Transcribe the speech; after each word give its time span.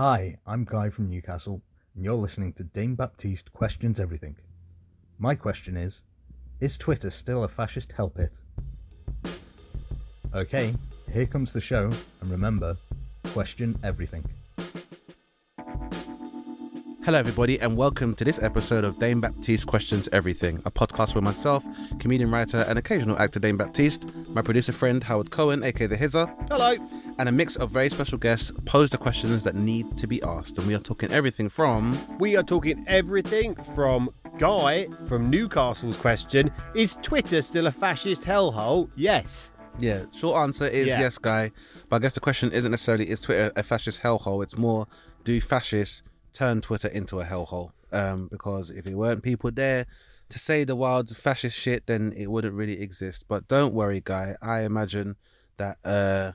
Hi, 0.00 0.38
I'm 0.46 0.64
Guy 0.64 0.88
from 0.88 1.10
Newcastle, 1.10 1.60
and 1.94 2.02
you're 2.02 2.14
listening 2.14 2.54
to 2.54 2.64
Dane 2.64 2.94
Baptiste 2.94 3.52
Questions 3.52 4.00
Everything. 4.00 4.34
My 5.18 5.34
question 5.34 5.76
is 5.76 6.00
Is 6.60 6.78
Twitter 6.78 7.10
still 7.10 7.44
a 7.44 7.48
fascist 7.48 7.92
hell 7.92 8.08
pit? 8.08 8.40
Okay, 10.34 10.74
here 11.12 11.26
comes 11.26 11.52
the 11.52 11.60
show, 11.60 11.90
and 12.22 12.30
remember 12.30 12.78
question 13.24 13.78
everything. 13.82 14.24
Hello, 17.02 17.18
everybody, 17.18 17.58
and 17.60 17.76
welcome 17.76 18.12
to 18.14 18.24
this 18.24 18.38
episode 18.42 18.84
of 18.84 18.98
Dane 18.98 19.20
Baptiste 19.20 19.66
Questions 19.66 20.08
Everything, 20.12 20.60
a 20.66 20.70
podcast 20.70 21.14
where 21.14 21.22
myself, 21.22 21.64
comedian, 21.98 22.30
writer, 22.30 22.64
and 22.68 22.78
occasional 22.78 23.18
actor 23.18 23.40
Dane 23.40 23.56
Baptiste, 23.56 24.06
my 24.28 24.42
producer 24.42 24.72
friend 24.72 25.02
Howard 25.02 25.30
Cohen, 25.30 25.64
aka 25.64 25.86
The 25.86 25.96
Hizzer, 25.96 26.26
Hello. 26.50 26.76
and 27.18 27.28
a 27.28 27.32
mix 27.32 27.56
of 27.56 27.70
very 27.70 27.88
special 27.88 28.18
guests 28.18 28.52
pose 28.66 28.90
the 28.90 28.98
questions 28.98 29.42
that 29.44 29.54
need 29.54 29.96
to 29.96 30.06
be 30.06 30.22
asked. 30.22 30.58
And 30.58 30.66
we 30.66 30.74
are 30.74 30.78
talking 30.80 31.10
everything 31.10 31.48
from 31.48 31.98
We 32.18 32.36
are 32.36 32.42
talking 32.42 32.84
everything 32.86 33.54
from 33.74 34.10
Guy 34.38 34.86
from 35.06 35.30
Newcastle's 35.30 35.96
question 35.96 36.50
Is 36.74 36.96
Twitter 37.02 37.42
still 37.42 37.66
a 37.66 37.72
fascist 37.72 38.24
hellhole? 38.24 38.90
Yes. 38.94 39.52
Yeah, 39.78 40.04
short 40.12 40.36
answer 40.36 40.66
is 40.66 40.88
Yeah. 40.88 41.00
yes, 41.00 41.16
guy. 41.18 41.50
But 41.88 41.96
I 41.96 41.98
guess 42.00 42.14
the 42.14 42.20
question 42.20 42.52
isn't 42.52 42.70
necessarily 42.70 43.08
is 43.10 43.20
Twitter 43.20 43.50
a 43.56 43.62
fascist 43.62 44.02
hellhole. 44.02 44.42
It's 44.42 44.56
more 44.58 44.86
do 45.24 45.40
fascists 45.40 46.02
turn 46.32 46.60
Twitter 46.60 46.88
into 46.88 47.20
a 47.20 47.24
hellhole? 47.24 47.72
Um, 47.92 48.28
because 48.28 48.70
if 48.70 48.86
it 48.86 48.94
weren't 48.94 49.22
people 49.22 49.50
there 49.50 49.86
to 50.28 50.38
say 50.38 50.64
the 50.64 50.76
wild 50.76 51.14
fascist 51.16 51.56
shit, 51.56 51.86
then 51.86 52.12
it 52.16 52.30
wouldn't 52.30 52.54
really 52.54 52.80
exist. 52.80 53.24
But 53.28 53.48
don't 53.48 53.74
worry, 53.74 54.00
guy. 54.04 54.36
I 54.40 54.60
imagine 54.60 55.16
that 55.56 55.78
uh, 55.84 56.32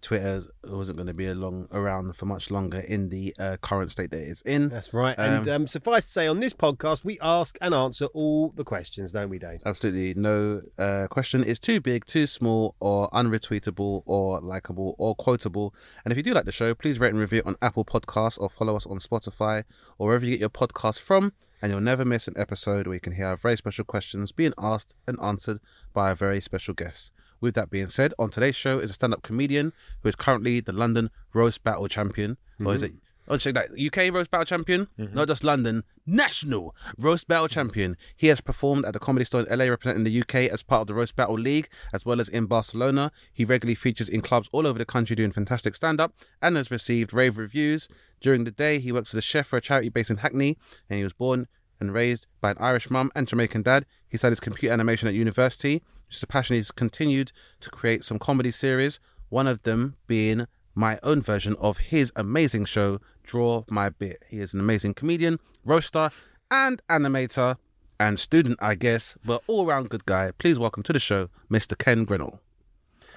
Twitter 0.00 0.44
wasn't 0.64 0.96
going 0.96 1.06
to 1.06 1.14
be 1.14 1.26
along 1.26 1.68
around 1.72 2.16
for 2.16 2.26
much 2.26 2.50
longer 2.50 2.80
in 2.80 3.08
the 3.08 3.34
uh, 3.38 3.56
current 3.60 3.92
state 3.92 4.10
that 4.10 4.22
it's 4.22 4.42
in. 4.42 4.68
That's 4.68 4.94
right. 4.94 5.18
and 5.18 5.48
um, 5.48 5.66
suffice 5.66 6.04
to 6.04 6.10
say, 6.10 6.26
on 6.26 6.40
this 6.40 6.52
podcast, 6.52 7.04
we 7.04 7.18
ask 7.20 7.58
and 7.60 7.74
answer 7.74 8.06
all 8.06 8.50
the 8.50 8.64
questions, 8.64 9.12
don't 9.12 9.30
we, 9.30 9.38
Dane? 9.38 9.58
Absolutely 9.64 10.14
no 10.14 10.62
uh, 10.78 11.06
question 11.08 11.42
is 11.42 11.58
too 11.58 11.80
big, 11.80 12.04
too 12.06 12.26
small, 12.26 12.74
or 12.80 13.08
unretweetable, 13.10 14.02
or 14.06 14.40
likable, 14.40 14.94
or 14.98 15.14
quotable. 15.14 15.74
And 16.04 16.12
if 16.12 16.16
you 16.16 16.22
do 16.22 16.34
like 16.34 16.44
the 16.44 16.52
show, 16.52 16.74
please 16.74 16.98
rate 16.98 17.10
and 17.10 17.18
review 17.18 17.40
it 17.40 17.46
on 17.46 17.56
Apple 17.62 17.84
Podcasts 17.84 18.38
or 18.40 18.48
follow 18.48 18.76
us 18.76 18.86
on 18.86 18.98
Spotify 18.98 19.64
or 19.98 20.08
wherever 20.08 20.24
you 20.24 20.32
get 20.32 20.40
your 20.40 20.50
podcast 20.50 21.00
from. 21.00 21.32
And 21.60 21.72
you'll 21.72 21.80
never 21.80 22.04
miss 22.04 22.28
an 22.28 22.34
episode 22.36 22.86
where 22.86 22.94
you 22.94 23.00
can 23.00 23.14
hear 23.14 23.26
our 23.26 23.36
very 23.36 23.56
special 23.56 23.84
questions 23.84 24.30
being 24.30 24.54
asked 24.58 24.94
and 25.08 25.18
answered 25.20 25.58
by 25.92 26.10
our 26.10 26.14
very 26.14 26.40
special 26.40 26.72
guest. 26.72 27.10
With 27.40 27.54
that 27.54 27.70
being 27.70 27.88
said, 27.88 28.14
on 28.18 28.30
today's 28.30 28.56
show 28.56 28.78
is 28.78 28.90
a 28.90 28.94
stand-up 28.94 29.22
comedian 29.22 29.72
who 30.02 30.08
is 30.08 30.16
currently 30.16 30.60
the 30.60 30.72
London 30.72 31.10
Roast 31.32 31.62
Battle 31.62 31.88
Champion, 31.88 32.36
or 32.64 32.74
is 32.74 32.82
it? 32.82 32.92
Oh, 33.30 33.36
check 33.36 33.54
that 33.54 33.68
UK 33.78 34.12
Roast 34.12 34.30
Battle 34.30 34.46
Champion, 34.46 34.88
mm-hmm. 34.98 35.14
not 35.14 35.28
just 35.28 35.44
London, 35.44 35.84
national 36.06 36.74
Roast 36.96 37.28
Battle 37.28 37.46
Champion. 37.46 37.96
He 38.16 38.28
has 38.28 38.40
performed 38.40 38.86
at 38.86 38.94
the 38.94 38.98
Comedy 38.98 39.26
Store 39.26 39.42
in 39.42 39.58
LA, 39.58 39.66
representing 39.66 40.04
the 40.04 40.20
UK 40.20 40.50
as 40.50 40.62
part 40.62 40.80
of 40.80 40.86
the 40.86 40.94
Roast 40.94 41.14
Battle 41.14 41.38
League, 41.38 41.68
as 41.92 42.06
well 42.06 42.20
as 42.20 42.30
in 42.30 42.46
Barcelona. 42.46 43.12
He 43.32 43.44
regularly 43.44 43.74
features 43.74 44.08
in 44.08 44.22
clubs 44.22 44.48
all 44.50 44.66
over 44.66 44.78
the 44.78 44.86
country 44.86 45.14
doing 45.14 45.30
fantastic 45.30 45.76
stand-up, 45.76 46.14
and 46.40 46.56
has 46.56 46.70
received 46.70 47.12
rave 47.12 47.36
reviews. 47.36 47.86
During 48.20 48.44
the 48.44 48.50
day, 48.50 48.78
he 48.78 48.92
works 48.92 49.12
as 49.12 49.18
a 49.18 49.22
chef 49.22 49.46
for 49.46 49.58
a 49.58 49.60
charity 49.60 49.90
based 49.90 50.10
in 50.10 50.18
Hackney, 50.18 50.56
and 50.88 50.96
he 50.96 51.04
was 51.04 51.12
born 51.12 51.48
and 51.80 51.92
raised 51.92 52.26
by 52.40 52.52
an 52.52 52.56
Irish 52.58 52.90
mum 52.90 53.12
and 53.14 53.28
Jamaican 53.28 53.62
dad. 53.62 53.84
He 54.08 54.16
studied 54.16 54.40
computer 54.40 54.72
animation 54.72 55.06
at 55.06 55.14
university, 55.14 55.82
which 56.08 56.16
is 56.16 56.22
a 56.22 56.26
passion 56.26 56.56
he's 56.56 56.70
continued 56.70 57.32
to 57.60 57.70
create 57.70 58.02
some 58.04 58.18
comedy 58.18 58.50
series, 58.50 58.98
one 59.28 59.46
of 59.46 59.62
them 59.62 59.96
being 60.06 60.46
my 60.74 60.98
own 61.02 61.20
version 61.20 61.54
of 61.60 61.78
his 61.78 62.10
amazing 62.16 62.64
show, 62.64 63.00
Draw 63.24 63.64
My 63.68 63.90
Bit. 63.90 64.22
He 64.28 64.40
is 64.40 64.54
an 64.54 64.60
amazing 64.60 64.94
comedian, 64.94 65.38
roaster, 65.64 66.10
and 66.50 66.80
animator, 66.88 67.56
and 68.00 68.18
student, 68.18 68.58
I 68.62 68.74
guess, 68.74 69.16
but 69.24 69.42
all 69.48 69.66
round 69.66 69.90
good 69.90 70.06
guy. 70.06 70.30
Please 70.38 70.58
welcome 70.58 70.82
to 70.84 70.92
the 70.92 71.00
show, 71.00 71.28
Mr. 71.50 71.76
Ken 71.76 72.04
Grinnell. 72.04 72.40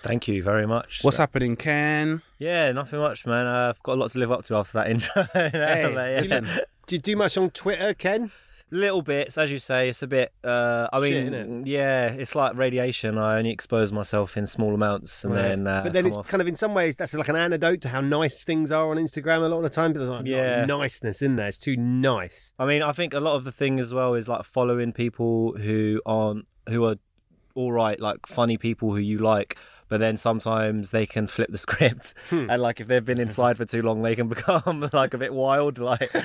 Thank 0.02 0.28
you 0.28 0.41
very 0.41 0.66
much. 0.66 1.00
What's 1.03 1.18
happening, 1.18 1.56
Ken? 1.56 2.23
Yeah, 2.40 2.72
nothing 2.72 3.00
much, 3.00 3.25
man. 3.28 3.46
I've 3.46 3.81
got 3.84 3.94
a 3.94 4.00
lot 4.02 4.12
to 4.12 4.19
live 4.19 4.31
up 4.31 4.44
to 4.46 4.56
after 4.56 4.79
that 4.79 4.90
intro. 4.90 5.28
Hey, 5.34 5.85
Like, 5.85 5.96
yeah. 5.96 6.19
listen, 6.19 6.47
Do 6.88 6.96
you 6.96 7.00
do 7.02 7.16
much 7.16 7.38
on 7.38 7.52
Twitter, 7.52 7.94
Ken? 7.94 8.31
Little 8.73 9.01
bits, 9.01 9.37
as 9.37 9.51
you 9.51 9.59
say, 9.59 9.89
it's 9.89 10.01
a 10.01 10.07
bit. 10.07 10.31
Uh, 10.45 10.87
I 10.93 11.01
Shit, 11.01 11.25
mean, 11.25 11.33
innit? 11.33 11.67
yeah, 11.67 12.07
it's 12.07 12.35
like 12.35 12.55
radiation. 12.55 13.17
I 13.17 13.37
only 13.37 13.51
expose 13.51 13.91
myself 13.91 14.37
in 14.37 14.45
small 14.45 14.73
amounts, 14.73 15.25
and 15.25 15.35
then. 15.35 15.67
Uh, 15.67 15.81
but 15.83 15.91
then 15.91 16.05
it's 16.05 16.15
off. 16.15 16.27
kind 16.27 16.39
of 16.39 16.47
in 16.47 16.55
some 16.55 16.73
ways 16.73 16.95
that's 16.95 17.13
like 17.13 17.27
an 17.27 17.35
antidote 17.35 17.81
to 17.81 17.89
how 17.89 17.99
nice 17.99 18.45
things 18.45 18.71
are 18.71 18.89
on 18.89 18.95
Instagram 18.95 19.39
a 19.39 19.49
lot 19.49 19.57
of 19.57 19.63
the 19.63 19.69
time. 19.69 19.91
But 19.91 19.99
there's 19.99 20.09
like 20.11 20.25
Yeah. 20.25 20.63
niceness 20.65 21.21
in 21.21 21.35
there. 21.35 21.49
It's 21.49 21.57
too 21.57 21.75
nice. 21.75 22.53
I 22.57 22.65
mean, 22.65 22.81
I 22.81 22.93
think 22.93 23.13
a 23.13 23.19
lot 23.19 23.35
of 23.35 23.43
the 23.43 23.51
thing 23.51 23.77
as 23.77 23.93
well 23.93 24.13
is 24.13 24.29
like 24.29 24.45
following 24.45 24.93
people 24.93 25.53
who 25.57 26.01
aren't 26.05 26.47
who 26.69 26.85
are 26.85 26.95
all 27.55 27.73
right, 27.73 27.99
like 27.99 28.25
funny 28.25 28.57
people 28.57 28.91
who 28.95 29.01
you 29.01 29.17
like. 29.17 29.57
But 29.91 30.00
then 30.00 30.16
sometimes 30.16 30.91
they 30.91 31.06
can 31.06 31.28
flip 31.28 31.52
the 31.52 31.57
script, 31.68 32.13
Hmm. 32.29 32.50
and 32.50 32.62
like 32.62 32.79
if 32.79 32.88
they've 32.88 33.03
been 33.03 33.19
inside 33.19 33.57
for 33.57 33.66
too 33.66 33.81
long, 33.81 34.02
they 34.03 34.16
can 34.16 34.29
become 34.35 34.90
like 34.94 35.13
a 35.13 35.18
bit 35.18 35.34
wild. 35.34 35.79
Like 35.79 36.09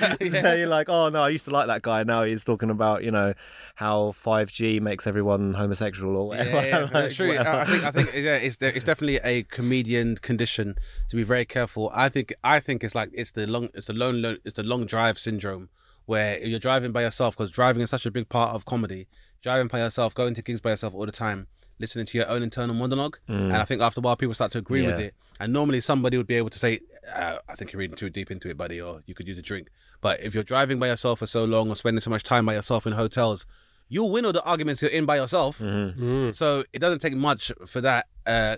so 0.41 0.53
you're 0.53 0.67
like, 0.67 0.87
oh 0.87 1.09
no, 1.09 1.23
I 1.23 1.29
used 1.29 1.43
to 1.45 1.51
like 1.51 1.67
that 1.67 1.81
guy. 1.81 2.03
Now 2.03 2.23
he's 2.23 2.45
talking 2.45 2.69
about 2.69 3.03
you 3.03 3.11
know 3.11 3.33
how 3.75 4.13
5G 4.13 4.79
makes 4.79 5.05
everyone 5.05 5.51
homosexual 5.53 6.15
or 6.15 6.27
whatever. 6.29 6.49
Yeah, 6.49 6.65
yeah, 6.67 6.79
Like, 6.79 6.91
that's 6.93 7.15
true. 7.15 7.27
whatever. 7.27 7.49
I 7.49 7.65
think 7.65 7.83
I 7.83 7.91
think 7.91 8.13
yeah, 8.15 8.35
it's 8.37 8.57
it's 8.61 8.85
definitely 8.85 9.19
a 9.23 9.43
comedian 9.43 10.15
condition 10.15 10.77
to 11.09 11.15
be 11.17 11.23
very 11.23 11.43
careful. 11.43 11.91
I 11.93 12.07
think 12.07 12.33
I 12.45 12.61
think 12.61 12.85
it's 12.85 12.95
like 12.95 13.09
it's 13.13 13.31
the 13.31 13.45
long 13.47 13.67
it's 13.73 13.87
the 13.87 13.93
long 13.93 14.21
lo- 14.21 14.37
it's 14.45 14.55
the 14.55 14.63
long 14.63 14.85
drive 14.85 15.19
syndrome 15.19 15.67
where 16.05 16.39
you're 16.41 16.57
driving 16.57 16.93
by 16.93 17.01
yourself 17.01 17.35
because 17.35 17.51
driving 17.51 17.81
is 17.81 17.89
such 17.89 18.05
a 18.05 18.11
big 18.11 18.29
part 18.29 18.55
of 18.55 18.63
comedy. 18.63 19.07
Driving 19.43 19.67
by 19.67 19.79
yourself, 19.79 20.15
going 20.15 20.33
to 20.35 20.41
gigs 20.41 20.61
by 20.61 20.69
yourself 20.71 20.93
all 20.95 21.05
the 21.05 21.11
time, 21.11 21.47
listening 21.79 22.05
to 22.07 22.17
your 22.17 22.27
own 22.29 22.41
internal 22.43 22.75
monologue, 22.75 23.17
and 23.27 23.55
I 23.55 23.65
think 23.65 23.81
after 23.81 23.99
a 23.99 24.03
while 24.03 24.15
people 24.15 24.33
start 24.35 24.51
to 24.51 24.57
agree 24.57 24.85
with 24.85 24.97
Mm. 24.97 25.01
It. 25.07 25.13
And 25.39 25.53
normally 25.53 25.81
somebody 25.81 26.17
would 26.17 26.25
be 26.27 26.35
able 26.35 26.49
to 26.49 26.57
say, 26.59 26.79
uh, 27.13 27.37
"I 27.47 27.55
think 27.55 27.71
you're 27.71 27.79
reading 27.79 27.95
too 27.95 28.09
deep 28.09 28.31
into 28.31 28.49
it, 28.49 28.57
buddy," 28.57 28.81
or 28.81 29.01
"You 29.05 29.13
could 29.13 29.27
use 29.27 29.37
a 29.37 29.41
drink." 29.43 29.69
But 30.01 30.21
if 30.21 30.33
you're 30.33 30.43
driving 30.43 30.79
by 30.79 30.87
yourself 30.87 31.19
for 31.19 31.27
so 31.27 31.43
long 31.45 31.69
or 31.69 31.75
spending 31.75 32.01
so 32.01 32.09
much 32.09 32.23
time 32.23 32.45
by 32.47 32.53
yourself 32.55 32.87
in 32.87 32.93
hotels, 32.93 33.45
you'll 33.87 34.09
win 34.11 34.25
all 34.25 34.33
the 34.33 34.43
arguments 34.43 34.81
you're 34.81 34.91
in 34.91 35.05
by 35.05 35.15
yourself. 35.17 35.59
Mm-hmm. 35.59 36.31
So 36.31 36.63
it 36.73 36.79
doesn't 36.79 36.99
take 36.99 37.13
much 37.15 37.51
for 37.67 37.81
that. 37.81 38.07
Uh, 38.25 38.57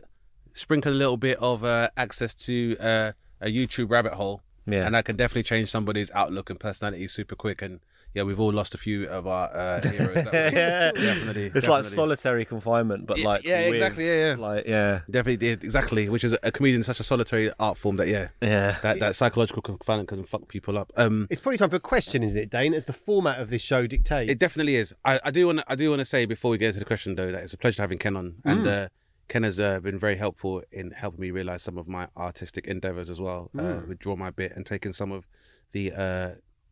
sprinkle 0.53 0.91
a 0.91 0.95
little 0.95 1.17
bit 1.17 1.37
of 1.39 1.63
uh, 1.63 1.89
access 1.97 2.33
to 2.33 2.77
uh, 2.79 3.11
a 3.41 3.47
YouTube 3.47 3.89
rabbit 3.91 4.13
hole, 4.13 4.41
Yeah. 4.65 4.85
and 4.85 4.95
that 4.95 5.05
can 5.05 5.15
definitely 5.15 5.43
change 5.43 5.69
somebody's 5.69 6.09
outlook 6.11 6.49
and 6.49 6.59
personality 6.59 7.07
super 7.07 7.35
quick. 7.35 7.61
And 7.61 7.79
yeah, 8.13 8.23
we've 8.23 8.39
all 8.39 8.51
lost 8.51 8.73
a 8.73 8.77
few 8.77 9.07
of 9.07 9.27
our 9.27 9.49
uh, 9.53 9.81
heroes. 9.89 10.13
That 10.15 10.33
way. 10.33 10.51
yeah. 10.53 10.91
definitely. 10.95 11.51
It's 11.53 11.67
like 11.67 11.83
solitary 11.83 12.45
confinement, 12.45 13.05
but 13.05 13.19
Yeah, 13.19 13.25
like 13.27 13.43
yeah, 13.43 13.65
with, 13.65 13.75
exactly, 13.75 14.07
yeah, 14.07 14.27
yeah. 14.27 14.35
like 14.35 14.65
yeah, 14.67 15.01
Definitely, 15.09 15.47
yeah, 15.47 15.53
exactly. 15.53 16.09
Which 16.09 16.23
is 16.23 16.37
a 16.41 16.51
comedian, 16.51 16.83
such 16.83 16.99
a 16.99 17.03
solitary 17.03 17.51
art 17.59 17.77
form 17.77 17.97
that 17.97 18.07
yeah, 18.07 18.29
yeah. 18.41 18.77
that 18.81 18.99
that 18.99 19.15
psychological 19.15 19.61
confinement 19.61 20.09
can 20.09 20.23
fuck 20.23 20.47
people 20.47 20.77
up. 20.77 20.91
Um, 20.97 21.27
It's 21.29 21.41
probably 21.41 21.57
time 21.57 21.69
for 21.69 21.75
a 21.75 21.79
question, 21.79 22.23
isn't 22.23 22.37
it, 22.39 22.49
Dane? 22.49 22.73
As 22.73 22.85
the 22.85 22.93
format 22.93 23.39
of 23.39 23.49
this 23.49 23.61
show 23.61 23.85
dictates. 23.87 24.31
It 24.31 24.39
definitely 24.39 24.75
is. 24.75 24.93
I, 25.05 25.19
I 25.23 25.31
do 25.31 25.47
want 25.47 25.61
I 25.67 25.75
do 25.75 25.89
want 25.89 25.99
to 25.99 26.05
say 26.05 26.25
before 26.25 26.51
we 26.51 26.57
get 26.57 26.67
into 26.69 26.79
the 26.79 26.85
question 26.85 27.15
though 27.15 27.31
that 27.31 27.43
it's 27.43 27.53
a 27.53 27.57
pleasure 27.57 27.81
having 27.81 27.97
Ken 27.99 28.15
on, 28.15 28.35
and 28.43 28.67
uh, 28.67 28.87
Ken 29.27 29.43
has 29.43 29.59
uh, 29.59 29.79
been 29.79 29.99
very 29.99 30.15
helpful 30.17 30.63
in 30.71 30.91
helping 30.91 31.21
me 31.21 31.29
realize 31.31 31.61
some 31.61 31.77
of 31.77 31.87
my 31.87 32.07
artistic 32.17 32.65
endeavors 32.65 33.09
as 33.09 33.21
well. 33.21 33.51
Uh, 33.57 33.81
with 33.87 33.99
draw 33.99 34.15
my 34.15 34.31
bit 34.31 34.53
and 34.55 34.65
taking 34.65 34.93
some 34.93 35.11
of 35.11 35.27
the 35.71 35.91
uh, 35.91 36.29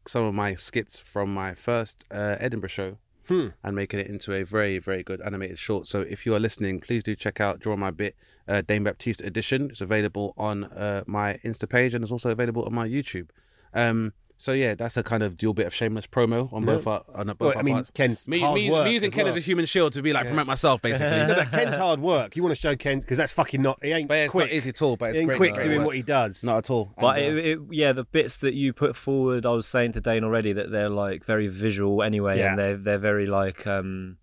some 0.09 0.25
of 0.25 0.33
my 0.33 0.55
skits 0.55 0.99
from 0.99 1.33
my 1.33 1.53
first 1.53 2.03
uh, 2.11 2.37
Edinburgh 2.39 2.69
show. 2.69 2.97
And 3.61 3.75
making 3.75 3.99
it 3.99 4.07
into 4.07 4.33
a 4.33 4.43
very, 4.43 4.79
very 4.79 5.03
good 5.03 5.19
animated 5.19 5.59
short. 5.59 5.85
So, 5.85 5.99
if 6.01 6.25
you 6.25 6.33
are 6.33 6.39
listening, 6.39 6.79
please 6.79 7.03
do 7.03 7.13
check 7.13 7.41
out 7.41 7.59
Draw 7.59 7.75
My 7.75 7.91
Bit, 7.91 8.15
uh, 8.47 8.61
Dane 8.61 8.85
Baptiste 8.85 9.19
edition. 9.21 9.69
It's 9.69 9.81
available 9.81 10.33
on 10.37 10.63
uh, 10.63 11.03
my 11.05 11.33
Insta 11.43 11.67
page 11.67 11.93
and 11.93 12.03
it's 12.03 12.11
also 12.11 12.29
available 12.29 12.63
on 12.63 12.73
my 12.73 12.87
YouTube. 12.87 13.27
Um, 13.73 14.13
So 14.39 14.51
yeah, 14.51 14.75
that's 14.75 14.95
a 14.97 15.01
kind 15.03 15.23
of 15.23 15.35
dual 15.35 15.55
bit 15.55 15.65
of 15.65 15.73
shameless 15.73 16.05
promo 16.05 16.53
on 16.53 16.63
both 16.63 16.85
our 16.85 17.03
on 17.15 17.25
both 17.27 17.39
Well, 17.39 17.49
our 17.53 17.57
I 17.57 17.61
mean, 17.63 17.73
parts. 17.73 17.89
Ken's 17.91 18.27
me, 18.27 18.39
hard 18.39 18.53
me, 18.53 18.69
work 18.69 18.85
me 18.85 18.93
using 18.93 19.07
as 19.07 19.13
Ken 19.15 19.23
well. 19.25 19.31
as 19.31 19.37
a 19.37 19.39
human 19.39 19.65
shield 19.65 19.93
to 19.93 20.01
be 20.03 20.13
like 20.13 20.27
promote 20.27 20.45
myself 20.45 20.79
basically. 20.81 21.07
no, 21.27 21.35
but 21.35 21.51
Ken's 21.51 21.75
hard 21.75 21.99
work. 21.99 22.35
You 22.35 22.43
want 22.43 22.53
to 22.53 22.61
show 22.61 22.75
Ken 22.75 22.99
because 22.99 23.17
that's 23.17 23.33
fucking 23.33 23.61
not. 23.63 23.79
He 23.83 23.91
ain't 23.91 24.07
but 24.07 24.13
yeah, 24.13 24.23
it's 24.25 24.31
quick. 24.31 24.49
not 24.49 24.53
easy 24.53 24.69
at 24.69 24.81
all. 24.83 24.95
But 24.95 25.05
it's 25.09 25.15
he 25.15 25.21
ain't 25.21 25.27
great, 25.29 25.37
quick 25.37 25.53
great 25.55 25.63
doing 25.63 25.77
work. 25.79 25.87
what 25.87 25.95
he 25.95 26.03
does. 26.03 26.43
Not 26.43 26.57
at 26.57 26.69
all. 26.69 26.91
But 26.99 27.17
And, 27.17 27.35
uh, 27.35 27.39
it, 27.39 27.45
it, 27.45 27.59
yeah, 27.71 27.93
the 27.93 28.03
bits 28.03 28.37
that 28.37 28.53
you 28.53 28.73
put 28.73 28.95
forward, 28.95 29.43
I 29.45 29.51
was 29.51 29.65
saying 29.65 29.93
to 29.93 30.01
Dane 30.01 30.23
already 30.23 30.53
that 30.53 30.69
they're 30.71 30.87
like 30.89 31.25
very 31.25 31.47
visual 31.47 32.03
anyway, 32.03 32.37
Yeah. 32.37 32.49
and 32.51 32.59
they're 32.59 32.77
they're 32.77 32.97
very 32.99 33.25
like 33.25 33.65
um, 33.65 34.17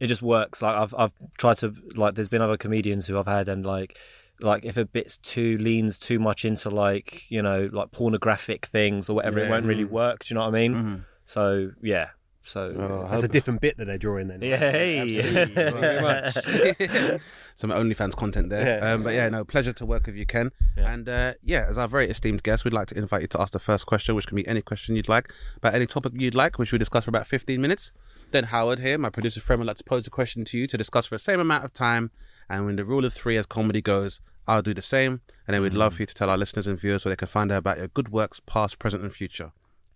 it 0.00 0.06
just 0.06 0.22
works. 0.22 0.62
Like 0.62 0.76
I've 0.76 0.94
I've 0.96 1.12
tried 1.36 1.58
to 1.58 1.74
like, 1.94 2.14
there's 2.14 2.28
been 2.28 2.40
other 2.42 2.56
comedians 2.56 3.06
who 3.06 3.18
I've 3.18 3.26
had, 3.26 3.48
and 3.50 3.66
like 3.66 3.98
like 4.42 4.64
if 4.64 4.76
a 4.76 4.84
bit's 4.84 5.16
too 5.18 5.56
leans 5.58 5.98
too 5.98 6.18
much 6.18 6.44
into 6.44 6.68
like 6.70 7.30
you 7.30 7.40
know 7.42 7.68
like 7.72 7.90
pornographic 7.92 8.66
things 8.66 9.08
or 9.08 9.14
whatever, 9.16 9.38
it 9.40 9.48
won't 9.50 9.66
really 9.66 9.84
work. 9.84 10.24
Do 10.24 10.34
you 10.34 10.38
know 10.38 10.42
what 10.42 10.54
I 10.54 10.58
mean? 10.68 10.74
Mhm. 10.74 11.04
So 11.26 11.70
yeah, 11.82 12.08
so 12.44 12.74
Oh, 12.76 13.06
I 13.06 13.10
That's 13.12 13.22
a 13.22 13.28
different 13.28 13.60
bit 13.60 13.76
that 13.76 13.84
they're 13.86 13.98
drawing 13.98 14.28
then. 14.28 14.42
yeah, 14.42 14.56
hey. 14.56 14.98
Absolutely. 14.98 15.54
Very 15.80 16.02
much. 16.02 16.34
Some 17.54 17.70
OnlyFans 17.70 18.16
content 18.16 18.48
there. 18.50 18.78
Yeah. 18.78 18.92
Um, 18.92 19.02
but 19.02 19.14
yeah, 19.14 19.28
no, 19.28 19.44
pleasure 19.44 19.72
to 19.74 19.86
work 19.86 20.06
with 20.06 20.16
you, 20.16 20.26
Ken. 20.26 20.50
Yeah. 20.76 20.92
And 20.92 21.08
uh, 21.08 21.34
yeah, 21.42 21.66
as 21.68 21.78
our 21.78 21.86
very 21.86 22.08
esteemed 22.08 22.42
guest, 22.42 22.64
we'd 22.64 22.72
like 22.72 22.88
to 22.88 22.96
invite 22.98 23.22
you 23.22 23.28
to 23.28 23.40
ask 23.40 23.52
the 23.52 23.58
first 23.58 23.86
question, 23.86 24.14
which 24.14 24.26
can 24.26 24.36
be 24.36 24.46
any 24.48 24.62
question 24.62 24.96
you'd 24.96 25.08
like, 25.08 25.32
about 25.56 25.74
any 25.74 25.86
topic 25.86 26.12
you'd 26.16 26.34
like, 26.34 26.58
which 26.58 26.72
we 26.72 26.78
discuss 26.78 27.04
for 27.04 27.10
about 27.10 27.26
15 27.26 27.60
minutes. 27.60 27.92
Then 28.32 28.44
Howard 28.44 28.80
here, 28.80 28.96
my 28.98 29.10
producer 29.10 29.40
friend, 29.40 29.60
would 29.60 29.66
like 29.68 29.76
to 29.76 29.84
pose 29.84 30.06
a 30.06 30.10
question 30.10 30.44
to 30.46 30.58
you 30.58 30.66
to 30.66 30.76
discuss 30.78 31.06
for 31.06 31.14
the 31.14 31.20
same 31.20 31.40
amount 31.40 31.64
of 31.64 31.72
time. 31.72 32.10
And 32.48 32.64
when 32.66 32.76
the 32.76 32.84
rule 32.84 33.04
of 33.04 33.12
three 33.12 33.36
as 33.36 33.46
comedy 33.46 33.82
goes, 33.82 34.20
I'll 34.46 34.62
do 34.62 34.74
the 34.74 34.82
same. 34.82 35.20
And 35.46 35.54
then 35.54 35.62
we'd 35.62 35.74
love 35.74 35.94
for 35.96 36.02
you 36.02 36.06
to 36.06 36.14
tell 36.14 36.30
our 36.30 36.38
listeners 36.38 36.66
and 36.66 36.78
viewers 36.78 37.02
so 37.02 37.08
they 37.08 37.16
can 37.16 37.28
find 37.28 37.50
out 37.52 37.58
about 37.58 37.78
your 37.78 37.88
good 37.88 38.10
works, 38.10 38.40
past, 38.40 38.78
present, 38.78 39.02
and 39.02 39.12
future. 39.12 39.52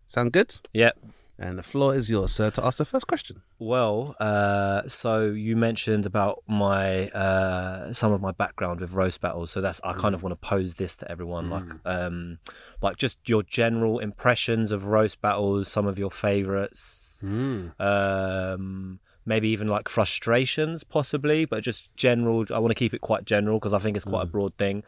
Sound 0.07 0.33
good? 0.33 0.57
yeah. 0.73 0.91
And 1.39 1.59
the 1.59 1.63
floor 1.63 1.95
is 1.95 2.09
yours, 2.09 2.33
sir, 2.33 2.51
to 2.53 2.65
ask 2.65 2.79
the 2.79 2.87
first 2.87 3.07
question. 3.07 3.43
Well, 3.59 4.17
uh, 4.19 4.89
so 4.89 5.25
you 5.27 5.55
mentioned 5.55 6.07
about 6.07 6.43
my 6.49 7.11
uh, 7.11 7.93
some 7.93 8.11
of 8.15 8.23
my 8.23 8.33
background 8.33 8.81
with 8.81 8.93
roast 8.95 9.21
battles, 9.21 9.51
so 9.51 9.61
that's 9.61 9.79
I 9.85 9.93
kind 9.93 10.15
of 10.15 10.23
want 10.23 10.33
to 10.33 10.49
pose 10.49 10.77
this 10.77 10.97
to 10.97 11.11
everyone, 11.13 11.51
like 11.51 11.65
um, 11.85 12.39
like 12.81 12.97
just 12.97 13.19
your 13.29 13.43
general 13.43 13.99
impressions 13.99 14.73
of 14.73 14.87
roast 14.87 15.21
battles, 15.21 15.69
some 15.71 15.87
of 15.87 15.99
your 15.99 16.11
favorites, 16.11 17.21
Mm. 17.23 17.73
um, 17.81 19.01
maybe 19.27 19.49
even 19.49 19.69
like 19.69 19.89
frustrations, 19.89 20.85
possibly, 20.85 21.45
but 21.45 21.63
just 21.63 21.95
general. 21.97 22.47
I 22.55 22.59
want 22.61 22.71
to 22.71 22.75
keep 22.77 22.95
it 22.95 23.01
quite 23.03 23.25
general 23.27 23.59
because 23.59 23.75
I 23.75 23.79
think 23.79 23.97
it's 23.97 24.07
quite 24.07 24.23
a 24.23 24.27
broad 24.27 24.57
thing. 24.57 24.83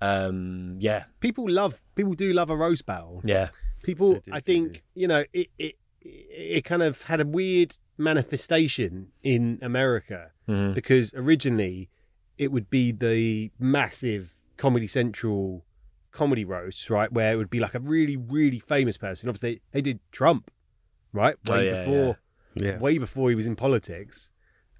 Um, 0.00 0.76
yeah, 0.78 1.04
People 1.20 1.50
love. 1.50 1.82
People 1.96 2.12
do 2.14 2.32
love 2.32 2.50
a 2.50 2.56
roast 2.56 2.86
battle. 2.86 3.20
yeah, 3.24 3.48
People, 3.82 4.14
do, 4.14 4.20
I 4.30 4.38
they 4.40 4.52
think, 4.52 4.84
you 4.94 5.08
know, 5.08 5.24
it, 5.32 5.48
it 5.58 5.74
it 6.00 6.64
kind 6.64 6.82
of 6.82 7.02
had 7.02 7.20
a 7.20 7.26
weird 7.26 7.76
manifestation 7.96 9.08
in 9.22 9.58
America 9.62 10.30
Mhm. 10.48 10.74
because 10.74 11.12
originally 11.14 11.88
it 12.38 12.52
would 12.52 12.70
be 12.70 12.92
the 12.92 13.50
massive 13.58 14.34
Comedy 14.56 14.86
Central 14.86 15.64
comedy 16.12 16.44
roasts, 16.44 16.88
right, 16.90 17.12
where 17.12 17.32
it 17.32 17.36
would 17.36 17.50
be 17.50 17.60
like 17.60 17.74
a 17.74 17.80
really, 17.80 18.16
really 18.16 18.58
famous 18.60 18.96
person. 18.96 19.28
Obviously, 19.28 19.54
they, 19.54 19.60
they 19.72 19.80
did 19.82 20.00
Trump, 20.12 20.50
right, 21.12 21.36
Oh, 21.48 21.52
way 21.52 21.66
yeah, 21.66 21.84
before, 21.84 22.06
Yeah. 22.06 22.12
Way 22.80 22.98
before 22.98 23.28
he 23.30 23.34
was 23.36 23.46
in 23.46 23.56
politics. 23.56 24.30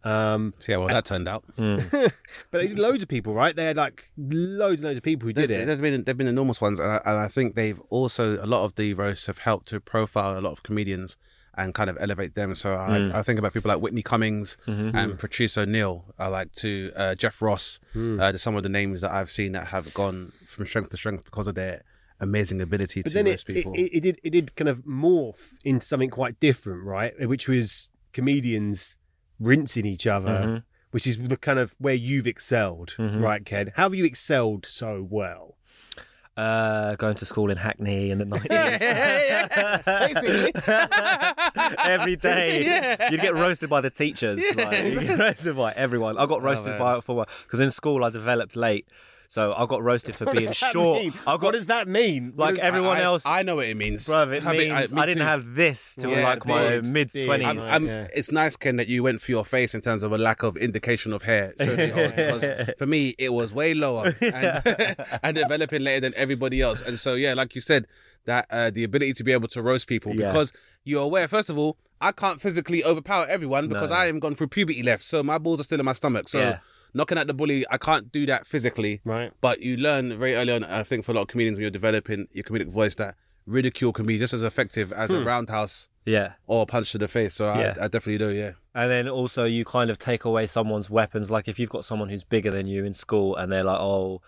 Um, 0.04 0.54
See 0.60 0.72
how 0.72 0.78
well 0.78 0.88
that 0.88 1.04
turned 1.04 1.28
out. 1.28 1.44
Mm. 1.58 1.90
but 2.50 2.58
they 2.58 2.68
did 2.68 2.78
loads 2.78 3.02
of 3.02 3.08
people, 3.08 3.34
right? 3.34 3.54
They 3.54 3.64
had 3.64 3.76
like 3.76 4.10
loads 4.16 4.80
and 4.80 4.86
loads 4.86 4.96
of 4.96 5.02
people 5.02 5.26
who 5.26 5.32
did 5.32 5.50
There- 5.50 5.62
it. 5.62 5.66
There've 5.66 5.80
been 5.80 6.04
there've 6.04 6.16
been 6.16 6.28
enormous 6.28 6.60
ones, 6.60 6.78
and 6.78 6.90
I, 6.92 6.96
and 7.04 7.18
I 7.18 7.28
think 7.28 7.56
they've 7.56 7.80
also 7.90 8.42
a 8.42 8.46
lot 8.46 8.64
of 8.64 8.76
the 8.76 8.94
roasts 8.94 9.26
have 9.26 9.38
helped 9.38 9.68
to 9.68 9.80
profile 9.80 10.38
a 10.38 10.40
lot 10.40 10.52
of 10.52 10.62
comedians 10.62 11.16
and 11.56 11.74
kind 11.74 11.90
of 11.90 11.96
elevate 12.00 12.36
them. 12.36 12.54
So 12.54 12.74
I, 12.74 12.88
Mm. 12.98 13.14
I 13.14 13.22
think 13.24 13.40
about 13.40 13.52
people 13.52 13.68
like 13.70 13.80
Whitney 13.80 14.02
Cummings 14.02 14.56
Mhm. 14.68 14.94
and 14.94 15.18
Patrice 15.18 15.58
O'Neal. 15.58 16.14
I 16.16 16.28
like 16.28 16.52
to 16.56 16.92
uh, 16.94 17.14
Jeff 17.16 17.42
Ross. 17.42 17.80
Hmm. 17.92 18.20
Uh, 18.20 18.30
to 18.30 18.38
some 18.38 18.54
of 18.54 18.62
the 18.62 18.68
names 18.68 19.00
that 19.00 19.10
I've 19.10 19.30
seen 19.30 19.50
that 19.52 19.66
have 19.68 19.92
gone 19.92 20.30
from 20.46 20.64
strength 20.66 20.90
to 20.90 20.96
strength 20.96 21.24
because 21.24 21.48
of 21.48 21.56
their 21.56 21.82
amazing 22.20 22.60
ability 22.60 23.02
but 23.02 23.10
to 23.10 23.14
then 23.14 23.26
it, 23.26 23.30
roast 23.30 23.48
it, 23.50 23.54
people. 23.54 23.74
it, 23.74 23.90
it 23.92 24.00
did 24.00 24.20
it 24.24 24.30
did 24.30 24.56
kind 24.56 24.68
of 24.68 24.78
morph 24.80 25.54
into 25.64 25.84
something 25.86 26.10
quite 26.10 26.38
different, 26.40 26.84
right? 26.84 27.12
Which 27.28 27.46
was 27.48 27.90
comedians 28.12 28.96
rinsing 29.38 29.86
each 29.86 30.06
other, 30.06 30.30
Mhm. 30.30 30.62
which 30.90 31.06
is 31.06 31.16
the 31.18 31.36
kind 31.36 31.58
of 31.60 31.74
where 31.78 31.94
you've 31.94 32.26
excelled, 32.26 32.94
Mhm. 32.98 33.22
right, 33.22 33.44
Ken? 33.44 33.72
How 33.76 33.84
have 33.84 33.94
you 33.94 34.04
excelled 34.04 34.66
so 34.66 35.06
well? 35.08 35.56
Uh, 36.36 36.94
going 36.96 37.16
to 37.16 37.26
school 37.26 37.50
in 37.50 37.56
Hackney 37.56 38.10
in 38.12 38.18
the 38.18 38.24
nineties. 38.24 38.78
Basically. 39.84 40.52
Every 41.84 42.16
day, 42.16 42.64
Yeah. 42.66 43.10
you'd 43.10 43.20
get 43.20 43.34
roasted 43.34 43.68
by 43.70 43.80
the 43.80 43.90
teachers. 43.90 44.40
Like, 44.56 44.84
you 44.84 45.00
get 45.00 45.18
roasted 45.18 45.56
by 45.56 45.72
everyone. 45.72 46.16
I 46.18 46.26
got 46.26 46.42
roasted 46.42 46.68
man. 46.72 46.78
by 46.78 47.00
for 47.00 47.26
because 47.44 47.60
in 47.60 47.70
school 47.70 48.04
I 48.04 48.10
developed 48.10 48.54
late, 48.56 48.86
so 49.30 49.52
I 49.56 49.66
got 49.66 49.82
roasted 49.82 50.16
for 50.16 50.24
What 50.24 50.36
being 50.36 50.50
short. 50.52 51.02
mean? 51.02 51.12
I 51.26 51.36
what 51.36 51.52
does 51.52 51.66
that 51.66 51.86
mean? 51.86 52.32
Like 52.34 52.56
does- 52.56 52.64
everyone 52.64 52.96
I, 52.96 53.02
else. 53.02 53.24
I 53.26 53.42
know 53.42 53.56
what 53.56 53.66
it 53.66 53.76
means. 53.76 54.06
Bruv, 54.06 54.32
it 54.34 54.44
I 54.46 54.52
mean, 54.52 54.72
means 54.74 54.92
me 54.92 55.00
I, 55.02 55.06
didn't 55.06 55.18
too. 55.18 55.24
have 55.24 55.54
this 55.54 55.94
till 55.98 56.10
Yeah, 56.10 56.24
like 56.24 56.46
my 56.46 56.80
mid 56.80 57.10
twenties. 57.12 57.46
I'm, 57.62 57.86
yeah. 57.86 58.08
It's 58.14 58.32
nice, 58.32 58.56
Ken, 58.56 58.76
that 58.76 58.88
you 58.88 59.02
went 59.02 59.20
for 59.20 59.30
your 59.30 59.44
face 59.44 59.74
in 59.74 59.80
terms 59.82 60.02
of 60.02 60.12
a 60.12 60.18
lack 60.18 60.42
of 60.42 60.56
indication 60.56 61.12
of 61.12 61.22
hair. 61.22 61.54
Showed 61.60 61.76
because 62.16 62.70
for 62.78 62.86
me, 62.86 63.14
it 63.18 63.32
was 63.32 63.52
way 63.52 63.74
lower 63.74 64.14
and, 64.20 64.96
and 65.22 65.36
developing 65.36 65.82
later 65.82 66.00
than 66.00 66.14
everybody 66.16 66.62
else. 66.62 66.80
And 66.80 66.98
so, 66.98 67.14
yeah, 67.14 67.34
like 67.34 67.54
you 67.54 67.60
said, 67.60 67.86
that 68.24 68.46
uh, 68.50 68.70
the 68.70 68.84
ability 68.84 69.12
to 69.14 69.24
be 69.24 69.32
able 69.32 69.48
to 69.48 69.62
roast 69.62 69.86
people 69.88 70.14
Yeah. 70.14 70.32
because 70.32 70.52
you're 70.84 71.02
aware. 71.02 71.28
First 71.28 71.50
of 71.50 71.58
all, 71.58 71.76
I 72.00 72.12
can't 72.12 72.40
physically 72.40 72.84
overpower 72.84 73.26
everyone 73.26 73.68
because 73.68 73.90
No. 73.90 73.96
I 73.96 74.06
haven't 74.06 74.20
gone 74.20 74.34
through 74.36 74.48
puberty 74.48 74.82
left, 74.82 75.04
so 75.04 75.22
my 75.22 75.36
balls 75.38 75.60
are 75.60 75.64
still 75.64 75.80
in 75.80 75.84
my 75.84 75.92
stomach. 75.92 76.28
So 76.28 76.38
Yeah. 76.38 76.58
Knocking 76.98 77.16
at 77.16 77.28
the 77.28 77.32
bully, 77.32 77.64
I 77.70 77.78
can't 77.78 78.12
do 78.12 78.26
that 78.26 78.46
physically. 78.46 79.00
right? 79.04 79.32
But 79.40 79.62
you 79.62 79.76
learn 79.76 80.18
very 80.18 80.34
early 80.34 80.52
on, 80.52 80.64
I 80.64 80.82
think, 80.82 81.04
for 81.04 81.12
a 81.12 81.14
lot 81.14 81.22
of 81.22 81.28
comedians 81.28 81.56
when 81.56 81.62
you're 81.62 81.70
developing 81.70 82.26
your 82.32 82.44
comedic 82.44 82.68
voice, 82.68 82.96
that 82.96 83.14
ridicule 83.46 83.92
can 83.92 84.04
be 84.04 84.18
just 84.18 84.34
as 84.34 84.42
effective 84.42 84.92
as 84.92 85.10
a 85.10 85.20
hmm. 85.20 85.26
roundhouse 85.26 85.88
yeah. 86.04 86.32
or 86.46 86.62
a 86.62 86.66
punch 86.66 86.92
to 86.92 86.98
the 86.98 87.08
face. 87.08 87.36
So 87.36 87.46
Yeah. 87.46 87.74
I, 87.80 87.84
I 87.84 87.88
definitely 87.88 88.18
do, 88.18 88.30
yeah. 88.30 88.52
And 88.74 88.90
then 88.90 89.08
also 89.08 89.44
you 89.44 89.64
kind 89.64 89.90
of 89.90 89.98
take 89.98 90.24
away 90.24 90.46
someone's 90.46 90.90
weapons. 90.90 91.30
Like 91.30 91.48
if 91.48 91.58
you've 91.58 91.70
got 91.70 91.84
someone 91.84 92.08
who's 92.08 92.24
bigger 92.24 92.50
than 92.50 92.66
you 92.66 92.84
in 92.84 92.94
school 92.94 93.36
and 93.36 93.50
they're 93.50 93.64
like, 93.64 93.80
oh, 93.80 94.20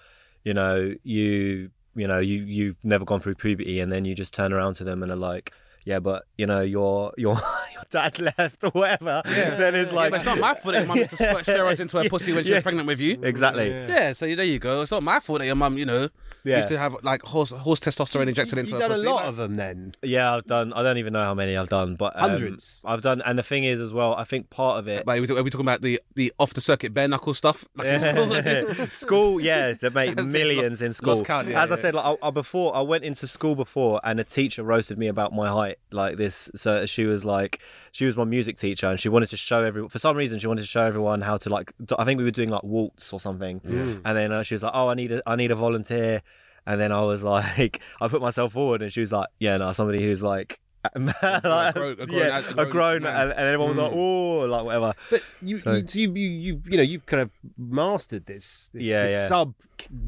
you 0.44 0.54
know, 0.54 0.94
you, 1.02 1.70
you 1.94 2.06
know, 2.06 2.20
you 2.20 2.44
you've 2.44 2.82
never 2.84 3.04
gone 3.04 3.20
through 3.20 3.34
puberty, 3.34 3.80
and 3.80 3.92
then 3.92 4.04
you 4.04 4.14
just 4.14 4.32
turn 4.32 4.52
around 4.52 4.74
to 4.74 4.84
them 4.84 5.02
and 5.02 5.10
are 5.10 5.16
like, 5.16 5.52
yeah, 5.90 5.98
but 5.98 6.24
you 6.38 6.46
know, 6.46 6.60
your 6.60 7.12
your 7.18 7.34
your 7.74 7.82
dad 7.90 8.18
left 8.18 8.62
or 8.64 8.70
whatever. 8.70 9.22
Then 9.24 9.74
it's 9.74 9.90
Yeah, 9.90 9.96
like 9.96 10.10
but 10.12 10.16
it's 10.18 10.24
not 10.24 10.38
my 10.38 10.54
fault 10.54 10.72
that 10.74 10.80
your 10.80 10.86
mum 10.86 10.98
used 10.98 11.10
to 11.10 11.16
squirt 11.16 11.44
steroids 11.44 11.80
into 11.80 11.98
her 12.00 12.08
pussy 12.14 12.32
when 12.32 12.44
she 12.44 12.50
Yeah. 12.50 12.56
was 12.58 12.62
pregnant 12.62 12.86
with 12.86 13.00
you. 13.00 13.18
exactly. 13.22 13.68
Yeah. 13.70 13.88
Yeah, 13.88 14.12
so 14.12 14.24
there 14.34 14.44
you 14.44 14.58
go. 14.60 14.82
It's 14.82 14.90
not 14.92 15.02
my 15.02 15.18
fault 15.20 15.40
that 15.40 15.46
your 15.46 15.56
mum, 15.56 15.76
you 15.78 15.86
know, 15.86 16.08
Yeah. 16.44 16.56
used 16.58 16.68
to 16.70 16.78
have 16.78 16.96
like 17.02 17.22
horse 17.22 17.50
horse 17.50 17.80
testosterone 17.80 18.28
injected 18.28 18.54
you, 18.54 18.60
into 18.60 18.70
You've 18.72 18.80
done 18.80 18.92
a 18.92 18.94
pussy. 18.94 19.06
lot 19.06 19.16
like- 19.16 19.24
of 19.26 19.36
them 19.36 19.56
then. 19.56 19.92
Yeah, 20.02 20.34
I've 20.36 20.44
done. 20.46 20.72
I 20.72 20.82
don't 20.82 20.98
even 20.98 21.12
know 21.12 21.22
how 21.22 21.34
many 21.34 21.56
I've 21.56 21.68
done, 21.68 21.96
but 21.96 22.14
um, 22.16 22.30
Hundreds. 22.30 22.82
I've 22.84 23.02
done, 23.02 23.22
and 23.26 23.38
the 23.38 23.42
thing 23.42 23.64
is 23.64 23.80
as 23.80 23.92
well. 23.92 24.14
I 24.14 24.24
think 24.24 24.48
part 24.50 24.78
of 24.78 24.88
it. 24.88 25.04
But 25.04 25.18
are 25.18 25.20
we, 25.22 25.28
are 25.38 25.42
we 25.42 25.50
talking 25.50 25.66
about 25.66 25.82
the, 25.82 26.00
the 26.14 26.32
off 26.38 26.54
the 26.54 26.60
circuit 26.60 26.94
bare 26.94 27.08
knuckle 27.08 27.34
stuff? 27.34 27.66
Like 27.76 27.86
in 27.86 28.00
school? 28.00 28.86
school, 28.92 29.40
yeah, 29.40 29.74
to 29.74 29.90
make 29.90 30.16
millions 30.24 30.80
lost- 30.80 30.82
in 30.82 30.92
school. 30.94 31.22
count, 31.22 31.48
yeah, 31.48 31.62
As 31.62 31.72
I 31.72 31.76
said, 31.76 31.94
like 31.94 32.04
I, 32.22 32.28
I 32.28 32.30
before 32.30 32.74
I 32.74 32.80
went 32.80 33.04
into 33.04 33.26
school 33.26 33.54
before, 33.54 34.00
and 34.04 34.18
a 34.20 34.24
teacher 34.24 34.62
roasted 34.62 34.98
me 34.98 35.06
about 35.08 35.32
my 35.34 35.48
height, 35.48 35.76
like 35.90 36.16
this. 36.16 36.50
So 36.54 36.86
she 36.86 37.04
was 37.04 37.24
like, 37.24 37.60
she 37.92 38.04
was 38.06 38.16
my 38.16 38.24
music 38.24 38.58
teacher, 38.58 38.86
and 38.86 38.98
she 39.00 39.08
wanted 39.08 39.28
to 39.30 39.36
show 39.36 39.64
everyone. 39.64 39.88
For 39.88 39.98
some 39.98 40.16
reason, 40.16 40.38
she 40.38 40.46
wanted 40.46 40.62
to 40.62 40.66
show 40.66 40.82
everyone 40.82 41.20
how 41.22 41.36
to 41.38 41.48
like. 41.48 41.72
I 41.98 42.04
think 42.04 42.18
we 42.18 42.24
were 42.24 42.30
doing 42.30 42.48
like 42.50 42.62
waltz 42.62 43.12
or 43.12 43.20
something, 43.20 43.60
and 43.64 44.16
then 44.16 44.32
uh, 44.32 44.42
she 44.42 44.54
was 44.54 44.62
like, 44.62 44.72
"Oh, 44.74 44.88
I 44.88 44.94
need 44.94 45.12
a, 45.12 45.22
I 45.26 45.36
need 45.36 45.50
a 45.50 45.56
volunteer." 45.56 46.22
And 46.66 46.80
then 46.80 46.92
I 46.92 47.02
was 47.02 47.22
like, 47.34 47.80
I 48.00 48.08
put 48.08 48.20
myself 48.20 48.52
forward, 48.52 48.82
and 48.82 48.92
she 48.92 49.00
was 49.00 49.12
like, 49.12 49.28
"Yeah, 49.38 49.56
no, 49.58 49.72
somebody 49.72 50.02
who's 50.02 50.22
like." 50.22 50.60
a 50.94 50.98
grown- 50.98 51.12
a 51.12 51.72
grown- 52.06 52.08
yeah, 52.08 52.38
a 52.38 52.50
a 52.50 52.54
grown 52.54 52.70
grown, 52.70 53.02
man. 53.02 53.20
and, 53.22 53.30
and 53.32 53.40
everyone 53.48 53.68
was 53.68 53.78
like, 53.78 53.92
"Oh, 53.94 54.36
like 54.46 54.64
whatever." 54.64 54.94
But 55.10 55.22
you, 55.42 55.48
you, 55.48 55.58
so 55.58 55.72
you, 55.74 55.84
you, 55.92 56.12
you, 56.14 56.62
you 56.66 56.76
know, 56.78 56.82
you've 56.82 57.04
kind 57.04 57.20
of 57.22 57.30
mastered 57.58 58.24
this, 58.24 58.70
this, 58.72 58.84
Yeah, 58.84 59.02
this 59.02 59.10
yeah. 59.10 59.28
sub 59.28 59.54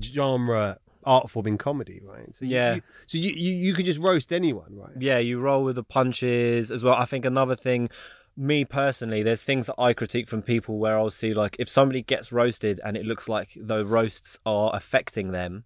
genre 0.03 0.79
art 1.05 1.31
form 1.31 1.47
in 1.47 1.59
comedy, 1.59 2.01
right? 2.05 2.35
So 2.35 2.45
you, 2.45 2.53
Yeah. 2.55 2.75
you, 2.77 2.83
so 3.07 3.19
you, 3.19 3.33
you, 3.33 3.53
you 3.55 3.75
could 3.75 3.85
just 3.87 3.99
roast 4.01 4.33
anyone, 4.33 4.77
right? 4.77 4.93
Yeah, 4.99 5.19
you 5.19 5.41
roll 5.41 5.65
with 5.65 5.77
the 5.77 5.85
punches 5.85 6.71
as 6.71 6.83
well. 6.85 6.95
I 6.95 7.05
think 7.05 7.25
another 7.25 7.57
thing, 7.57 7.89
me 8.37 8.65
personally, 8.65 9.23
there's 9.23 9.43
things 9.43 9.67
that 9.67 9.75
I 9.79 9.93
critique 9.93 10.29
from 10.29 10.43
people 10.43 10.79
where 10.79 10.97
I'll 10.97 11.11
see 11.11 11.35
like 11.35 11.57
if 11.59 11.69
somebody 11.69 12.03
gets 12.03 12.33
roasted 12.33 12.81
and 12.85 12.97
it 12.97 13.05
looks 13.05 13.29
like 13.29 13.51
the 13.57 13.85
roasts 13.85 14.39
are 14.47 14.71
affecting 14.75 15.33
them. 15.33 15.65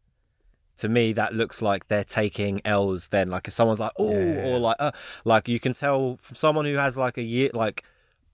To 0.78 0.90
me, 0.90 1.14
that 1.14 1.34
looks 1.34 1.62
like 1.62 1.88
they're 1.88 2.04
taking 2.04 2.60
L's. 2.62 3.08
Then, 3.08 3.30
like 3.30 3.48
if 3.48 3.54
someone's 3.54 3.80
like, 3.80 3.92
"Oh," 3.98 4.12
or 4.12 4.58
like, 4.58 4.76
uh, 4.78 4.90
like 5.24 5.48
you 5.48 5.58
can 5.58 5.72
tell 5.72 6.18
from 6.20 6.36
someone 6.36 6.66
who 6.66 6.74
has 6.74 6.98
like 6.98 7.16
a 7.16 7.22
year, 7.22 7.48
like 7.54 7.82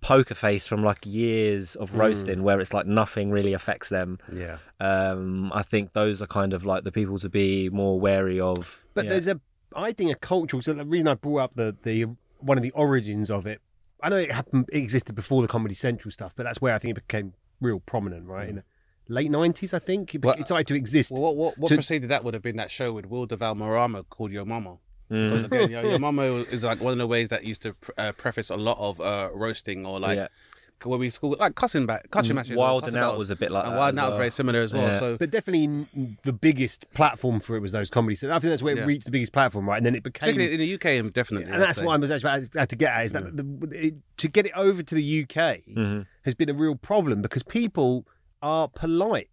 poker 0.03 0.35
face 0.35 0.67
from 0.67 0.83
like 0.85 0.99
years 1.07 1.75
of 1.77 1.95
roasting, 1.95 2.43
where 2.43 2.61
it's 2.61 2.75
like 2.75 2.87
nothing 2.87 3.31
really 3.31 3.53
affects 3.55 3.89
them. 3.89 4.19
yeah. 4.35 4.59
Um, 4.81 5.51
I 5.55 5.63
think 5.63 5.93
those 5.95 6.21
are 6.21 6.27
kind 6.27 6.53
of 6.53 6.67
like 6.67 6.85
the 6.85 6.93
people 6.93 7.19
to 7.21 7.29
be 7.31 7.71
more 7.71 7.99
wary 7.99 8.39
of. 8.41 8.85
But 8.95 9.05
Yeah. 9.05 9.11
there's 9.13 9.27
a 9.29 9.41
I 9.75 9.93
think 9.93 10.11
a 10.13 10.17
cultural. 10.17 10.61
So 10.61 10.75
the 10.75 10.85
reason 10.85 11.09
I 11.09 11.15
brought 11.15 11.39
up 11.39 11.55
the 11.55 11.75
the 11.83 12.07
one 12.41 12.59
of 12.59 12.63
the 12.63 12.73
origins 12.73 13.31
of 13.31 13.47
it, 13.47 13.61
I 14.03 14.09
know 14.11 14.17
it 14.17 14.31
happened, 14.33 14.69
it 14.73 14.79
existed 14.79 15.15
before 15.15 15.41
the 15.41 15.49
Comedy 15.49 15.75
Central 15.75 16.11
stuff, 16.11 16.33
but 16.37 16.43
that's 16.43 16.61
where 16.61 16.75
I 16.75 16.79
think 16.79 16.99
it 16.99 17.07
became 17.07 17.33
real 17.61 17.81
prominent, 17.81 18.27
right? 18.27 18.49
In 18.51 18.57
the 18.57 18.65
late 19.09 19.31
nineties, 19.31 19.73
I 19.73 19.79
think 19.79 20.15
it, 20.15 20.23
Well, 20.25 20.35
it 20.35 20.47
started 20.47 20.67
to 20.67 20.75
exist. 20.75 21.13
Well, 21.13 21.23
what 21.23 21.37
what, 21.37 21.59
what 21.59 21.69
To- 21.69 21.77
preceded 21.77 22.11
that 22.11 22.23
would 22.25 22.35
have 22.35 22.43
been 22.43 22.57
that 22.57 22.71
show 22.71 22.93
with 22.93 23.07
Wilmer 23.07 23.37
Valderrama 23.37 24.03
called 24.05 24.33
Your 24.33 24.45
Mama. 24.45 24.77
Mm. 25.13 25.31
Because 25.31 25.45
again, 25.45 25.71
your, 25.85 25.91
your 25.91 25.99
mama 25.99 26.23
is 26.23 26.63
like 26.65 26.81
one 26.81 26.93
of 26.93 26.99
the 26.99 27.07
ways 27.07 27.29
that 27.29 27.45
used 27.45 27.63
to 27.63 27.75
pr- 27.75 27.91
uh, 27.99 28.13
preface 28.13 28.51
a 28.51 28.57
lot 28.57 28.79
of 28.79 29.01
uh, 29.01 29.29
roasting 29.35 29.85
or 29.87 30.01
like 30.01 30.17
Yeah. 30.17 30.29
what 30.85 30.99
we 30.99 31.11
school 31.11 31.37
like 31.39 31.55
cussing 31.55 31.87
back, 31.87 32.11
cussing 32.11 32.35
matches. 32.35 32.57
Wild 32.57 32.83
cussing 32.85 32.97
and 32.97 33.05
Out 33.05 33.19
was 33.19 33.31
a 33.31 33.37
bit 33.37 33.51
like 33.53 33.65
and 33.65 33.75
that 33.75 33.79
Wild 33.79 33.89
as 33.91 33.99
and 33.99 33.99
Out 34.01 34.09
was 34.11 34.17
very 34.17 34.31
similar 34.31 34.61
as 34.63 34.73
well. 34.73 34.89
Yeah. 34.89 34.99
So 34.99 35.17
but 35.19 35.31
definitely 35.31 35.87
the 36.25 36.33
biggest 36.33 36.91
platform 36.93 37.39
for 37.41 37.57
it 37.57 37.61
was 37.61 37.73
those 37.73 37.91
comedy. 37.91 38.15
So 38.17 38.29
I 38.31 38.39
think 38.41 38.51
that's 38.51 38.63
where 38.63 38.75
it 38.75 38.79
Yeah. 38.79 38.85
reached 38.87 39.05
the 39.05 39.13
biggest 39.13 39.33
platform, 39.33 39.69
right? 39.69 39.77
And 39.77 39.87
then 39.87 39.95
it 39.95 40.03
became 40.03 40.35
particularly 40.35 40.55
in 40.55 40.61
the 40.61 40.75
UK, 40.75 40.99
um, 41.05 41.11
definitely. 41.11 41.51
and 41.53 41.63
that's 41.63 41.81
what 41.81 41.93
I 41.95 41.99
was 41.99 42.11
actually 42.11 42.47
about 42.55 42.69
to 42.71 42.77
get 42.77 42.93
at 42.93 43.05
is 43.05 43.13
that 43.13 43.37
the, 43.37 43.69
it, 43.87 43.95
to 44.17 44.29
get 44.29 44.47
it 44.47 44.53
over 44.57 44.83
to 44.83 44.95
the 44.95 45.23
UK 45.23 45.63
Mhm. 45.77 46.07
has 46.25 46.35
been 46.35 46.49
a 46.49 46.55
real 46.55 46.75
problem 46.75 47.23
because 47.23 47.43
people 47.43 48.07
are 48.41 48.67
polite 48.69 49.29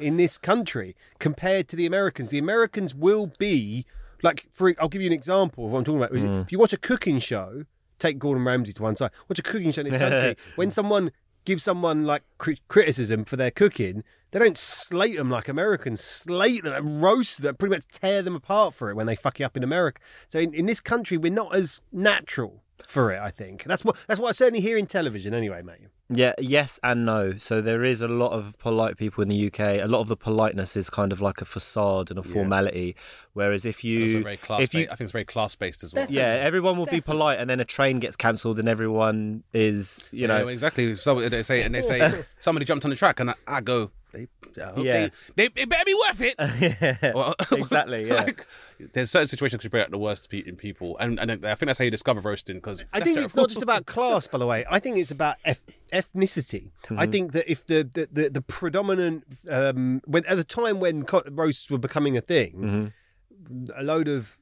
in 0.00 0.16
this 0.16 0.36
country 0.38 0.96
compared 1.18 1.68
to 1.68 1.76
the 1.76 1.86
Americans. 1.86 2.28
The 2.30 2.38
Americans 2.38 2.94
will 2.94 3.32
be 3.38 3.86
like, 4.22 4.46
for 4.52 4.74
I'll 4.78 4.88
give 4.88 5.02
you 5.02 5.06
an 5.06 5.12
example 5.12 5.66
of 5.66 5.72
what 5.72 5.78
I'm 5.78 5.84
talking 5.84 6.02
about. 6.02 6.14
Is 6.14 6.24
mm. 6.24 6.42
If 6.42 6.52
you 6.52 6.58
watch 6.58 6.72
a 6.72 6.78
cooking 6.78 7.18
show, 7.18 7.64
take 7.98 8.18
Gordon 8.18 8.44
Ramsay 8.44 8.72
to 8.72 8.82
one 8.82 8.96
side. 8.96 9.10
Watch 9.28 9.38
a 9.38 9.42
cooking 9.42 9.72
show 9.72 9.82
in 9.82 9.90
this 9.90 9.98
country. 10.00 10.36
when 10.56 10.70
someone 10.70 11.12
gives 11.44 11.62
someone 11.62 12.04
like 12.04 12.22
cri- 12.38 12.60
criticism 12.68 13.24
for 13.24 13.36
their 13.36 13.50
cooking, 13.50 14.04
they 14.30 14.38
don't 14.38 14.58
slate 14.58 15.16
them 15.16 15.30
like 15.30 15.48
Americans. 15.48 16.00
Slate 16.00 16.62
them, 16.62 16.72
and 16.72 17.02
roast 17.02 17.42
them, 17.42 17.56
pretty 17.56 17.76
much 17.76 17.84
tear 17.90 18.22
them 18.22 18.36
apart 18.36 18.74
for 18.74 18.90
it 18.90 18.94
when 18.94 19.06
they 19.06 19.16
fuck 19.16 19.40
it 19.40 19.44
up 19.44 19.56
in 19.56 19.64
America. 19.64 20.00
So 20.28 20.38
in, 20.38 20.54
in 20.54 20.66
this 20.66 20.80
country, 20.80 21.16
we're 21.16 21.32
not 21.32 21.54
as 21.54 21.80
natural 21.92 22.62
for 22.86 23.12
it. 23.12 23.20
I 23.20 23.30
think 23.30 23.64
that's 23.64 23.84
what 23.84 23.96
that's 24.06 24.20
what 24.20 24.28
I 24.28 24.32
certainly 24.32 24.60
hear 24.60 24.76
in 24.76 24.86
television. 24.86 25.34
Anyway, 25.34 25.62
mate. 25.62 25.88
Yeah, 26.12 26.32
yes 26.40 26.80
and 26.82 27.06
no. 27.06 27.36
So 27.36 27.60
there 27.60 27.84
is 27.84 28.00
a 28.00 28.08
lot 28.08 28.32
of 28.32 28.58
polite 28.58 28.96
people 28.96 29.22
in 29.22 29.28
the 29.28 29.46
UK. 29.46 29.60
A 29.80 29.84
lot 29.86 30.00
of 30.00 30.08
the 30.08 30.16
politeness 30.16 30.76
is 30.76 30.90
kind 30.90 31.12
of 31.12 31.20
like 31.20 31.40
a 31.40 31.44
facade 31.44 32.10
and 32.10 32.18
a 32.18 32.22
formality. 32.24 32.96
Whereas 33.32 33.64
if 33.64 33.84
you, 33.84 34.22
very 34.24 34.36
class. 34.36 34.60
if 34.62 34.74
you, 34.74 34.82
I 34.90 34.96
think 34.96 35.02
it's 35.02 35.12
very 35.12 35.24
class 35.24 35.54
based 35.54 35.84
as 35.84 35.94
well. 35.94 36.06
yeah, 36.10 36.24
everyone 36.42 36.76
will 36.76 36.86
be 36.86 37.00
polite, 37.00 37.38
and 37.38 37.48
then 37.48 37.60
a 37.60 37.64
train 37.64 38.00
gets 38.00 38.16
cancelled, 38.16 38.58
and 38.58 38.68
everyone 38.68 39.44
is, 39.54 40.02
you 40.10 40.26
know, 40.26 40.44
Yeah, 40.46 40.52
exactly. 40.52 40.96
So 40.96 41.28
they 41.28 41.44
say, 41.44 41.62
and 41.62 41.72
they 41.74 41.82
say 41.82 42.24
somebody 42.40 42.64
jumped 42.66 42.84
on 42.84 42.90
the 42.90 42.96
track, 42.96 43.20
and 43.20 43.30
I, 43.30 43.34
I 43.46 43.60
go, 43.60 43.92
they, 44.12 44.26
uh, 44.60 44.72
Yeah. 44.78 45.08
they, 45.36 45.46
they, 45.48 45.62
it 45.62 45.68
better 45.68 45.84
be 45.84 45.94
worth 45.94 46.20
it. 46.22 47.14
Or- 47.14 47.34
Exactly, 47.56 48.08
yeah. 48.08 48.14
like, 48.14 48.46
there's 48.94 49.10
certain 49.12 49.28
situations 49.28 49.62
which 49.62 49.70
bring 49.70 49.84
out 49.84 49.90
the 49.92 49.98
worst 49.98 50.32
in 50.34 50.56
people, 50.56 50.96
and, 50.98 51.20
and 51.20 51.30
I 51.30 51.36
think 51.54 51.66
that's 51.68 51.78
how 51.78 51.84
you 51.84 51.90
discover 51.92 52.20
roasting. 52.20 52.56
Because 52.56 52.84
I 52.92 53.00
think 53.00 53.18
it's 53.18 53.36
not 53.36 53.48
just 53.48 53.62
about 53.62 53.86
class, 53.86 54.26
by 54.26 54.38
the 54.38 54.46
way. 54.46 54.64
I 54.68 54.80
think 54.80 54.98
it's 54.98 55.12
about 55.12 55.36
eth- 55.44 55.62
ethnicity. 55.92 56.70
I 56.90 56.94
mm-hmm. 56.94 57.10
think 57.10 57.32
that 57.32 57.50
if 57.50 57.66
the 57.66 57.82
the, 57.82 58.08
the, 58.10 58.30
the 58.30 58.40
predominant 58.40 59.24
um, 59.48 60.02
when 60.06 60.24
at 60.26 60.36
the 60.36 60.44
time 60.44 60.80
when 60.80 61.04
co- 61.04 61.22
roasts 61.30 61.70
were 61.70 61.78
becoming 61.78 62.16
a 62.16 62.20
thing, 62.20 62.52
mm-hmm. 62.52 63.80
a 63.80 63.82
load 63.82 64.08
of 64.08 64.38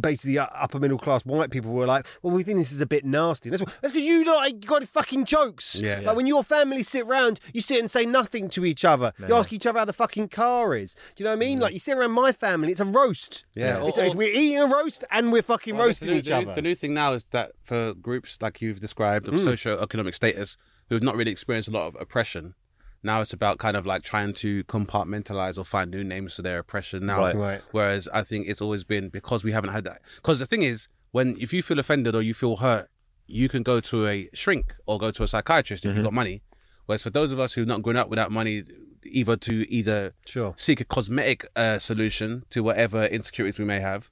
basically 0.00 0.38
uh, 0.38 0.46
upper 0.54 0.78
middle 0.78 0.98
class 0.98 1.24
white 1.24 1.50
people 1.50 1.72
were 1.72 1.86
like, 1.86 2.06
"Well, 2.22 2.34
we 2.34 2.42
think 2.42 2.58
this 2.58 2.72
is 2.72 2.80
a 2.80 2.86
bit 2.86 3.04
nasty." 3.04 3.50
That's 3.50 3.62
that's 3.62 3.92
because 3.92 4.02
you 4.02 4.24
like 4.24 4.64
got 4.64 4.86
fucking 4.88 5.24
jokes. 5.24 5.80
Yeah. 5.80 6.00
Like 6.00 6.16
when 6.16 6.26
your 6.26 6.44
family 6.44 6.82
sit 6.82 7.06
round, 7.06 7.40
you 7.52 7.60
sit 7.60 7.80
and 7.80 7.90
say 7.90 8.06
nothing 8.06 8.48
to 8.50 8.64
each 8.64 8.84
other. 8.84 9.12
You 9.18 9.34
ask 9.34 9.52
each 9.52 9.66
other 9.66 9.78
how 9.78 9.84
the 9.84 9.92
fucking 9.92 10.28
car 10.28 10.76
is. 10.76 10.94
Do 11.14 11.22
you 11.22 11.24
know 11.24 11.30
what 11.30 11.36
I 11.36 11.40
mean? 11.40 11.58
Mm. 11.58 11.62
Like 11.62 11.72
you 11.74 11.78
sit 11.80 11.96
around 11.96 12.12
my 12.12 12.32
family, 12.32 12.72
it's 12.72 12.80
a 12.80 12.84
roast. 12.84 13.44
Yeah, 13.54 13.80
or- 13.80 13.88
It's, 13.88 13.98
it's- 13.98 14.14
or- 14.14 14.18
we're 14.18 14.32
eating 14.32 14.58
a 14.58 14.66
roast 14.66 15.04
and 15.10 15.32
we're 15.32 15.42
fucking 15.42 15.76
Well, 15.76 15.86
roasting 15.86 16.08
the, 16.08 16.16
each 16.16 16.26
the, 16.26 16.36
other. 16.36 16.54
The 16.54 16.62
new 16.62 16.74
thing 16.74 16.94
now 16.94 17.14
is 17.14 17.24
that 17.30 17.52
for 17.62 17.94
groups 17.94 18.38
like 18.40 18.60
you've 18.60 18.80
described 18.80 19.28
of 19.28 19.34
mm. 19.34 19.44
socio-economic 19.44 20.14
status 20.14 20.56
who've 20.88 21.02
not 21.02 21.16
really 21.16 21.30
experienced 21.32 21.68
a 21.68 21.72
lot 21.72 21.86
of 21.86 21.96
oppression, 22.00 22.54
now 23.02 23.20
it's 23.20 23.32
about 23.32 23.58
kind 23.58 23.76
of 23.76 23.86
like 23.86 24.02
trying 24.02 24.32
to 24.34 24.64
compartmentalize 24.64 25.58
or 25.58 25.64
find 25.64 25.90
new 25.90 26.02
names 26.04 26.34
for 26.34 26.42
their 26.42 26.58
oppression 26.58 27.06
now. 27.06 27.18
Right. 27.20 27.36
Right. 27.36 27.62
Whereas 27.72 28.08
I 28.12 28.22
think 28.22 28.48
it's 28.48 28.60
always 28.62 28.84
been 28.84 29.08
because 29.10 29.44
we 29.44 29.52
haven't 29.52 29.72
had 29.72 29.84
that. 29.84 30.00
Because 30.16 30.38
the 30.38 30.46
thing 30.46 30.62
is, 30.62 30.88
when 31.12 31.36
if 31.40 31.52
you 31.52 31.62
feel 31.62 31.78
offended 31.78 32.14
or 32.14 32.22
you 32.22 32.34
feel 32.34 32.56
hurt, 32.56 32.88
you 33.26 33.48
can 33.48 33.62
go 33.62 33.80
to 33.80 34.06
a 34.06 34.28
shrink 34.34 34.74
or 34.86 34.98
go 34.98 35.10
to 35.10 35.22
a 35.22 35.28
psychiatrist 35.28 35.84
if 35.84 35.94
you've 35.94 36.04
got 36.04 36.12
money. 36.12 36.42
Whereas 36.86 37.02
for 37.02 37.10
those 37.10 37.32
of 37.32 37.40
us 37.40 37.54
who've 37.54 37.66
not 37.66 37.82
grown 37.82 37.96
up 37.96 38.08
without 38.08 38.30
money, 38.30 38.62
either 39.04 39.36
to 39.36 39.68
either 39.72 40.12
Sure. 40.24 40.54
seek 40.56 40.80
a 40.80 40.84
cosmetic 40.84 41.46
uh, 41.56 41.78
solution 41.80 42.44
to 42.50 42.62
whatever 42.62 43.04
insecurities 43.06 43.58
we 43.58 43.64
may 43.64 43.80
have, 43.80 44.08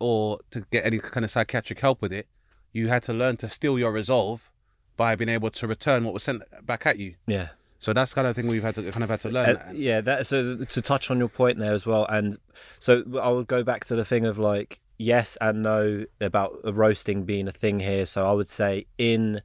or 0.00 0.40
to 0.50 0.60
get 0.72 0.84
any 0.84 0.98
kind 0.98 1.24
of 1.24 1.30
psychiatric 1.30 1.78
help 1.80 2.02
with 2.02 2.12
it, 2.12 2.26
you 2.72 2.88
had 2.88 3.02
to 3.04 3.12
learn 3.12 3.36
to 3.38 3.48
steal 3.48 3.78
your 3.78 3.92
resolve 3.92 4.50
by 4.96 5.14
being 5.14 5.28
able 5.28 5.50
to 5.50 5.66
return 5.66 6.04
what 6.04 6.14
was 6.14 6.22
sent 6.22 6.42
back 6.64 6.86
at 6.86 6.98
you. 6.98 7.14
yeah. 7.26 7.48
So 7.78 7.92
that's 7.92 8.14
kind 8.14 8.26
of 8.26 8.34
thing 8.34 8.46
we've 8.46 8.62
had 8.62 8.74
to 8.76 8.90
kind 8.90 9.04
of 9.04 9.10
had 9.10 9.20
to 9.20 9.28
learn. 9.28 9.56
Uh, 9.56 9.72
yeah, 9.72 10.00
that 10.00 10.26
so 10.26 10.56
to 10.56 10.82
touch 10.82 11.10
on 11.10 11.18
your 11.18 11.28
point 11.28 11.58
there 11.58 11.74
as 11.74 11.84
well, 11.84 12.06
and 12.08 12.36
so 12.80 13.04
I 13.20 13.28
will 13.28 13.44
go 13.44 13.62
back 13.62 13.84
to 13.86 13.94
the 13.94 14.04
thing 14.04 14.24
of 14.24 14.38
like 14.38 14.80
yes 14.98 15.36
and 15.42 15.62
no 15.62 16.06
about 16.20 16.58
roasting 16.64 17.24
being 17.24 17.46
a 17.46 17.52
thing 17.52 17.80
here. 17.80 18.06
So 18.06 18.26
I 18.26 18.32
would 18.32 18.48
say 18.48 18.86
in 18.96 19.42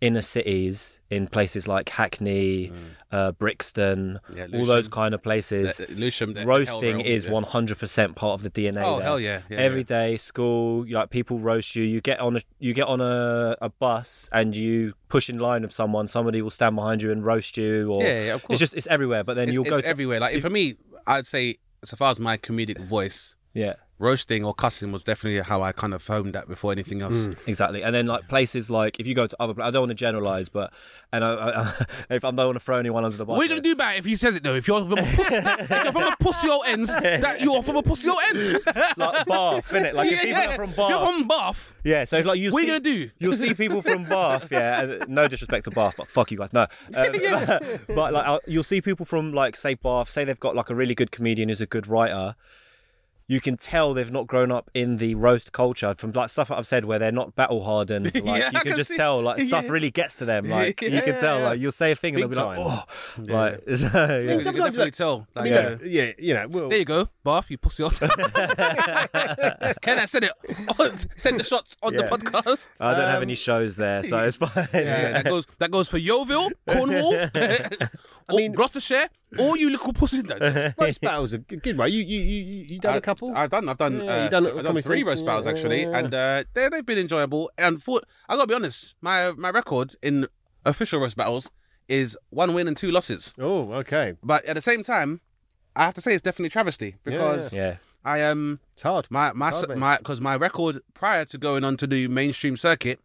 inner 0.00 0.22
cities, 0.22 1.00
in 1.10 1.26
places 1.26 1.66
like 1.66 1.88
Hackney, 1.88 2.70
uh, 3.12 3.32
Brixton, 3.32 4.20
Mm. 4.30 4.36
Yeah, 4.52 4.58
all 4.58 4.66
those 4.66 4.88
kind 4.88 5.14
of 5.14 5.22
places. 5.22 5.78
The- 5.78 5.86
the- 5.86 5.94
the 6.34 6.44
roasting 6.44 7.00
is 7.00 7.24
100% 7.26 8.14
part 8.14 8.34
of 8.38 8.42
the 8.42 8.50
DNA 8.50 8.82
Oh, 8.84 8.96
there. 8.98 9.04
hell 9.06 9.20
yeah, 9.20 9.42
yeah, 9.48 9.58
Every 9.58 9.80
yeah. 9.80 9.84
day, 10.10 10.16
school 10.16 10.84
like 10.90 11.10
people 11.10 11.38
roast 11.38 11.74
you 11.76 11.82
you 11.84 12.00
get 12.00 12.20
on 12.20 12.36
a 12.36 12.40
you 12.58 12.74
get 12.74 12.86
on 12.88 13.00
a, 13.00 13.56
a 13.62 13.70
bus 13.70 14.28
and 14.32 14.54
you 14.54 14.92
push 15.08 15.30
in 15.30 15.38
line 15.38 15.62
with 15.62 15.72
someone 15.72 16.08
somebody 16.08 16.42
will 16.42 16.50
stand 16.50 16.76
behind 16.76 17.02
you 17.02 17.10
and 17.10 17.24
roast 17.24 17.56
you 17.56 17.90
or 17.92 18.02
Yeah, 18.02 18.24
yeah, 18.24 18.34
of 18.34 18.42
course. 18.42 18.54
it's 18.54 18.60
just 18.60 18.74
it's 18.74 18.86
everywhere 18.88 19.24
but 19.24 19.34
then 19.34 19.48
It's, 19.48 19.54
you'll 19.54 19.64
go 19.64 19.80
to 19.80 19.86
everywhere. 19.86 20.20
Like 20.20 20.40
for 20.42 20.50
me, 20.50 20.76
I'd 21.06 21.26
say 21.26 21.56
so 21.84 21.96
far 21.96 22.10
as 22.10 22.18
my 22.18 22.36
comedic 22.36 22.78
voice, 22.80 23.34
yeah 23.54 23.74
roasting 23.98 24.44
or 24.44 24.52
cussing 24.54 24.92
was 24.92 25.02
definitely 25.02 25.40
how 25.40 25.62
I 25.62 25.72
kind 25.72 25.94
of 25.94 26.06
honed 26.06 26.34
that 26.34 26.48
before 26.48 26.72
anything 26.72 27.02
else. 27.02 27.28
Exactly, 27.46 27.82
and 27.82 27.94
then 27.94 28.06
like 28.06 28.28
places 28.28 28.68
like 28.70 29.00
if 29.00 29.06
you 29.06 29.14
go 29.14 29.26
to 29.26 29.36
other, 29.40 29.54
I 29.62 29.70
don't 29.70 29.82
want 29.82 29.90
to 29.90 29.94
generalize, 29.94 30.48
but 30.48 30.72
and 31.12 31.24
I, 31.24 31.32
I, 31.34 31.84
if 32.14 32.24
I 32.24 32.30
don't 32.30 32.36
want 32.46 32.56
to 32.56 32.60
throw 32.60 32.78
anyone 32.78 33.04
under 33.04 33.16
the 33.16 33.24
bus. 33.24 33.38
we're 33.38 33.48
gonna 33.48 33.60
do 33.60 33.72
it 33.72 33.98
if 33.98 34.04
he 34.04 34.16
says 34.16 34.36
it 34.36 34.42
though? 34.42 34.54
If 34.54 34.68
you're 34.68 34.84
from 34.84 34.98
a 34.98 35.02
pussy, 35.02 35.34
if 35.34 35.70
you're 35.70 35.92
from 35.92 36.02
a 36.02 36.16
pussy 36.20 36.48
old 36.48 36.66
ends, 36.66 36.92
that 36.92 37.40
you're 37.40 37.62
from 37.62 37.76
a 37.76 37.82
pussy 37.82 38.08
old 38.08 38.18
ends. 38.30 38.50
Like 38.96 39.26
Bath, 39.26 39.70
innit? 39.70 39.94
Like 39.94 40.10
if 40.10 40.22
people 40.22 40.42
are 40.42 40.52
from 40.52 40.70
If 40.70 40.76
you're 40.76 41.06
from 41.06 41.28
Bath, 41.28 41.74
yeah. 41.84 42.04
So 42.04 42.20
like 42.20 42.38
you, 42.38 42.50
what 42.50 42.62
are 42.62 42.62
see, 42.62 42.66
gonna 42.68 42.80
do? 42.80 43.10
You'll 43.18 43.34
see 43.34 43.54
people 43.54 43.82
from 43.82 44.04
Bath, 44.04 44.48
yeah. 44.50 44.82
And 44.82 45.08
no 45.08 45.28
disrespect 45.28 45.64
to 45.64 45.70
Bath, 45.70 45.94
but 45.96 46.08
fuck 46.08 46.30
you 46.30 46.38
guys, 46.38 46.52
no. 46.52 46.66
Um, 46.94 47.12
but 47.88 48.12
like 48.12 48.26
I'll- 48.26 48.40
you'll 48.46 48.62
see 48.64 48.80
people 48.80 49.06
from 49.06 49.32
like 49.32 49.56
say 49.56 49.74
Bath, 49.74 50.10
say 50.10 50.24
they've 50.24 50.38
got 50.40 50.54
like 50.54 50.70
a 50.70 50.74
really 50.74 50.94
good 50.94 51.10
comedian 51.10 51.48
who's 51.48 51.60
a 51.60 51.66
good 51.66 51.86
writer. 51.86 52.36
You 53.28 53.40
can 53.40 53.56
tell 53.56 53.92
they've 53.92 54.12
not 54.12 54.28
grown 54.28 54.52
up 54.52 54.70
in 54.72 54.98
the 54.98 55.16
roast 55.16 55.50
culture 55.50 55.96
from 55.98 56.12
like 56.12 56.28
stuff 56.28 56.46
that 56.46 56.58
I've 56.58 56.66
said 56.66 56.84
where 56.84 57.00
they're 57.00 57.10
not 57.10 57.34
battle 57.34 57.64
hardened. 57.64 58.12
Like 58.14 58.24
Yeah, 58.24 58.36
you 58.36 58.42
I 58.44 58.50
can, 58.50 58.60
can 58.62 58.76
just 58.76 58.90
see- 58.90 58.96
tell 58.96 59.20
like 59.20 59.40
stuff 59.42 59.64
yeah. 59.64 59.70
really 59.70 59.90
gets 59.90 60.14
to 60.16 60.24
them. 60.24 60.48
Like 60.48 60.68
you 60.82 60.90
can 60.90 60.92
Yeah, 61.14 61.20
tell 61.20 61.38
yeah. 61.40 61.46
like 61.48 61.60
you'll 61.60 61.72
say 61.72 61.90
a 61.90 61.96
thing 61.96 62.14
and 62.14 62.22
Big 62.30 62.38
they'll 62.38 62.52
be 62.54 62.60
like, 62.60 62.66
time. 62.66 62.84
oh, 63.18 63.22
like 63.24 63.62
so, 63.76 63.86
yeah. 63.92 64.18
You 64.20 64.28
can 64.28 64.42
sometimes, 64.44 64.44
definitely 64.44 64.78
like- 64.84 64.94
tell. 64.94 65.26
I 65.34 65.42
mean, 65.42 65.52
look, 65.54 65.80
yeah, 65.84 66.12
you 66.18 66.34
know, 66.34 66.46
well, 66.48 66.68
There 66.68 66.78
you 66.78 66.84
go, 66.84 67.08
Bath, 67.24 67.50
you 67.50 67.58
pussy 67.58 67.82
old. 67.82 67.98
Ken, 67.98 68.08
I 69.98 70.04
said 70.06 70.24
it. 70.24 70.32
Send 71.16 71.40
the 71.40 71.44
shots 71.44 71.76
on 71.82 71.94
Yeah. 71.94 72.02
the 72.02 72.08
podcast. 72.18 72.68
I 72.80 72.92
don't 72.94 73.06
have 73.08 73.16
um, 73.16 73.22
any 73.22 73.34
shows 73.34 73.76
there, 73.76 74.02
so 74.04 74.22
it's 74.24 74.36
fine. 74.36 74.68
Yeah, 74.72 75.12
that 75.12 75.24
goes 75.24 75.46
that 75.58 75.70
goes 75.70 75.88
for 75.88 75.98
Yeovil, 75.98 76.50
Cornwall, 76.68 77.14
or 77.14 77.30
mean- 78.36 78.52
Gloucestershire, 78.52 79.08
all 79.38 79.56
you 79.56 79.70
little 79.70 79.92
pussies. 79.92 80.24
No, 80.24 80.72
roast 80.78 81.00
battles 81.00 81.34
are 81.34 81.38
good, 81.38 81.62
good, 81.62 81.78
right? 81.78 81.92
You 81.92 82.02
you 82.02 82.20
you 82.20 82.66
you 82.70 82.78
done 82.80 82.96
a 82.96 83.00
couple? 83.00 83.34
I, 83.36 83.42
have 83.42 83.50
done. 83.50 83.68
I've 83.68 83.78
done. 83.78 84.02
Yeah, 84.04 84.10
uh, 84.12 84.28
done 84.28 84.46
I've 84.46 84.62
done 84.64 84.82
three 84.82 85.02
roast 85.02 85.24
battles 85.24 85.46
actually, 85.46 85.82
yeah, 85.82 85.90
yeah. 85.90 85.98
and 85.98 86.14
uh, 86.14 86.44
they 86.54 86.68
they've 86.68 86.84
been 86.86 86.98
enjoyable. 86.98 87.50
And 87.58 87.82
for 87.82 88.00
I 88.28 88.36
gotta 88.36 88.46
be 88.46 88.54
honest, 88.54 88.94
my 89.00 89.32
my 89.32 89.50
record 89.50 89.96
in 90.02 90.26
official 90.64 91.00
roast 91.00 91.16
battles 91.16 91.50
is 91.88 92.16
one 92.30 92.52
win 92.54 92.66
and 92.68 92.76
two 92.76 92.90
losses. 92.90 93.32
oh, 93.38 93.72
okay. 93.74 94.14
But 94.22 94.44
at 94.46 94.54
the 94.56 94.62
same 94.62 94.82
time, 94.82 95.20
I 95.76 95.84
have 95.84 95.94
to 95.94 96.00
say 96.00 96.12
it's 96.14 96.22
definitely 96.22 96.50
travesty 96.50 96.96
because 97.04 97.52
Yeah. 97.54 97.76
I 98.04 98.22
um 98.22 98.60
It's 98.72 98.82
hard. 98.82 99.06
my 99.10 99.32
my 99.32 99.50
Hard, 99.50 99.76
my 99.76 99.96
because 99.98 100.20
my 100.20 100.36
record 100.36 100.80
prior 100.94 101.24
to 101.26 101.38
going 101.38 101.64
on 101.64 101.76
to 101.78 101.86
the 101.86 102.08
mainstream 102.08 102.56
circuit, 102.56 102.98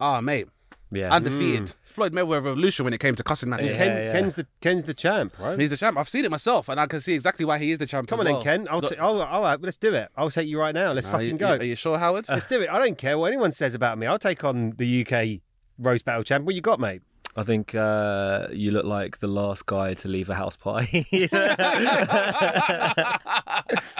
ah 0.00 0.20
mate, 0.20 0.48
Yeah. 0.94 1.12
undefeated. 1.12 1.74
Floyd 1.82 2.12
Mayweather 2.12 2.44
revolution 2.44 2.84
when 2.84 2.92
it 2.92 2.98
came 2.98 3.14
to 3.14 3.22
cussing 3.22 3.52
And 3.52 3.62
matches. 3.62 3.76
Ken, 3.76 3.96
yeah. 3.96 4.12
Ken's 4.12 4.34
the 4.34 4.46
Ken's 4.60 4.84
the 4.84 4.94
champ, 4.94 5.38
right? 5.38 5.58
He's 5.58 5.70
the 5.70 5.76
champ. 5.76 5.96
I've 5.96 6.08
seen 6.08 6.24
it 6.24 6.30
myself, 6.30 6.68
and 6.68 6.80
I 6.80 6.86
can 6.86 7.00
see 7.00 7.14
exactly 7.14 7.44
why 7.44 7.58
he 7.58 7.70
is 7.70 7.78
the 7.78 7.86
champ. 7.86 8.08
Come 8.08 8.20
as 8.20 8.26
on 8.26 8.32
then. 8.32 8.42
Ken. 8.42 8.68
I'll, 8.68 8.80
Look, 8.80 8.90
t- 8.90 8.98
I'll, 8.98 9.22
I'll, 9.22 9.44
uh, 9.44 9.56
let's 9.60 9.76
do 9.76 9.94
it. 9.94 10.08
I'll 10.16 10.30
take 10.30 10.48
you 10.48 10.58
right 10.58 10.74
now. 10.74 10.92
Let's 10.92 11.06
are 11.06 11.12
fucking 11.12 11.28
you, 11.30 11.38
go. 11.38 11.52
Are 11.52 11.62
you 11.62 11.76
sure, 11.76 11.98
Howard? 11.98 12.26
Let's 12.28 12.48
do 12.48 12.60
it. 12.60 12.68
I 12.68 12.78
don't 12.78 12.98
care 12.98 13.16
what 13.16 13.28
anyone 13.28 13.52
says 13.52 13.74
about 13.74 13.96
me. 13.98 14.06
I'll 14.08 14.18
take 14.18 14.42
on 14.42 14.72
the 14.76 15.06
UK 15.06 15.40
roast 15.78 16.04
battle 16.04 16.24
champ. 16.24 16.44
What 16.44 16.54
you 16.56 16.60
got, 16.60 16.80
mate? 16.80 17.02
I 17.36 17.42
think 17.42 17.74
uh, 17.74 18.46
you 18.52 18.70
look 18.70 18.84
like 18.84 19.18
the 19.18 19.26
last 19.26 19.66
guy 19.66 19.94
to 19.94 20.08
leave 20.08 20.30
a 20.30 20.34
house 20.34 20.56
party. 20.56 21.06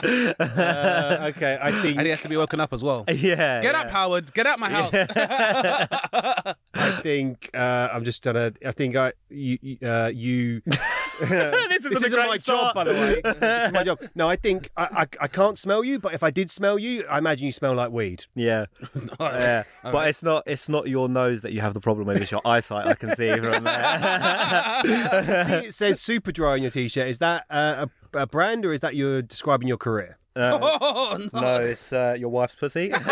Uh, 0.05 1.31
okay, 1.35 1.59
I 1.61 1.73
think 1.81 1.97
And 1.97 2.03
he 2.07 2.11
has 2.11 2.21
to 2.23 2.29
be 2.29 2.37
woken 2.37 2.61
up 2.61 2.73
as 2.73 2.83
well. 2.83 3.05
yeah. 3.09 3.61
Get 3.63 3.75
yeah. 3.75 3.81
up, 3.81 3.91
Howard. 3.91 4.33
Get 4.35 4.47
out 4.47 4.59
my 4.59 4.69
house. 4.69 4.93
I 4.95 6.91
think 7.03 7.51
uh, 7.55 7.89
I'm 7.93 8.05
just 8.05 8.23
gonna. 8.23 8.53
I 8.65 8.73
think 8.73 8.97
I 8.97 9.13
you 9.31 9.59
you- 9.63 10.63
uh, 11.23 11.27
this 11.69 11.85
isn't 11.85 12.05
isn't 12.05 12.19
my 12.19 12.39
start. 12.39 12.45
job, 12.45 12.75
by 12.75 12.85
the 12.85 12.93
way. 12.93 13.21
this 13.25 13.67
is 13.67 13.73
my 13.73 13.85
job. 13.85 14.01
No, 14.15 14.29
I 14.29 14.37
think 14.37 14.71
I, 14.77 14.85
I 14.85 15.25
I 15.25 15.29
can't 15.29 15.59
smell 15.59 15.83
you, 15.85 15.99
but 15.99 16.15
if 16.15 16.23
I 16.23 16.31
did 16.31 16.51
smell 16.51 16.79
you, 16.79 17.05
I 17.09 17.19
imagine 17.19 17.47
you 17.47 17.53
smell 17.53 17.75
like 17.75 17.91
weed. 17.91 18.25
Yeah, 18.35 18.67
yeah. 19.21 19.65
but 19.83 20.09
it's 20.09 20.23
not 20.23 20.45
it's 20.47 20.69
not 20.69 20.89
your 20.89 21.09
nose 21.09 21.43
that 21.43 21.53
you 21.53 21.61
have 21.61 21.75
the 21.75 21.81
problem 21.81 22.07
with. 22.07 22.21
It's 22.21 22.31
your 22.31 22.43
eyesight. 22.45 22.87
I 22.87 22.95
can 22.95 23.15
see 23.17 23.37
from 23.39 23.65
there. 23.65 24.83
See, 25.45 25.67
it 25.69 25.75
says 25.75 26.01
super 26.01 26.33
dry 26.33 26.53
on 26.53 26.63
your 26.63 26.71
t-shirt. 26.71 27.09
Is 27.09 27.19
that 27.19 27.45
uh, 27.51 27.87
a, 28.15 28.19
a 28.21 28.27
brand 28.27 28.65
or 28.65 28.73
is 28.73 28.81
that 28.81 28.95
you're 28.95 29.23
describing 29.23 29.69
your 29.69 29.79
career? 29.79 30.19
oh, 30.37 31.19
no. 31.33 31.41
no, 31.41 31.61
it's 31.61 31.93
uh, 31.93 32.17
your 32.19 32.29
wife's 32.31 32.55
pussy. 32.57 32.93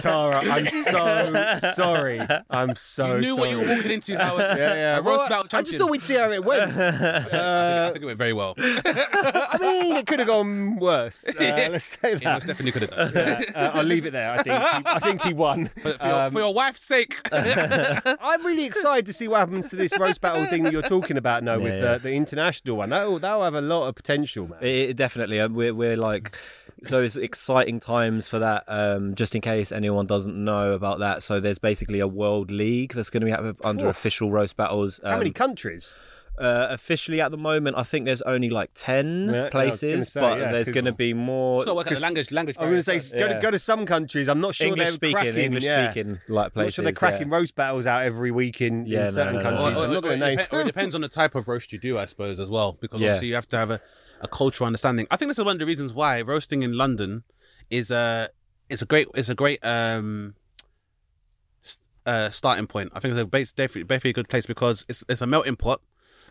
Tara, 0.00 0.40
I'm 0.44 0.68
so 0.68 1.56
sorry. 1.72 2.20
I'm 2.50 2.76
so 2.76 3.16
You 3.16 3.20
knew 3.20 3.36
what 3.36 3.44
sorry. 3.44 3.50
you 3.52 3.60
were 3.68 3.74
walking 3.74 3.90
into, 3.92 4.18
Howard. 4.18 4.58
Yeah, 4.58 4.74
yeah. 4.74 4.98
A 4.98 5.02
roast 5.02 5.20
Well, 5.20 5.28
battle 5.44 5.58
I 5.58 5.62
just 5.62 5.78
thought 5.78 5.90
we'd 5.90 6.02
see 6.02 6.14
how 6.14 6.30
it 6.30 6.44
went. 6.44 6.72
I 6.76 7.90
think 7.92 8.02
it 8.02 8.06
went 8.06 8.18
very 8.18 8.32
well. 8.32 8.54
I 8.58 9.58
mean, 9.60 9.96
it 9.96 10.06
could 10.06 10.18
have 10.18 10.28
gone 10.28 10.76
worse. 10.76 11.24
Uh, 11.26 11.32
let's 11.38 11.96
say 11.98 12.18
He 12.18 12.24
most 12.24 12.46
definitely 12.46 12.72
could 12.72 12.82
have 12.82 12.90
done. 12.90 13.12
Yeah, 13.14 13.40
uh, 13.54 13.70
I'll 13.74 13.84
leave 13.84 14.06
it 14.06 14.12
there. 14.12 14.32
I 14.32 14.42
think 14.42 14.56
he, 14.56 14.82
I 14.86 14.98
think 15.00 15.22
he 15.22 15.32
won. 15.32 15.70
But 15.82 16.00
for, 16.00 16.06
your, 16.06 16.16
Um, 16.22 16.32
for 16.32 16.40
your 16.40 16.54
wife's 16.54 16.84
sake. 16.84 17.18
I'm 17.32 18.44
really 18.44 18.64
excited 18.64 19.06
to 19.06 19.12
see 19.12 19.28
what 19.28 19.38
happens 19.38 19.68
to 19.70 19.76
this 19.76 19.98
roast 19.98 20.20
battle 20.20 20.44
thing 20.46 20.62
that 20.64 20.72
you're 20.72 20.82
talking 20.82 21.16
about 21.16 21.42
now 21.44 21.58
with 21.58 21.72
Yeah, 21.72 21.80
yeah. 21.80 21.92
The, 21.98 21.98
the 22.10 22.12
international 22.14 22.73
one. 22.74 22.90
That'll, 22.90 23.18
that'll 23.18 23.44
have 23.44 23.54
a 23.54 23.60
lot 23.60 23.88
of 23.88 23.94
potential, 23.94 24.48
man. 24.48 24.58
It, 24.62 24.90
it 24.90 24.96
definitely. 24.96 25.40
um, 25.40 25.54
We're 25.54 25.74
we're 25.74 25.96
like. 25.96 26.36
So 26.84 27.00
it's 27.00 27.16
exciting 27.16 27.80
times 27.80 28.28
for 28.28 28.38
that. 28.40 28.64
Um, 28.68 29.14
just 29.14 29.34
in 29.34 29.40
case 29.40 29.72
anyone 29.72 30.06
doesn't 30.06 30.36
know 30.36 30.72
about 30.72 30.98
that, 30.98 31.22
so 31.22 31.40
there's 31.40 31.58
basically 31.58 31.98
a 32.00 32.06
world 32.08 32.50
league 32.50 32.92
that's 32.92 33.08
going 33.08 33.24
to 33.24 33.26
be 33.52 33.58
under 33.64 33.88
official 33.88 34.30
roast 34.30 34.56
battles. 34.58 35.00
How 35.02 35.16
many 35.16 35.30
Um, 35.30 35.34
countries? 35.34 35.96
Uh, 36.38 36.66
officially 36.70 37.20
at 37.20 37.30
the 37.30 37.36
moment, 37.36 37.76
I 37.76 37.82
think 37.84 38.06
there's 38.06 38.22
only 38.22 38.50
like 38.50 38.70
ten 38.74 39.26
Yeah, 39.32 39.40
I 39.40 39.42
was 39.44 39.50
places, 39.50 39.92
gonna 39.92 40.04
say, 40.04 40.20
but 40.20 40.38
yeah, 40.38 40.52
there's 40.52 40.66
'cause- 40.66 40.74
going 40.74 40.84
to 40.86 40.92
be 40.94 41.14
more. 41.14 41.60
It's 41.62 41.66
not 41.66 41.76
working 41.76 41.94
the 41.94 42.00
language, 42.00 42.30
language 42.32 42.56
I'm 42.58 42.68
going 42.70 42.80
to 42.80 42.86
barrier. 42.86 43.00
say 43.00 43.18
go, 43.18 43.28
to, 43.28 43.38
go 43.40 43.50
to 43.52 43.58
some 43.58 43.86
countries. 43.86 44.28
I'm 44.28 44.40
not 44.40 44.54
sure 44.54 44.66
English 44.66 44.86
they're 44.86 44.92
speaking, 44.92 45.14
cracking. 45.14 45.36
English 45.36 45.64
yeah. 45.64 45.90
speaking, 45.92 46.18
like 46.28 46.46
I'm 46.46 46.50
places. 46.50 46.66
not 46.66 46.72
sure 46.74 46.82
they're 46.84 46.92
cracking 46.92 47.28
yeah. 47.28 47.34
roast 47.36 47.54
battles 47.54 47.86
out 47.86 48.02
every 48.02 48.30
week 48.32 48.60
in, 48.60 48.84
Yeah, 48.86 49.00
in 49.00 49.04
no, 49.06 49.10
certain 49.12 49.34
no, 49.34 49.38
no. 49.40 49.42
countries. 49.44 49.78
Or, 49.78 49.84
I'm 49.84 49.90
or- 49.90 49.94
not 49.94 50.02
going 50.02 50.22
or 50.22 50.24
to 50.26 50.32
it 50.32 50.36
name. 50.36 50.46
or 50.52 50.60
it 50.62 50.64
depends 50.64 50.94
on 50.94 51.00
the 51.02 51.08
type 51.08 51.34
of 51.34 51.46
roast 51.46 51.72
you 51.72 51.78
do, 51.78 51.98
I 51.98 52.04
suppose, 52.06 52.40
as 52.40 52.48
well. 52.48 52.72
Because 52.80 53.00
Yeah. 53.00 53.08
obviously 53.10 53.28
you 53.28 53.34
have 53.36 53.48
to 53.50 53.56
have 53.56 53.70
a, 53.70 53.80
a 54.20 54.28
cultural 54.28 54.66
understanding. 54.66 55.06
I 55.10 55.16
think 55.16 55.28
this 55.30 55.38
is 55.38 55.44
one 55.44 55.54
of 55.56 55.60
the 55.60 55.66
reasons 55.66 55.94
why 55.94 56.20
roasting 56.22 56.62
in 56.62 56.72
London 56.76 57.22
is 57.70 57.90
a 57.90 58.28
it's 58.68 58.82
a 58.82 58.86
great 58.86 59.06
it's 59.14 59.28
a 59.28 59.34
great 59.34 59.64
um 59.64 60.34
uh, 62.06 62.28
starting 62.30 62.66
point. 62.66 62.90
I 62.94 63.00
think 63.00 63.12
it's 63.12 63.20
a 63.20 63.24
base 63.24 63.52
definitely, 63.52 63.84
definitely 63.84 64.10
a 64.10 64.14
good 64.14 64.28
place 64.28 64.46
because 64.46 64.84
it's 64.88 65.04
it's 65.08 65.20
a 65.22 65.26
melting 65.26 65.56
pot. 65.56 65.80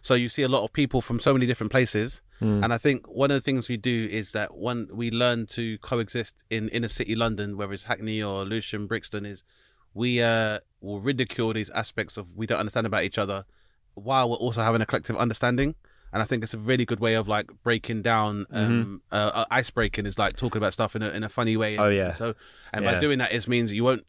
So 0.03 0.13
you 0.15 0.27
see 0.29 0.43
a 0.43 0.50
lot 0.50 0.63
of 0.65 0.72
people 0.74 1.01
from 1.01 1.19
so 1.19 1.33
many 1.33 1.45
different 1.48 1.72
places, 1.72 2.22
and 2.41 2.74
I 2.74 2.77
think 2.77 3.07
one 3.07 3.31
of 3.31 3.36
the 3.36 3.41
things 3.41 3.69
we 3.69 3.77
do 3.77 4.07
is 4.12 4.33
that 4.33 4.50
when 4.57 4.89
we 4.91 5.10
learn 5.10 5.45
to 5.55 5.77
coexist 5.77 6.43
in 6.50 6.67
inner 6.69 6.89
city 6.89 7.15
London, 7.15 7.55
whether 7.55 7.72
it's 7.72 7.83
Hackney 7.83 8.22
or 8.22 8.43
Lewisham, 8.43 8.86
Brixton, 8.86 9.25
is 9.25 9.45
we 9.93 10.22
uh 10.22 10.60
will 10.81 11.00
ridicule 11.00 11.53
these 11.53 11.69
aspects 11.69 12.17
of 12.17 12.27
we 12.36 12.45
don't 12.45 12.60
understand 12.60 12.86
about 12.86 13.03
each 13.05 13.17
other, 13.17 13.45
while 13.93 14.29
we're 14.29 14.36
also 14.36 14.62
having 14.62 14.81
a 14.81 14.86
collective 14.86 15.15
understanding. 15.15 15.75
And 16.12 16.22
I 16.22 16.25
think 16.25 16.43
it's 16.43 16.53
a 16.53 16.60
really 16.60 16.86
good 16.86 17.00
way 17.00 17.13
of 17.15 17.27
like 17.29 17.50
breaking 17.63 18.01
down, 18.01 18.45
um, 18.51 19.01
uh, 19.12 19.31
uh, 19.33 19.45
ice 19.50 19.72
breaking 19.72 20.05
is 20.05 20.19
like 20.19 20.36
talking 20.36 20.57
about 20.57 20.74
stuff 20.74 20.95
in 20.98 21.01
a 21.01 21.10
in 21.12 21.24
a 21.24 21.29
funny 21.29 21.55
way. 21.55 21.77
Oh, 21.77 21.89
yeah. 21.89 22.13
So, 22.13 22.36
and 22.74 22.83
by 22.83 23.00
doing 23.00 23.19
that, 23.19 23.31
it 23.31 23.48
means 23.48 23.72
you 23.72 23.86
won't 23.86 24.05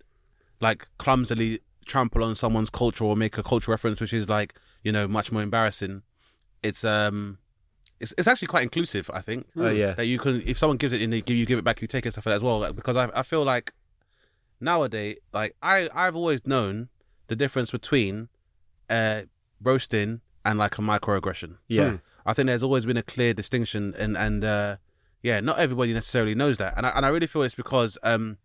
like 0.61 0.89
clumsily 0.99 1.61
trample 1.87 2.25
on 2.25 2.35
someone's 2.35 2.69
culture 2.69 3.05
or 3.05 3.17
make 3.17 3.39
a 3.39 3.43
cultural 3.43 3.73
reference 3.75 4.01
which 4.01 4.13
is 4.13 4.29
like 4.29 4.55
you 4.85 4.93
know 4.93 5.09
much 5.09 5.33
more 5.33 5.43
embarrassing 5.43 6.03
it's 6.63 6.85
um 6.85 7.39
it's, 8.01 8.15
it's 8.19 8.29
actually 8.29 8.49
quite 8.49 8.63
inclusive 8.63 9.11
i 9.13 9.21
think 9.21 9.47
Oh 9.57 9.71
yeah. 9.71 9.93
that 9.95 10.07
you 10.07 10.19
can 10.21 10.43
if 10.47 10.57
someone 10.59 10.77
gives 10.77 10.93
it 10.93 11.03
in, 11.03 11.11
they 11.11 11.21
give 11.21 11.37
you 11.37 11.47
give 11.47 11.59
it 11.59 11.65
back 11.65 11.83
you 11.83 11.89
take 11.89 12.07
it 12.07 12.13
stuff 12.13 12.27
like 12.27 12.33
that 12.33 12.37
as 12.37 12.43
well 12.43 12.59
like, 12.61 12.77
because 12.77 12.97
I, 12.97 13.11
I 13.15 13.23
feel 13.23 13.43
like 13.45 13.73
nowadays 14.61 15.17
like 15.33 15.57
i 15.63 15.89
i've 15.95 16.17
always 16.17 16.47
known 16.47 16.89
the 17.29 17.37
difference 17.37 17.71
between 17.71 18.29
uh 18.91 19.23
roasting 19.63 20.21
and 20.45 20.59
like 20.59 20.79
a 20.79 20.83
microaggression 20.83 21.57
Yeah. 21.69 21.91
Hmm. 21.91 21.97
I 22.27 22.33
think 22.33 22.47
there's 22.47 22.63
always 22.63 22.87
been 22.87 22.97
a 22.97 23.03
clear 23.03 23.35
distinction, 23.35 23.95
and 23.99 24.17
and 24.17 24.43
uh, 24.45 24.77
yeah, 25.23 25.41
not 25.41 25.59
everybody 25.59 25.93
necessarily 25.93 26.35
knows 26.35 26.57
that, 26.57 26.73
and 26.75 26.87
I, 26.87 26.91
and 26.97 27.05
I 27.05 27.11
really 27.11 27.27
feel 27.27 27.43
it's 27.43 27.55
because 27.55 27.99
um, 28.03 28.39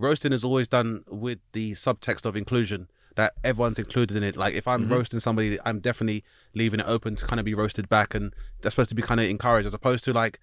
roasting 0.00 0.32
is 0.32 0.42
always 0.42 0.66
done 0.66 1.04
with 1.06 1.38
the 1.52 1.72
subtext 1.74 2.26
of 2.26 2.34
inclusion 2.36 2.88
that 3.16 3.32
everyone's 3.44 3.78
included 3.78 4.16
in 4.16 4.22
it. 4.22 4.36
Like 4.36 4.54
if 4.54 4.66
I'm 4.68 4.88
roasting 4.88 5.20
somebody, 5.20 5.58
I'm 5.64 5.80
definitely 5.80 6.24
leaving 6.54 6.80
it 6.80 6.86
open 6.86 7.16
to 7.16 7.26
kind 7.26 7.38
of 7.40 7.44
be 7.44 7.54
roasted 7.54 7.88
back, 7.88 8.14
and 8.14 8.34
that's 8.62 8.74
supposed 8.74 8.90
to 8.90 8.94
be 8.94 9.02
kind 9.02 9.20
of 9.20 9.26
encouraged, 9.28 9.66
as 9.66 9.74
opposed 9.74 10.04
to 10.06 10.12
like 10.12 10.38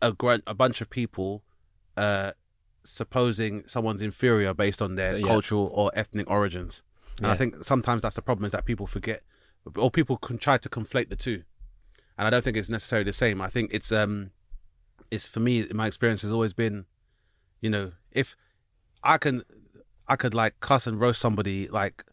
a 0.00 0.12
grunt, 0.12 0.42
a 0.46 0.54
bunch 0.54 0.80
of 0.80 0.88
people 0.90 1.42
uh, 1.96 2.32
supposing 2.84 3.62
someone's 3.66 4.02
inferior 4.02 4.54
based 4.54 4.82
on 4.82 4.94
their 4.96 5.16
Yeah. 5.18 5.26
cultural 5.26 5.70
or 5.72 5.90
ethnic 5.94 6.28
origins. 6.30 6.82
And 7.18 7.28
I 7.28 7.34
think 7.36 7.64
sometimes 7.64 8.02
that's 8.02 8.16
the 8.16 8.22
problem 8.22 8.44
is 8.46 8.52
that 8.52 8.64
people 8.64 8.86
forget, 8.86 9.22
or 9.76 9.90
people 9.90 10.16
can 10.16 10.38
try 10.38 10.58
to 10.58 10.68
conflate 10.68 11.08
the 11.08 11.16
two 11.16 11.44
and 12.18 12.26
I 12.26 12.30
don't 12.30 12.42
think 12.44 12.56
it's 12.56 12.68
necessarily 12.68 13.04
the 13.04 13.12
same. 13.12 13.40
I 13.40 13.48
think 13.48 13.70
it's 13.72 13.90
um, 13.90 14.32
it's 15.10 15.26
for 15.26 15.40
me. 15.40 15.66
My 15.72 15.86
experience 15.86 16.22
has 16.22 16.30
always 16.32 16.52
been, 16.52 16.84
you 17.60 17.70
know, 17.70 17.92
if 18.10 18.36
I 19.02 19.18
can, 19.18 19.42
I 20.06 20.16
could 20.16 20.34
like 20.34 20.60
cuss 20.60 20.86
and 20.86 21.00
roast 21.00 21.20
somebody 21.20 21.68
like, 21.68 22.04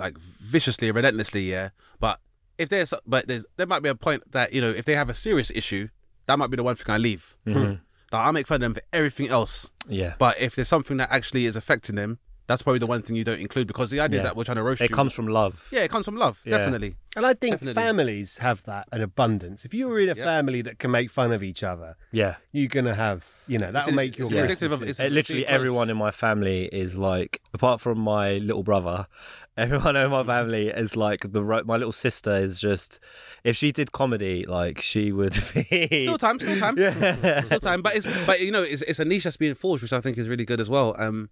like 0.00 0.18
viciously, 0.18 0.90
relentlessly, 0.90 1.42
yeah. 1.50 1.70
But 2.00 2.18
if 2.58 2.68
there's, 2.68 2.92
but 3.06 3.26
there's, 3.28 3.46
there 3.56 3.66
might 3.66 3.82
be 3.82 3.88
a 3.88 3.94
point 3.94 4.22
that 4.32 4.52
you 4.52 4.60
know, 4.60 4.70
if 4.70 4.84
they 4.84 4.94
have 4.94 5.08
a 5.10 5.14
serious 5.14 5.50
issue, 5.54 5.88
that 6.26 6.38
might 6.38 6.50
be 6.50 6.56
the 6.56 6.62
one 6.64 6.74
thing 6.76 6.92
I 6.92 6.98
leave. 6.98 7.36
Mhm. 7.46 7.80
Like, 8.12 8.26
I 8.26 8.30
make 8.32 8.46
fun 8.48 8.56
of 8.56 8.60
them 8.62 8.74
for 8.74 8.82
everything 8.92 9.28
else, 9.28 9.70
Yeah. 9.88 10.14
but 10.18 10.40
if 10.40 10.56
there's 10.56 10.68
something 10.68 10.96
that 10.96 11.10
actually 11.12 11.46
is 11.46 11.54
affecting 11.54 11.94
them, 11.96 12.18
that's 12.50 12.62
probably 12.62 12.80
the 12.80 12.86
one 12.86 13.00
thing 13.02 13.14
you 13.16 13.24
don't 13.24 13.38
include 13.40 13.66
because 13.68 13.90
the 13.90 14.00
idea 14.00 14.18
is 14.18 14.22
Yeah. 14.24 14.28
that 14.30 14.36
we're 14.36 14.44
trying 14.44 14.56
to 14.56 14.62
roast 14.62 14.80
It 14.82 14.90
you. 14.90 14.96
comes 14.96 15.12
from 15.12 15.28
love. 15.28 15.68
yeah, 15.70 15.80
it 15.86 15.90
comes 15.90 16.04
from 16.04 16.16
love, 16.16 16.40
Yeah. 16.44 16.58
definitely. 16.58 16.96
And 17.16 17.24
I 17.24 17.34
think 17.34 17.54
Definitely. 17.54 17.82
families 17.82 18.36
have 18.38 18.62
that 18.64 18.86
in 18.92 19.00
abundance. 19.02 19.64
If 19.64 19.72
you're 19.74 19.98
in 20.00 20.08
a 20.10 20.14
Yep. 20.14 20.24
family 20.32 20.60
that 20.62 20.78
can 20.78 20.90
make 20.90 21.10
fun 21.10 21.32
of 21.32 21.42
each 21.42 21.62
other, 21.62 21.96
Yeah. 22.12 22.36
you're 22.52 22.68
gonna 22.68 22.94
have, 22.94 23.24
you 23.46 23.58
know, 23.58 23.70
that'll 23.72 23.88
It's- 23.90 23.94
make 23.96 24.18
your 24.18 24.26
it's 24.26 24.34
Yeah. 24.62 24.66
of- 24.74 24.82
it's- 24.82 24.98
literally 25.12 25.46
everyone 25.46 25.88
in 25.90 25.96
my 25.96 26.10
family 26.10 26.66
is 26.66 26.96
like, 26.96 27.40
apart 27.54 27.80
from 27.80 27.98
my 27.98 28.38
little 28.38 28.62
brother, 28.62 29.06
everyone 29.56 29.96
in 29.96 30.10
my 30.10 30.24
family 30.24 30.68
is 30.68 30.96
like 30.96 31.32
the 31.32 31.42
ro- 31.42 31.62
my 31.64 31.76
little 31.76 31.92
sister 31.92 32.34
is 32.36 32.60
just. 32.60 33.00
If 33.42 33.56
she 33.56 33.72
did 33.72 33.90
comedy, 33.92 34.44
like 34.46 34.80
she 34.80 35.12
would 35.12 35.32
be. 35.54 35.86
Still 36.06 36.18
time, 36.18 36.38
still 36.38 36.58
time. 36.58 36.76
Yeah. 36.78 37.42
still 37.44 37.60
time. 37.60 37.80
But 37.82 37.96
it's 37.96 38.06
but 38.26 38.40
you 38.40 38.50
know 38.52 38.62
it's 38.62 38.82
it's 38.82 38.98
a 38.98 39.04
niche 39.04 39.24
that's 39.24 39.36
being 39.36 39.54
forged, 39.54 39.82
which 39.82 39.92
I 39.92 40.00
think 40.00 40.16
is 40.18 40.28
really 40.28 40.44
good 40.44 40.60
as 40.60 40.68
well. 40.70 40.94
Um, 40.98 41.30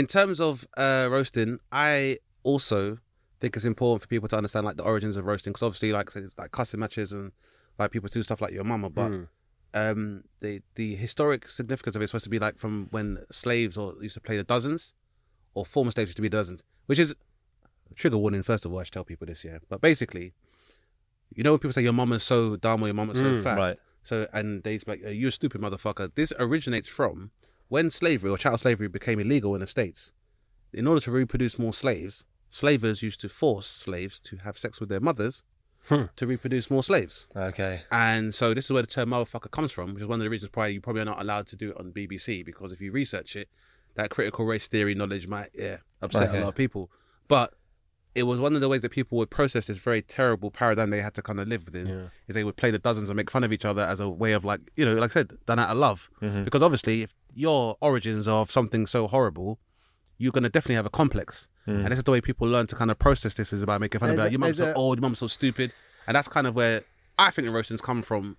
in 0.00 0.06
terms 0.06 0.38
of 0.48 0.66
uh 0.76 1.06
roasting, 1.10 1.50
I 1.72 2.18
also 2.50 2.98
think 3.40 3.56
it's 3.56 3.64
important 3.74 4.02
for 4.02 4.08
people 4.08 4.28
to 4.32 4.36
understand 4.36 4.66
like 4.66 4.76
the 4.76 4.82
origins 4.92 5.16
of 5.16 5.24
roasting 5.30 5.52
because 5.52 5.64
obviously, 5.68 5.92
like 5.92 6.08
it's 6.16 6.36
like 6.38 6.50
cussing 6.58 6.80
matches 6.80 7.12
and 7.12 7.32
like 7.78 7.90
people 7.90 8.08
do 8.08 8.22
stuff 8.22 8.40
like 8.40 8.52
your 8.52 8.64
mama, 8.72 8.88
but. 8.90 9.10
Mm. 9.10 9.28
Um, 9.74 10.24
the 10.40 10.62
the 10.80 10.96
historic 10.96 11.46
significance 11.46 11.94
of 11.94 12.00
it 12.00 12.04
is 12.06 12.10
supposed 12.10 12.24
to 12.24 12.30
be 12.30 12.38
like 12.38 12.56
from 12.58 12.88
when 12.90 13.06
slaves 13.30 13.76
or 13.76 13.94
used 14.00 14.14
to 14.14 14.20
play 14.28 14.38
the 14.38 14.42
dozens, 14.54 14.94
or 15.52 15.66
former 15.66 15.90
slaves 15.90 16.08
used 16.08 16.16
to 16.16 16.22
be 16.22 16.30
dozens, 16.30 16.62
which 16.86 16.98
is 16.98 17.14
trigger 17.94 18.16
warning. 18.16 18.42
First 18.42 18.64
of 18.64 18.72
all, 18.72 18.78
I 18.78 18.84
should 18.84 18.94
tell 18.94 19.04
people 19.04 19.26
this, 19.26 19.44
yeah. 19.44 19.58
But 19.68 19.82
basically, 19.82 20.32
you 21.36 21.42
know 21.44 21.50
when 21.52 21.58
people 21.58 21.74
say 21.74 21.82
your 21.82 21.92
mama's 21.92 22.22
so 22.22 22.56
dumb 22.56 22.82
or 22.82 22.86
your 22.86 22.94
mama's 22.94 23.18
so 23.18 23.24
Mm, 23.24 23.42
fat, 23.42 23.58
right. 23.58 23.78
so 24.02 24.26
and 24.32 24.62
they 24.64 24.78
like 24.86 25.02
"Uh, 25.04 25.10
you 25.10 25.28
a 25.28 25.30
stupid 25.30 25.60
motherfucker. 25.60 26.06
This 26.14 26.32
originates 26.38 26.88
from 26.88 27.30
when 27.68 27.90
slavery 27.90 28.30
or 28.30 28.38
chattel 28.38 28.58
slavery 28.58 28.88
became 28.88 29.20
illegal 29.20 29.54
in 29.54 29.60
the 29.60 29.66
states. 29.66 30.12
In 30.72 30.86
order 30.86 31.00
to 31.02 31.10
reproduce 31.10 31.58
more 31.58 31.72
slaves, 31.72 32.24
slavers 32.50 33.02
used 33.02 33.20
to 33.22 33.28
force 33.28 33.66
slaves 33.66 34.20
to 34.20 34.36
have 34.38 34.58
sex 34.58 34.80
with 34.80 34.88
their 34.88 35.00
mothers 35.00 35.42
Hmm. 35.88 36.04
to 36.16 36.26
reproduce 36.26 36.70
more 36.70 36.82
slaves. 36.82 37.26
Okay. 37.34 37.82
And 37.90 38.34
so 38.34 38.52
this 38.52 38.66
is 38.66 38.72
where 38.72 38.82
the 38.82 38.88
term 38.88 39.10
motherfucker 39.10 39.50
comes 39.50 39.72
from, 39.72 39.94
which 39.94 40.02
is 40.02 40.08
one 40.08 40.20
of 40.20 40.24
the 40.24 40.28
reasons 40.30 40.50
why 40.52 40.66
you 40.66 40.80
probably 40.82 41.00
are 41.02 41.06
not 41.06 41.20
allowed 41.20 41.46
to 41.48 41.56
do 41.56 41.70
it 41.70 41.78
on 41.78 41.92
BBC 41.92 42.44
because 42.44 42.72
if 42.72 42.80
you 42.80 42.92
research 42.92 43.36
it, 43.36 43.48
that 43.94 44.10
critical 44.10 44.44
race 44.44 44.68
theory 44.68 44.94
knowledge 44.94 45.26
might 45.26 45.50
yeah 45.54 45.78
upset 46.02 46.28
Okay. 46.28 46.38
a 46.38 46.40
lot 46.42 46.48
of 46.50 46.54
people. 46.54 46.90
But 47.26 47.54
it 48.14 48.24
was 48.24 48.40
one 48.40 48.54
of 48.54 48.60
the 48.60 48.68
ways 48.68 48.80
that 48.82 48.90
people 48.90 49.16
would 49.18 49.30
process 49.30 49.66
this 49.66 49.78
very 49.78 50.02
terrible 50.02 50.50
paradigm 50.50 50.90
they 50.90 51.02
had 51.02 51.14
to 51.14 51.22
kind 51.22 51.38
of 51.40 51.46
live 51.48 51.64
within. 51.66 51.86
Yeah. 51.86 52.02
Is 52.26 52.34
they 52.34 52.44
would 52.44 52.56
play 52.56 52.70
the 52.70 52.78
dozens 52.78 53.08
and 53.10 53.16
make 53.16 53.30
fun 53.30 53.44
of 53.44 53.52
each 53.52 53.64
other 53.64 53.82
as 53.82 54.00
a 54.00 54.08
way 54.08 54.32
of 54.32 54.44
like 54.44 54.60
you 54.76 54.84
know, 54.84 54.94
like 54.94 55.10
I 55.10 55.14
said, 55.14 55.36
done 55.46 55.58
out 55.58 55.70
of 55.70 55.76
love. 55.76 56.10
Mhm. 56.22 56.44
Because 56.44 56.62
obviously, 56.62 57.02
if 57.02 57.14
your 57.34 57.76
origins 57.80 58.26
are 58.26 58.40
of 58.42 58.50
something 58.50 58.86
so 58.86 59.06
horrible, 59.08 59.58
you're 60.16 60.32
gonna 60.32 60.48
definitely 60.48 60.76
have 60.76 60.86
a 60.86 60.90
complex. 60.90 61.48
And 61.66 61.88
this 61.88 61.98
is 61.98 62.04
the 62.04 62.12
way 62.12 62.22
people 62.22 62.48
learn 62.48 62.66
to 62.68 62.74
kind 62.74 62.90
of 62.90 62.98
process 62.98 63.34
this 63.34 63.52
is 63.52 63.62
about 63.62 63.82
making 63.82 63.98
fun 64.00 64.08
of 64.08 64.16
There's 64.16 64.24
like, 64.24 64.30
a- 64.30 64.32
your 64.32 64.38
mum's 64.38 64.56
so 64.56 64.70
a- 64.70 64.72
old, 64.72 64.96
your 64.98 65.02
mum's 65.02 65.18
so 65.18 65.26
stupid, 65.26 65.70
and 66.06 66.14
that's 66.16 66.26
kind 66.26 66.46
of 66.46 66.54
where 66.54 66.80
I 67.18 67.30
think 67.30 67.44
the 67.46 67.52
roastings 67.52 67.82
come 67.82 68.00
from, 68.00 68.38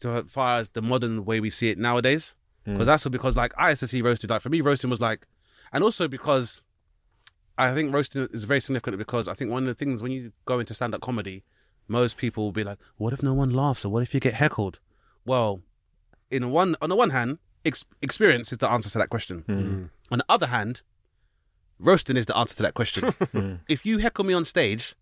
so 0.00 0.14
as 0.24 0.30
far 0.32 0.58
as 0.60 0.70
the 0.70 0.80
modern 0.80 1.26
way 1.26 1.40
we 1.40 1.50
see 1.50 1.68
it 1.68 1.76
nowadays. 1.78 2.34
Because 2.64 2.86
that's 2.86 3.06
because 3.08 3.36
like 3.36 3.52
I 3.58 3.70
used 3.70 3.80
to 3.80 3.86
see 3.86 4.00
roasting 4.02 4.28
like 4.28 4.40
for 4.42 4.48
me 4.50 4.60
roasting 4.62 4.88
was 4.90 5.00
like, 5.00 5.26
and 5.72 5.84
also 5.84 6.08
because 6.08 6.62
I 7.58 7.74
think 7.74 7.92
roasting 7.92 8.28
is 8.32 8.44
very 8.44 8.60
significant 8.60 8.98
because 8.98 9.26
I 9.26 9.34
think 9.34 9.50
one 9.50 9.64
of 9.64 9.68
the 9.68 9.74
things 9.74 10.02
when 10.02 10.12
you 10.12 10.32
go 10.44 10.60
into 10.60 10.74
stand 10.74 10.94
up 10.94 11.00
comedy, 11.00 11.42
most 11.88 12.16
people 12.16 12.44
will 12.44 12.52
be 12.52 12.64
like, 12.64 12.78
what 12.96 13.12
if 13.12 13.22
no 13.22 13.34
one 13.34 13.50
laughs 13.50 13.84
or 13.84 13.88
what 13.88 14.02
if 14.02 14.14
you 14.14 14.20
get 14.20 14.34
heckled? 14.34 14.78
Well, 15.24 15.62
in 16.30 16.50
one 16.50 16.76
on 16.80 16.88
the 16.88 16.96
one 16.96 17.10
hand, 17.10 17.38
ex- 17.64 17.84
experience 18.00 18.52
is 18.52 18.58
the 18.58 18.70
answer 18.70 18.88
to 18.90 18.98
that 18.98 19.10
question. 19.10 19.40
Hmm. 19.40 19.60
Hmm. 19.60 19.84
On 20.10 20.18
the 20.18 20.24
other 20.28 20.46
hand, 20.46 20.82
roasting 21.78 22.16
is 22.16 22.26
the 22.26 22.36
answer 22.36 22.56
to 22.56 22.62
that 22.62 22.74
question. 22.74 23.12
Hmm. 23.32 23.54
if 23.68 23.84
you 23.84 23.98
heckle 23.98 24.24
me 24.24 24.32
on 24.34 24.44
stage, 24.44 24.94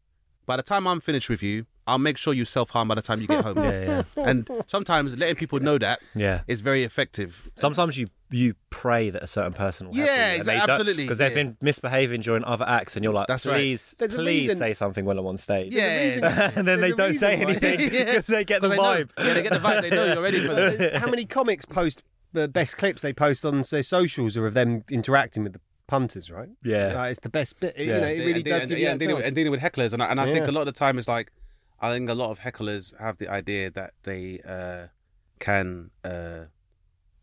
by 0.47 0.57
the 0.57 0.63
time 0.63 0.87
I'm 0.87 1.01
finished 1.01 1.29
with 1.29 1.43
you, 1.43 1.67
I'll 1.87 1.99
make 1.99 2.17
sure 2.17 2.35
you 2.35 2.45
self 2.45 2.71
harm 2.71 2.89
by 2.89 2.95
the 2.97 3.03
time 3.03 3.21
you 3.21 3.27
get 3.27 3.45
home. 3.45 3.57
Yeah, 3.63 4.03
yeah, 4.17 4.23
And 4.29 4.51
sometimes 4.67 5.17
letting 5.17 5.37
people 5.37 5.61
know 5.61 5.79
that 5.79 6.01
yeah. 6.15 6.41
is 6.49 6.61
very 6.61 6.83
effective. 6.85 7.49
Sometimes 7.57 7.97
you 7.97 8.09
you 8.31 8.55
pray 8.71 9.09
that 9.11 9.23
a 9.23 9.27
certain 9.29 9.53
person 9.53 9.87
will 9.89 9.97
Yeah, 9.97 10.05
heckle 10.33 10.37
you, 10.53 10.59
exa- 10.61 10.69
absolutely, 10.69 11.05
because 11.05 11.19
they've 11.19 11.31
yeah. 11.31 11.43
been 11.45 11.57
misbehaving 11.61 12.23
during 12.23 12.43
other 12.43 12.65
acts, 12.69 12.97
and 12.97 13.05
you're 13.05 13.13
like, 13.15 13.29
That's 13.29 13.47
right. 13.47 13.55
please, 13.55 13.95
There's 14.01 14.15
please 14.15 14.49
reason- 14.49 14.57
say 14.57 14.73
something 14.75 15.05
when 15.05 15.17
I'm 15.17 15.27
on 15.27 15.37
stage. 15.37 15.73
Yeah, 15.73 16.51
and 16.57 16.67
then 16.67 16.81
they 16.81 16.91
There's 16.91 16.95
a 16.95 16.97
don't 16.97 17.15
say 17.15 17.45
reason 17.45 17.61
why- 17.63 17.69
anything 17.69 17.89
because 18.07 18.27
they 18.27 18.45
get 18.45 18.63
the 18.63 18.69
they 18.69 18.77
know- 18.77 18.83
vibe. 18.83 19.11
Yeah, 19.19 19.35
they 19.35 19.43
get 19.43 19.53
the 19.53 19.59
vibe. 19.61 19.83
They 19.83 19.91
know 19.91 20.05
you're 20.07 20.23
ready 20.23 20.41
for 20.45 20.55
that. 20.55 20.97
How 20.97 21.07
many 21.09 21.25
comics 21.25 21.65
post 21.65 22.03
the 22.33 22.49
best 22.49 22.77
clips 22.79 23.01
they 23.01 23.13
post 23.13 23.45
on 23.45 23.63
their 23.71 23.83
socials 23.85 24.37
or 24.37 24.47
of 24.49 24.55
them 24.55 24.83
interacting 24.91 25.45
with 25.45 25.53
the 25.53 25.61
punters? 25.87 26.29
Right? 26.29 26.49
Yeah. 26.65 26.95
Like, 26.95 27.11
it's 27.13 27.21
the 27.21 27.29
best 27.29 27.61
bit. 27.61 27.79
You 27.79 27.87
Yeah. 27.87 28.01
know, 28.01 28.07
it 28.09 28.19
really 28.19 28.33
and, 28.35 28.45
does 28.45 28.63
and, 28.63 28.71
give 28.71 28.79
yeah, 28.81 28.85
you 28.87 28.91
and 28.91 29.01
dealing, 29.01 29.17
chance. 29.17 29.27
and 29.29 29.37
dealing 29.37 29.51
with 29.53 29.61
hecklers, 29.61 29.93
and 29.93 30.03
I, 30.03 30.07
and 30.11 30.21
I 30.21 30.33
think 30.33 30.49
a 30.49 30.53
lot 30.53 30.63
of 30.63 30.67
the 30.67 30.73
time 30.73 30.99
it's 30.99 31.07
like 31.07 31.31
I 31.81 31.91
think 31.93 32.09
a 32.09 32.15
lot 32.15 32.31
of 32.31 32.41
hecklers 32.41 32.99
have 32.99 33.19
the 33.19 33.29
idea 33.29 33.71
that 33.71 33.93
they 34.05 34.41
uh, 34.47 34.87
can 35.39 35.91
uh, 36.05 36.45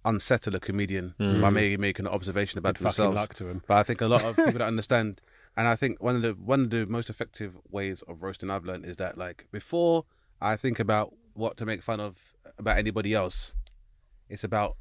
unsettle 0.06 0.56
a 0.56 0.60
comedian 0.60 1.16
by 1.18 1.50
maybe 1.50 1.78
making 1.78 2.06
an 2.06 2.12
observation 2.12 2.60
about 2.60 2.76
Good 2.76 2.84
themselves. 2.86 3.16
luck 3.16 3.34
to 3.36 3.50
'em. 3.50 3.64
But 3.68 3.78
I 3.78 3.84
think 3.84 4.02
a 4.02 4.08
lot 4.08 4.24
of 4.24 4.36
people 4.36 4.52
don't 4.60 4.62
understand, 4.68 5.22
and 5.58 5.68
I 5.68 5.76
think 5.76 6.02
one 6.02 6.16
of 6.16 6.22
the 6.22 6.32
one 6.34 6.62
of 6.62 6.70
the 6.70 6.86
most 6.86 7.10
effective 7.10 7.58
ways 7.70 8.02
of 8.04 8.22
roasting 8.22 8.50
I've 8.52 8.66
learned 8.66 8.86
is 8.86 8.98
that 8.98 9.18
like 9.18 9.48
before 9.52 10.06
I 10.42 10.56
think 10.56 10.80
about 10.80 11.14
what 11.34 11.58
to 11.58 11.66
make 11.66 11.82
fun 11.82 12.00
of 12.00 12.18
about 12.60 12.78
anybody 12.78 13.14
else, 13.14 13.56
it's 14.30 14.44
about 14.44 14.78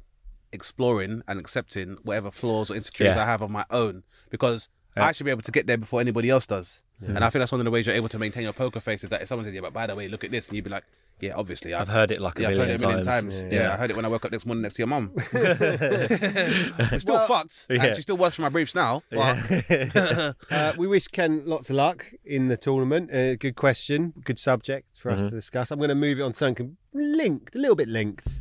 exploring 0.51 1.23
and 1.27 1.39
accepting 1.39 1.97
whatever 2.03 2.29
flaws 2.29 2.69
or 2.69 2.75
insecurities 2.75 3.15
Yeah. 3.15 3.23
I 3.23 3.25
have 3.25 3.41
of 3.41 3.49
my 3.49 3.65
own 3.71 4.03
because 4.29 4.69
Yeah. 4.95 5.05
I 5.07 5.11
should 5.11 5.23
be 5.25 5.31
able 5.31 5.41
to 5.41 5.51
get 5.51 5.65
there 5.67 5.77
before 5.77 6.01
anybody 6.01 6.29
else 6.29 6.45
does. 6.47 6.81
And 7.05 7.17
I 7.21 7.29
think 7.29 7.41
that's 7.41 7.51
one 7.51 7.59
of 7.59 7.65
the 7.65 7.71
ways 7.71 7.85
you're 7.85 7.95
able 7.97 8.07
to 8.07 8.17
maintain 8.17 8.43
your 8.43 8.53
poker 8.53 8.79
face 8.79 9.03
is 9.03 9.09
that 9.09 9.21
if 9.23 9.27
someone 9.27 9.43
says, 9.43 9.53
"Yeah, 9.53 9.59
but 9.59 9.73
by 9.73 9.87
the 9.87 9.93
way, 9.93 10.07
look 10.07 10.23
at 10.23 10.31
this," 10.31 10.47
and 10.47 10.55
you'd 10.55 10.63
be 10.63 10.69
like, 10.69 10.85
"Yeah, 11.19 11.33
obviously, 11.35 11.73
I've 11.73 11.89
heard 11.89 12.11
it 12.11 12.21
like 12.21 12.39
a 12.39 12.43
yeah, 12.43 12.47
I've 12.47 12.55
million 12.55 12.69
heard 12.69 12.75
it 12.79 12.83
a 12.83 12.87
million 12.87 13.05
times. 13.05 13.35
times. 13.39 13.53
Yeah. 13.53 13.59
Yeah. 13.63 13.73
I 13.73 13.75
heard 13.75 13.89
it 13.91 13.97
when 13.97 14.05
I 14.05 14.07
woke 14.07 14.23
up 14.23 14.31
next 14.31 14.45
morning 14.45 14.61
next 14.61 14.75
to 14.75 14.79
your 14.83 14.87
mum. 14.87 15.11
We're 15.33 16.99
still 16.99 17.15
Well- 17.15 17.27
fucked. 17.27 17.65
Yeah. 17.69 17.83
And 17.83 17.95
she 17.97 18.03
still 18.03 18.15
works 18.15 18.37
for 18.37 18.43
my 18.43 18.47
briefs 18.49 18.73
now. 18.73 19.03
But 19.09 19.37
Uh, 20.49 20.73
we 20.77 20.87
wish 20.87 21.07
Ken 21.09 21.41
lots 21.45 21.69
of 21.69 21.75
luck 21.75 22.05
in 22.23 22.47
the 22.47 22.55
tournament. 22.55 23.13
Uh, 23.13 23.35
good 23.35 23.57
question, 23.57 24.13
good 24.23 24.39
subject 24.39 24.95
for 24.97 25.11
us 25.11 25.19
Mm-hmm. 25.19 25.29
to 25.29 25.35
discuss. 25.35 25.71
I'm 25.71 25.79
going 25.79 25.89
to 25.89 25.95
move 25.95 26.19
it 26.19 26.23
on 26.23 26.31
to 26.31 26.37
something 26.37 26.77
linked, 26.93 27.53
a 27.55 27.57
little 27.59 27.75
bit 27.75 27.89
linked. 27.89 28.39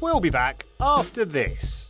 We'll 0.00 0.20
be 0.20 0.30
back 0.30 0.64
after 0.80 1.26
this. 1.26 1.89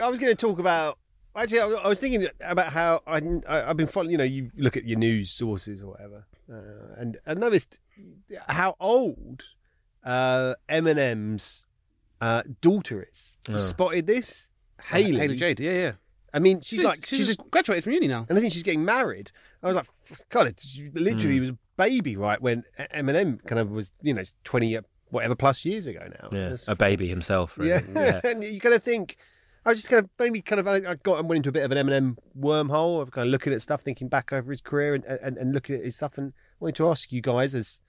I 0.00 0.08
was 0.08 0.18
going 0.18 0.34
to 0.34 0.36
talk 0.36 0.58
about. 0.58 0.98
Actually, 1.36 1.60
I 1.60 1.86
was- 1.86 1.98
thinking 2.00 2.26
about 2.40 2.72
how 2.72 3.00
I, 3.06 3.20
I, 3.48 3.70
I've 3.70 3.76
been 3.76 3.86
following. 3.86 4.10
You 4.10 4.18
know, 4.18 4.24
you 4.24 4.50
look 4.56 4.76
at 4.76 4.84
your 4.84 4.98
news 4.98 5.30
sources 5.30 5.82
or 5.82 5.92
whatever, 5.92 6.26
uh, 6.52 7.00
and 7.00 7.16
I 7.26 7.34
noticed 7.34 7.78
how 8.48 8.74
old 8.80 9.44
uh, 10.04 10.54
Eminem's 10.68 11.66
uh, 12.20 12.42
daughter 12.60 13.06
is. 13.08 13.36
You 13.48 13.60
spotted 13.60 14.06
this, 14.06 14.50
Hailie. 14.80 15.18
Hailie 15.18 15.36
Jade, 15.36 15.60
yeah, 15.60 15.72
yeah. 15.72 15.92
I 16.34 16.40
mean, 16.40 16.60
she's 16.60 16.82
like 16.82 17.06
she's, 17.06 17.18
she's 17.18 17.26
just 17.28 17.40
just, 17.40 17.50
graduated 17.50 17.84
from 17.84 17.94
uni 17.94 18.08
now. 18.08 18.26
and 18.28 18.36
I 18.36 18.40
think 18.40 18.52
she's 18.52 18.62
getting 18.62 18.84
married. 18.84 19.30
I 19.62 19.68
was 19.68 19.76
like, 19.76 19.86
God, 20.28 20.52
she 20.58 20.90
literally 20.92 21.40
was 21.40 21.50
a 21.50 21.58
baby, 21.76 22.16
right? 22.16 22.40
When 22.40 22.64
Eminem 22.94 23.44
kind 23.46 23.58
of 23.60 23.70
was, 23.70 23.92
you 24.02 24.12
know, 24.12 24.22
twenty 24.44 24.76
uh, 24.76 24.82
whatever 25.10 25.34
plus 25.34 25.64
years 25.64 25.86
ago 25.86 26.06
now. 26.20 26.28
Yeah, 26.32 26.56
a 26.66 26.76
baby 26.76 27.08
himself. 27.08 27.56
Really. 27.58 27.70
yeah. 27.70 27.80
yeah. 27.94 28.20
and 28.30 28.44
you 28.44 28.60
kind 28.60 28.74
of 28.74 28.82
think, 28.82 29.16
I 29.68 29.72
was 29.72 29.80
just 29.80 29.90
kind 29.90 30.02
of 30.02 30.08
maybe 30.18 30.40
kind 30.40 30.58
of 30.60 30.66
I 30.66 30.94
got 30.94 31.18
and 31.18 31.28
went 31.28 31.36
into 31.40 31.50
a 31.50 31.52
bit 31.52 31.62
of 31.62 31.70
an 31.70 31.76
Eminem 31.86 32.16
wormhole 32.40 33.02
of 33.02 33.10
kind 33.10 33.26
of 33.26 33.30
looking 33.32 33.52
at 33.52 33.60
stuff, 33.60 33.82
thinking 33.82 34.08
back 34.08 34.32
over 34.32 34.50
his 34.50 34.62
career 34.62 34.94
and, 34.94 35.04
and, 35.04 35.36
and 35.36 35.52
looking 35.52 35.76
at 35.76 35.84
his 35.84 35.96
stuff, 35.96 36.16
and 36.16 36.32
I 36.32 36.56
wanted 36.60 36.76
to 36.76 36.88
ask 36.88 37.12
you 37.12 37.20
guys, 37.20 37.54
as 37.54 37.82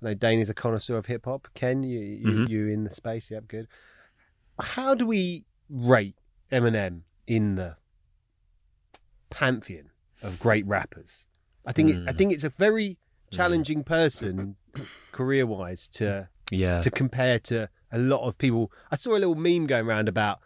I 0.00 0.06
know 0.06 0.14
Dane 0.14 0.40
is 0.40 0.48
a 0.48 0.54
connoisseur 0.54 0.96
of 0.96 1.04
hip 1.04 1.26
hop, 1.26 1.48
Ken, 1.54 1.82
you 1.82 1.98
you, 2.00 2.26
Mhm. 2.26 2.48
you 2.48 2.66
in 2.68 2.84
the 2.84 2.90
space, 2.90 3.30
yep, 3.30 3.48
good. 3.48 3.68
How 4.58 4.94
do 4.94 5.06
we 5.06 5.44
rate 5.68 6.16
Eminem 6.50 7.02
in 7.26 7.56
the 7.56 7.76
pantheon 9.28 9.90
of 10.22 10.38
great 10.38 10.66
rappers? 10.66 11.28
I 11.66 11.72
think 11.72 11.90
it, 11.90 11.96
I 12.08 12.12
Mm. 12.12 12.18
think 12.18 12.32
it's 12.32 12.44
a 12.44 12.48
very 12.48 12.96
challenging 13.30 13.84
person 13.84 14.56
career 15.12 15.44
wise 15.44 15.86
to 15.88 16.30
Yeah. 16.50 16.80
to 16.80 16.90
compare 16.90 17.38
to 17.40 17.68
a 17.92 17.98
lot 17.98 18.26
of 18.26 18.38
people. 18.38 18.72
I 18.90 18.96
saw 18.96 19.10
a 19.10 19.18
little 19.18 19.34
meme 19.34 19.66
going 19.66 19.86
around 19.86 20.08
about 20.08 20.40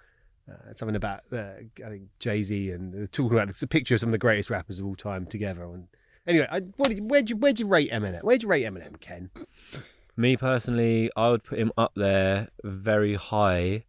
uh, 0.50 0.72
something 0.72 0.96
about 0.96 1.20
uh, 1.32 1.42
I 1.84 1.88
think 1.88 2.02
Jay 2.18 2.42
Z 2.42 2.70
and 2.70 3.04
uh, 3.04 3.06
talking 3.12 3.36
about 3.36 3.48
it's 3.48 3.62
a 3.62 3.66
picture 3.66 3.94
of 3.94 4.00
some 4.00 4.08
of 4.08 4.12
the 4.12 4.18
greatest 4.18 4.50
rappers 4.50 4.78
of 4.78 4.86
all 4.86 4.96
time 4.96 5.26
together. 5.26 5.64
And 5.64 5.88
anyway, 6.26 6.46
I, 6.50 6.60
what 6.76 6.92
where'd 6.98 7.30
you 7.30 7.36
where'd 7.36 7.60
you 7.60 7.66
rate 7.66 7.90
Eminem? 7.90 8.22
Where'd 8.22 8.42
you 8.42 8.48
rate 8.48 8.64
Eminem, 8.64 9.00
Ken? 9.00 9.30
Me 10.16 10.36
personally, 10.36 11.10
I 11.16 11.30
would 11.30 11.44
put 11.44 11.58
him 11.58 11.72
up 11.78 11.92
there 11.94 12.48
very 12.62 13.14
high. 13.14 13.84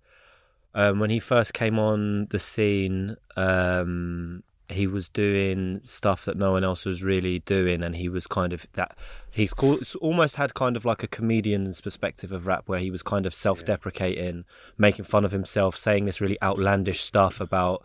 Um, 0.74 1.00
when 1.00 1.10
he 1.10 1.20
first 1.20 1.54
came 1.54 1.78
on 1.78 2.28
the 2.30 2.40
scene, 2.40 3.18
um, 3.36 4.44
he 4.74 4.88
was 4.88 5.10
doing 5.10 5.82
stuff 5.84 6.26
that 6.26 6.38
no 6.38 6.52
one 6.52 6.64
else 6.64 6.86
was 6.86 7.04
really 7.04 7.40
doing, 7.40 7.84
and 7.84 7.96
he 7.96 8.10
was 8.10 8.28
kind 8.28 8.54
of 8.54 8.68
that. 8.74 8.98
He's 9.30 9.54
called, 9.54 9.84
almost 10.02 10.36
had 10.36 10.54
kind 10.54 10.76
of 10.76 10.86
like 10.86 11.04
a 11.04 11.08
comedian's 11.08 11.82
perspective 11.82 12.32
of 12.32 12.48
rap, 12.48 12.64
where 12.68 12.80
he 12.80 12.92
was 12.92 13.04
kind 13.04 13.26
of 13.26 13.34
self-deprecating, 13.34 14.46
making 14.78 15.06
fun 15.06 15.26
of 15.26 15.32
himself, 15.32 15.76
saying 15.78 16.06
this 16.06 16.22
really 16.22 16.42
outlandish 16.42 17.02
stuff 17.02 17.40
about 17.40 17.84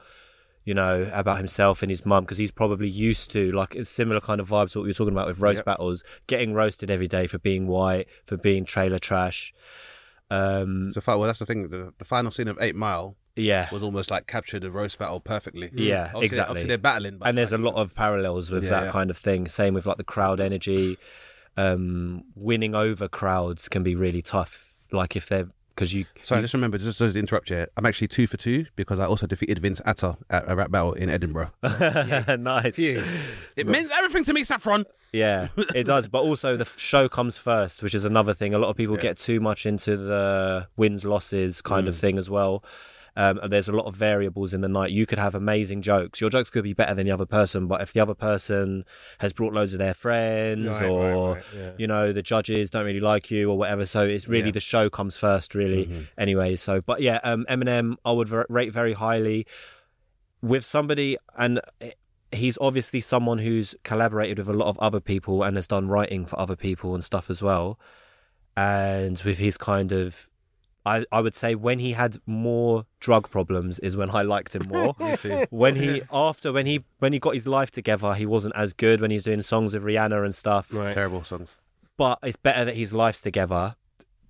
you 0.65 0.75
know, 0.75 1.09
about 1.13 1.37
himself 1.37 1.81
and 1.81 1.91
his 1.91 2.05
mum 2.05 2.25
because 2.25 2.39
he's 2.39 2.51
probably 2.51 2.89
used 2.89 3.31
to 3.31 3.53
like 3.53 3.77
similar 3.85 4.21
kind 4.21 4.41
of 4.41 4.49
vibes 4.49 4.73
to 4.73 4.81
what 4.81 4.83
we 4.83 4.91
were 4.91 4.95
talking 4.95 5.15
about 5.15 5.29
with 5.29 5.39
roast 5.39 5.59
battles, 5.65 6.03
getting 6.27 6.55
roasted 6.55 6.91
every 6.91 7.07
day 7.07 7.29
for 7.29 7.39
being 7.39 7.69
white, 7.69 8.09
for 8.25 8.37
being 8.37 8.65
trailer 8.65 8.99
trash. 8.99 9.55
Um, 10.29 10.91
So 10.91 11.01
far, 11.01 11.19
well, 11.19 11.29
that's 11.29 11.39
the 11.39 11.47
thing. 11.47 11.69
The, 11.69 11.95
the 11.99 12.05
final 12.05 12.33
scene 12.33 12.49
of 12.49 12.59
Eight 12.61 12.75
Mile, 12.75 13.17
Yeah. 13.37 13.69
was 13.71 13.83
almost 13.83 14.11
like 14.11 14.27
captured 14.27 14.63
the 14.63 14.71
roast 14.71 14.99
battle 14.99 15.21
perfectly. 15.21 15.71
Yeah, 15.75 16.05
Obviously- 16.15 16.25
exactly. 16.27 16.51
Obviously, 16.51 16.69
they're 16.69 16.79
battling, 16.79 17.19
and 17.23 17.37
there's 17.39 17.53
a 17.53 17.59
lot 17.59 17.75
of 17.75 17.95
parallels 17.95 18.51
with 18.51 18.65
Yeah, 18.65 18.71
that 18.71 18.85
yeah. 18.87 18.91
kind 18.91 19.11
of 19.11 19.17
thing. 19.19 19.47
Same 19.47 19.75
with 19.75 19.87
like 19.87 19.99
the 19.99 20.05
crowd 20.05 20.41
energy. 20.41 20.97
Um, 21.59 22.25
winning 22.35 22.75
over 22.75 23.09
crowds 23.09 23.69
can 23.69 23.83
be 23.83 23.95
really 23.95 24.23
tough. 24.23 24.77
Like 24.93 25.17
if 25.17 25.29
they're 25.29 25.49
because 25.75 25.93
you 25.93 26.07
Sorry, 26.23 26.41
just 26.41 26.55
remember, 26.55 26.79
just 26.79 26.97
to 26.99 27.05
interrupt 27.19 27.51
you, 27.51 27.67
I'm 27.77 27.85
actually 27.85 28.09
two 28.09 28.27
for 28.27 28.39
two 28.39 28.65
because 28.77 28.99
I 28.99 29.05
also 29.05 29.27
defeated 29.27 29.59
Vince 29.59 29.83
Atta 29.85 30.17
at 30.31 30.45
a 30.51 30.57
rap 30.57 30.71
battle 30.71 30.95
in 30.95 31.11
Edinburgh. 31.11 31.51
nice. 31.63 32.79
It 32.79 33.67
means 33.67 33.91
everything 33.93 34.25
to 34.25 34.33
me, 34.33 34.43
Saffron. 34.43 34.87
Yeah, 35.13 35.49
it 35.75 35.85
does. 35.85 36.09
But 36.09 36.23
also, 36.23 36.57
the 36.57 36.65
show 36.65 37.09
comes 37.11 37.37
first, 37.37 37.83
which 37.83 37.95
is 37.95 38.05
another 38.07 38.33
thing. 38.33 38.55
A 38.55 38.59
lot 38.59 38.69
of 38.71 38.77
people 38.77 38.97
get 38.97 39.19
too 39.19 39.39
much 39.41 39.67
into 39.67 39.97
the 39.99 40.67
wins 40.77 41.05
losses 41.05 41.61
kind 41.63 41.89
of 41.89 41.95
Mm. 41.95 42.01
thing 42.01 42.19
as 42.19 42.31
well. 42.31 42.65
Um, 43.17 43.39
and 43.43 43.51
there's 43.53 43.69
a 43.69 43.73
lot 43.73 43.87
of 43.87 43.95
variables 43.95 44.53
in 44.53 44.61
the 44.61 44.69
night. 44.69 44.91
You 44.91 45.07
could 45.07 45.19
have 45.19 45.35
amazing 45.35 45.83
jokes. 45.83 46.21
Your 46.21 46.29
jokes 46.29 46.51
could 46.51 46.65
be 46.65 46.75
better 46.75 46.95
than 46.95 47.07
the 47.07 47.13
other 47.13 47.27
person, 47.27 47.67
but 47.67 47.81
if 47.81 47.93
the 47.93 48.01
other 48.01 48.15
person 48.15 48.85
has 49.19 49.33
brought 49.33 49.55
loads 49.55 49.73
of 49.73 49.79
their 49.79 49.95
friends, 49.95 50.67
Right, 50.67 50.83
right, 50.83 50.91
or 50.91 51.35
right, 51.35 51.45
yeah. 51.55 51.73
you 51.79 51.87
know 51.87 52.13
the 52.13 52.23
judges 52.23 52.71
don't 52.71 52.85
really 52.85 53.01
like 53.01 53.31
you, 53.31 53.51
or 53.51 53.57
whatever, 53.57 53.87
so 53.87 54.07
it's 54.07 54.29
really 54.29 54.51
the 54.51 54.61
show 54.61 54.91
comes 54.91 55.17
first, 55.17 55.55
really. 55.55 55.87
Mm-hmm. 55.87 56.03
Anyway, 56.19 56.57
so 56.57 56.81
but 56.81 57.01
yeah, 57.01 57.21
um, 57.25 57.47
Eminem, 57.49 57.97
I 58.05 58.13
would 58.13 58.31
rate 58.49 58.73
very 58.73 58.93
highly 58.93 59.47
with 60.43 60.65
somebody 60.65 61.17
and 61.39 61.61
he's 62.33 62.59
obviously 62.61 63.01
someone 63.01 63.39
who's 63.39 63.75
collaborated 63.83 64.39
with 64.39 64.49
a 64.49 64.53
lot 64.53 64.69
of 64.69 64.79
other 64.79 65.01
people 65.01 65.43
and 65.43 65.57
has 65.57 65.67
done 65.67 65.89
writing 65.89 66.27
for 66.27 66.39
other 66.39 66.57
people 66.57 66.95
and 66.95 67.05
stuff 67.05 67.31
as 67.31 67.43
well 67.43 67.79
and 68.57 69.21
with 69.25 69.39
his 69.39 69.57
kind 69.57 69.93
of 69.93 70.29
I, 70.87 71.05
I 71.11 71.21
would 71.21 71.35
say 71.35 71.57
when 71.57 71.81
he 71.81 71.93
had 71.93 72.17
more 72.27 72.87
drug 73.01 73.29
problems 73.29 73.81
is 73.81 73.97
when 73.97 74.09
I 74.11 74.23
liked 74.23 74.55
him 74.55 74.69
more. 74.69 74.95
Me 75.01 75.17
too. 75.17 75.45
when 75.51 75.75
he 75.77 76.03
after 76.13 76.53
when 76.53 76.67
he 76.67 76.85
when 77.01 77.13
he 77.13 77.19
got 77.19 77.35
his 77.35 77.47
life 77.47 77.73
together, 77.73 78.15
he 78.15 78.25
wasn't 78.25 78.55
as 78.57 78.73
good 78.73 79.01
when 79.01 79.11
he's 79.11 79.25
doing 79.25 79.43
songs 79.43 79.75
with 79.75 79.83
Rihanna 79.83 80.25
and 80.25 80.35
stuff. 80.35 80.73
Right. 80.73 80.95
Terrible 80.95 81.25
songs. 81.25 81.59
But 81.97 82.21
it's 82.23 82.37
better 82.37 82.65
that 82.65 82.77
his 82.77 82.93
life's 82.93 83.21
together. 83.21 83.75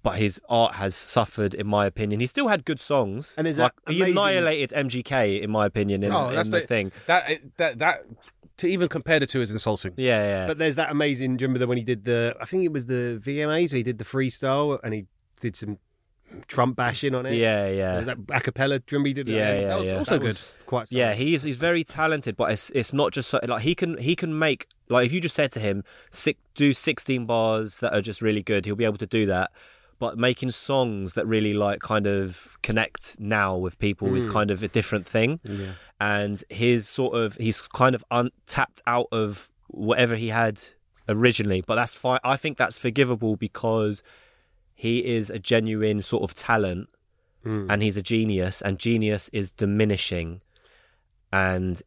But 0.03 0.19
his 0.19 0.40
art 0.49 0.75
has 0.75 0.95
suffered, 0.95 1.53
in 1.53 1.66
my 1.66 1.85
opinion. 1.85 2.21
He 2.21 2.27
still 2.27 2.47
had 2.47 2.64
good 2.64 2.79
songs. 2.79 3.35
And 3.37 3.47
is 3.49 3.59
like 3.59 3.73
that 3.87 3.92
he 3.92 3.99
amazing- 4.03 4.12
annihilated 4.12 4.71
MGK, 4.71 5.42
in 5.42 5.51
my 5.51 5.66
opinion, 5.66 6.05
in, 6.05 6.12
oh, 6.12 6.29
in 6.29 6.37
the 6.37 6.45
the 6.45 6.61
thing. 6.61 6.92
That 7.07 7.40
that 7.57 7.81
that 7.81 8.05
to 8.59 8.69
even 8.69 8.88
compare 8.88 9.19
the 9.21 9.27
two 9.27 9.42
is 9.42 9.51
insulting. 9.51 9.92
Yeah, 9.97 10.23
yeah. 10.23 10.47
But 10.47 10.59
there's 10.59 10.77
that 10.77 10.90
amazing. 10.90 11.37
Do 11.37 11.42
you 11.42 11.47
remember 11.49 11.59
the, 11.59 11.66
when 11.66 11.77
he 11.77 11.85
did 11.85 12.05
the? 12.05 12.37
I 12.40 12.47
think 12.47 12.64
it 12.64 12.73
was 12.73 12.87
the 12.87 13.21
VMAs. 13.23 13.73
Where 13.73 13.79
he 13.79 13.83
did 13.83 13.99
the 13.99 14.05
freestyle 14.05 14.79
and 14.83 14.95
he 14.95 15.07
did 15.40 15.57
some 15.57 15.79
Trump 16.49 16.77
bashing 16.77 17.15
on 17.15 17.27
it. 17.27 17.35
yeah, 17.35 17.69
yeah. 17.69 17.97
Was 17.97 18.07
that 18.07 18.19
a 18.31 18.41
cappella? 18.41 18.79
Do 18.81 18.99
you 18.99 19.05
he 19.05 19.12
did? 19.12 19.29
Yeah, 19.29 19.61
yeah, 19.61 19.69
that 19.69 19.79
was 19.79 19.87
yeah. 19.87 19.99
also 19.99 20.19
That 20.19 20.25
good. 20.25 20.39
Quite. 20.67 20.93
Yeah, 20.93 21.15
he's 21.15 21.43
he's 21.43 21.57
very 21.57 21.85
talented, 21.85 22.37
but 22.37 22.51
it's 22.53 22.71
it's 22.71 22.93
not 22.93 23.12
just 23.12 23.31
so, 23.31 23.41
like 23.47 23.62
he 23.62 23.75
can 23.75 23.99
he 23.99 24.17
can 24.17 24.39
make 24.39 24.67
like 24.89 25.07
if 25.07 25.12
you 25.12 25.21
just 25.21 25.35
said 25.35 25.53
to 25.53 25.61
him 25.61 25.85
six, 26.11 26.39
do 26.55 26.73
sixteen 26.73 27.27
bars 27.27 27.79
that 27.79 27.95
are 27.95 28.03
just 28.03 28.23
really 28.23 28.43
good, 28.43 28.65
he'll 28.65 28.77
be 28.77 28.85
able 28.85 28.99
to 28.99 29.07
do 29.07 29.27
that. 29.27 29.51
But 29.99 30.19
making 30.19 30.51
songs 30.51 31.15
that 31.15 31.27
really 31.27 31.55
like 31.55 31.81
kind 31.81 32.07
of 32.07 32.59
connect 32.62 33.19
now 33.19 33.57
with 33.57 33.79
people 33.79 34.15
is 34.15 34.27
hmm. 34.27 34.33
kind 34.33 34.51
of 34.51 34.62
a 34.62 34.69
different 34.69 35.07
thing. 35.07 35.41
And 35.99 36.43
his 36.51 36.87
sort 36.89 37.15
of 37.17 37.37
he's 37.37 37.62
kind 37.62 37.95
of 37.95 38.05
un- 38.11 38.33
tapped 38.47 38.83
out 38.87 39.07
of 39.11 39.51
whatever 39.69 40.17
he 40.17 40.29
had 40.29 40.62
originally, 41.09 41.61
but 41.61 41.77
that's 41.77 41.95
fine. 41.95 42.21
I 42.25 42.37
think 42.37 42.59
that's 42.59 42.79
forgivable 42.79 43.37
because 43.37 44.03
he 44.77 45.05
is 45.05 45.31
a 45.31 45.39
genuine 45.39 46.03
sort 46.03 46.23
of 46.23 46.35
talent 46.35 46.89
hmm. 47.43 47.67
and 47.69 47.83
he's 47.83 47.97
a 47.97 48.03
genius 48.03 48.61
and 48.61 48.79
genius 48.79 49.31
is 49.33 49.51
diminishing. 49.51 50.43
And 51.33 51.83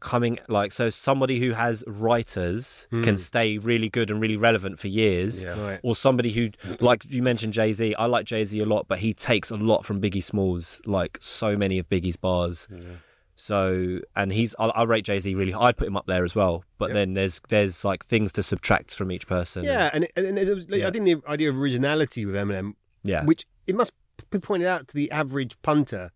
coming 0.00 0.38
like 0.48 0.72
so 0.72 0.90
somebody 0.90 1.38
who 1.38 1.52
has 1.52 1.82
writers 1.86 2.86
can 2.90 3.02
hmm. 3.02 3.16
stay 3.16 3.58
really 3.58 3.88
good 3.88 4.10
and 4.10 4.20
really 4.20 4.36
relevant 4.36 4.78
for 4.78 4.88
years 4.88 5.42
Yeah. 5.42 5.58
Right. 5.58 5.80
or 5.82 5.96
somebody 5.96 6.32
who 6.32 6.50
like 6.80 7.04
you 7.08 7.22
mentioned 7.22 7.54
jay-z. 7.54 7.94
I 7.94 8.06
like 8.06 8.26
jay-z 8.26 8.58
a 8.60 8.66
lot 8.66 8.86
but 8.88 8.98
he 8.98 9.14
takes 9.14 9.50
a 9.50 9.56
lot 9.56 9.86
from 9.86 10.00
biggie 10.00 10.22
smalls 10.22 10.82
like 10.84 11.16
so 11.20 11.56
many 11.56 11.78
of 11.78 11.88
biggie's 11.88 12.16
bars 12.16 12.68
so 13.38 14.00
and 14.16 14.32
he's 14.32 14.54
I, 14.58 14.66
I 14.68 14.82
rate 14.84 15.04
jay-z 15.04 15.34
really 15.34 15.52
high 15.52 15.66
i'd 15.68 15.76
put 15.76 15.86
him 15.86 15.96
up 15.96 16.06
there 16.06 16.24
as 16.24 16.34
well 16.34 16.64
but 16.78 16.92
then 16.94 17.12
there's 17.14 17.40
there's 17.50 17.84
like 17.84 18.02
things 18.04 18.32
to 18.32 18.42
subtract 18.42 18.94
from 18.94 19.12
each 19.12 19.26
person 19.28 19.62
Yeah, 19.64 19.90
and, 19.92 20.04
it, 20.04 20.12
and 20.16 20.38
it 20.38 20.54
was, 20.54 20.66
Yeah. 20.70 20.88
I 20.88 20.90
think 20.90 21.04
the 21.04 21.20
idea 21.28 21.50
of 21.50 21.56
originality 21.56 22.24
with 22.24 22.34
Eminem, 22.34 22.72
yeah 23.02 23.24
which 23.24 23.44
it 23.66 23.74
must 23.76 23.92
be 24.30 24.38
pointed 24.38 24.66
out 24.66 24.88
to 24.88 24.94
the 24.94 25.10
average 25.10 25.54
punter, 25.62 26.10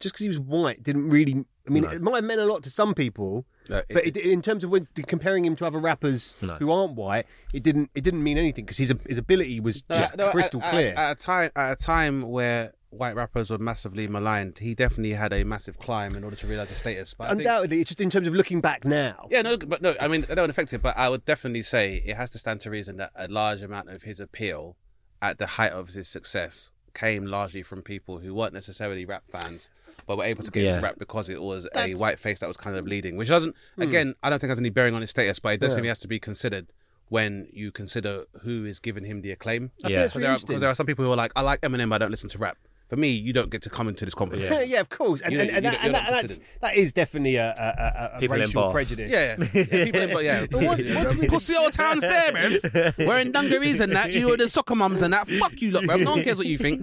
just 0.00 0.14
because 0.14 0.24
he 0.24 0.28
was 0.28 0.38
white 0.38 0.82
didn't 0.82 1.08
really. 1.08 1.44
I 1.66 1.70
mean, 1.70 1.84
No. 1.84 1.90
it 1.90 2.02
might 2.02 2.16
have 2.16 2.24
meant 2.24 2.40
a 2.42 2.44
lot 2.44 2.62
to 2.64 2.70
some 2.70 2.92
people, 2.94 3.46
No, 3.70 3.80
but 3.88 4.04
it- 4.06 4.16
it, 4.18 4.26
in 4.26 4.42
terms 4.42 4.62
of 4.64 4.70
when 4.70 4.86
comparing 5.06 5.46
him 5.46 5.56
to 5.56 5.64
other 5.66 5.78
rappers 5.78 6.36
No. 6.42 6.56
who 6.56 6.70
aren't 6.70 6.92
white, 6.94 7.24
it 7.54 7.62
didn't. 7.62 7.88
It 7.94 8.04
didn't 8.04 8.22
mean 8.22 8.36
anything 8.36 8.66
because 8.66 8.76
his 8.76 8.92
his 9.08 9.16
ability 9.16 9.60
was 9.60 9.82
No, 9.88 9.96
just 9.96 10.16
no, 10.16 10.26
at- 10.26 10.32
crystal 10.32 10.62
at, 10.62 10.70
clear. 10.70 10.94
At, 10.94 11.12
a 11.12 11.14
time, 11.14 11.50
at 11.56 11.72
a 11.72 11.76
time 11.76 12.20
where 12.22 12.74
white 12.96 13.14
rappers 13.16 13.50
were 13.50 13.58
massively 13.58 14.06
maligned, 14.08 14.58
he 14.58 14.74
definitely 14.74 15.14
had 15.14 15.32
a 15.32 15.44
massive 15.44 15.78
climb 15.78 16.14
in 16.16 16.24
order 16.24 16.36
to 16.36 16.46
realize 16.46 16.68
his 16.70 16.78
status. 16.78 17.14
But 17.14 17.24
I 17.24 17.28
think, 17.30 17.40
Undoubtedly, 17.40 17.84
just 17.84 18.00
in 18.00 18.10
terms 18.10 18.26
of 18.26 18.34
looking 18.34 18.60
back 18.60 18.84
now. 18.84 19.26
yeah, 19.30 19.42
no, 19.42 19.56
but 19.56 19.82
no, 19.82 19.94
I 20.00 20.08
mean, 20.08 20.24
it 20.28 20.34
don't 20.34 20.50
affect 20.50 20.72
it. 20.72 20.82
But 20.82 20.96
I 20.96 21.08
would 21.08 21.24
definitely 21.24 21.62
say 21.62 22.02
it 22.04 22.16
has 22.16 22.30
to 22.30 22.38
stand 22.38 22.60
to 22.62 22.70
reason 22.70 22.96
that 22.98 23.10
a 23.16 23.28
large 23.28 23.62
amount 23.62 23.90
of 23.90 24.02
his 24.02 24.20
appeal 24.20 24.76
at 25.20 25.38
the 25.38 25.46
height 25.46 25.72
of 25.72 25.88
his 25.90 26.08
success 26.08 26.70
came 26.94 27.26
largely 27.26 27.62
from 27.62 27.82
people 27.82 28.18
who 28.18 28.32
weren't 28.32 28.54
necessarily 28.54 29.04
rap 29.04 29.24
fans, 29.32 29.68
but 30.06 30.16
were 30.16 30.24
able 30.24 30.44
to 30.44 30.50
get 30.50 30.62
Yeah. 30.62 30.68
into 30.70 30.80
rap 30.82 30.96
because 30.98 31.28
it 31.28 31.42
was 31.42 31.66
a 31.74 31.94
white 31.94 32.20
face 32.20 32.38
that 32.38 32.46
was 32.46 32.56
kind 32.56 32.76
of 32.76 32.86
leading, 32.86 33.16
which 33.16 33.28
doesn't, 33.28 33.54
hmm. 33.74 33.82
again, 33.82 34.14
I 34.22 34.30
don't 34.30 34.38
think 34.38 34.50
has 34.50 34.60
any 34.60 34.70
bearing 34.70 34.94
on 34.94 35.00
his 35.00 35.10
status, 35.10 35.40
but 35.40 35.54
it 35.54 35.60
does 35.60 35.72
Yeah. 35.72 35.76
seem 35.76 35.84
he 35.84 35.88
has 35.88 35.98
to 36.00 36.08
be 36.08 36.20
considered 36.20 36.68
when 37.08 37.48
you 37.52 37.72
consider 37.72 38.24
who 38.42 38.64
is 38.64 38.78
giving 38.78 39.04
him 39.04 39.22
the 39.22 39.32
acclaim. 39.32 39.72
I 39.84 39.88
Yeah. 39.88 39.96
that's 40.02 40.12
Because 40.14 40.20
there, 40.20 40.28
are, 40.30 40.32
interesting. 40.34 40.46
because 40.48 40.60
there 40.60 40.70
are 40.70 40.74
some 40.76 40.86
people 40.86 41.04
who 41.04 41.10
are 41.10 41.16
like, 41.16 41.32
I 41.34 41.40
like 41.42 41.60
Eminem, 41.62 41.88
but 41.88 41.96
I 41.96 41.98
don't 41.98 42.10
listen 42.12 42.28
to 42.30 42.38
rap. 42.38 42.58
For 42.88 42.96
me, 42.96 43.08
you 43.08 43.32
don't 43.32 43.50
get 43.50 43.62
to 43.62 43.70
come 43.70 43.88
into 43.88 44.04
this 44.04 44.14
conversation. 44.14 44.68
Yeah, 44.68 44.80
of 44.84 44.90
course, 44.90 45.22
and, 45.22 45.32
You 45.32 45.40
and, 45.40 45.50
and, 45.50 45.64
you 45.64 45.70
that, 45.70 45.84
and 45.84 45.94
that, 45.94 46.10
that's 46.10 46.38
that 46.60 46.76
is 46.76 46.92
definitely 46.92 47.36
a, 47.36 47.48
a, 47.48 48.20
a, 48.22 48.24
a 48.24 48.28
racial 48.28 48.70
prejudice. 48.70 49.10
Yeah, 49.10 49.36
yeah. 49.38 49.64
yeah 49.70 49.84
people 49.84 50.02
in, 50.02 50.12
but 50.12 50.24
yeah. 50.24 50.46
what- 50.50 51.28
Pussy 51.28 51.56
old 51.56 51.72
towns 51.72 52.02
there, 52.02 52.32
man. 52.32 52.94
Wearing 52.98 53.32
dungarees 53.32 53.80
and 53.80 53.92
that. 53.92 54.12
You 54.12 54.32
are 54.32 54.36
the 54.36 54.48
soccer 54.48 54.74
mums 54.74 55.00
and 55.02 55.14
that. 55.14 55.26
Fuck 55.28 55.60
you, 55.62 55.70
lot, 55.70 55.86
bro. 55.86 55.96
No 55.96 56.12
one 56.12 56.22
cares 56.22 56.36
what 56.36 56.46
you 56.46 56.58
think. 56.58 56.82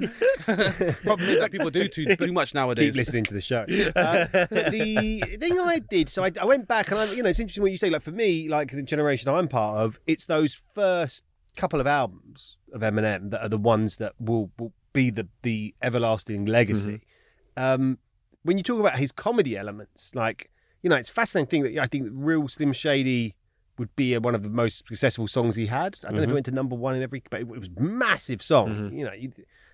Problem 1.04 1.30
is 1.30 1.40
that 1.40 1.50
people 1.52 1.70
do 1.70 1.88
too 1.88 2.16
too 2.16 2.34
much 2.34 2.54
nowadays. 2.54 2.90
keep 2.92 2.96
listening 2.96 3.24
to 3.26 3.34
the 3.34 3.42
show. 3.42 3.62
Uh, 3.62 4.26
the 4.32 5.38
thing 5.40 5.60
I 5.60 5.80
did, 5.80 6.10
so 6.10 6.24
I, 6.24 6.32
I 6.40 6.46
went 6.46 6.68
back 6.68 6.90
and 6.90 7.00
I, 7.00 7.06
you 7.14 7.22
know, 7.24 7.30
it's 7.30 7.40
interesting 7.40 7.62
what 7.62 7.72
you 7.72 7.78
say. 7.78 7.90
Like 7.90 8.02
for 8.02 8.12
me, 8.12 8.50
like 8.50 8.72
the 8.72 8.82
generation 8.82 9.30
I'm 9.30 9.48
part 9.48 9.78
of, 9.78 10.00
it's 10.08 10.26
those 10.26 10.60
first 10.74 11.24
couple 11.58 11.80
of 11.80 11.88
albums 11.88 12.58
of 12.74 12.82
Eminem 12.82 13.30
that 13.32 13.42
are 13.42 13.50
the 13.50 13.58
ones 13.58 13.98
that 13.98 14.14
will, 14.20 14.52
will 14.58 14.74
be 14.94 15.10
the 15.10 15.28
the 15.42 15.74
everlasting 15.82 16.46
legacy. 16.46 17.02
Mm-hmm. 17.58 17.64
Um, 17.64 17.98
when 18.44 18.58
you 18.58 18.64
talk 18.64 18.80
about 18.80 18.98
his 18.98 19.12
comedy 19.12 19.58
elements, 19.58 20.16
like 20.16 20.50
you 20.82 20.90
know, 20.90 20.96
it's 20.96 21.10
a 21.10 21.14
fascinating 21.14 21.48
thing 21.48 21.64
that 21.64 21.82
I 21.82 21.88
think 21.88 22.10
real 22.12 22.48
Slim 22.48 22.74
Shady 22.74 23.36
would 23.78 23.96
be 23.96 24.18
one 24.18 24.36
of 24.36 24.44
the 24.44 24.50
most 24.50 24.88
successful 24.88 25.28
songs 25.28 25.56
he 25.56 25.66
had. 25.66 25.98
I 26.04 26.08
don't 26.08 26.16
know 26.16 26.18
if 26.18 26.24
it 26.24 26.28
mm-hmm. 26.28 26.34
went 26.36 26.46
to 26.48 26.52
number 26.52 26.76
one 26.76 26.96
in 26.96 27.04
every, 27.04 27.24
but 27.30 27.42
it, 27.42 27.48
was 27.48 27.70
massive 27.78 28.42
song. 28.42 28.70
Mm-hmm. 28.70 28.98
You 28.98 29.06
know, 29.06 29.14
you, 29.14 29.32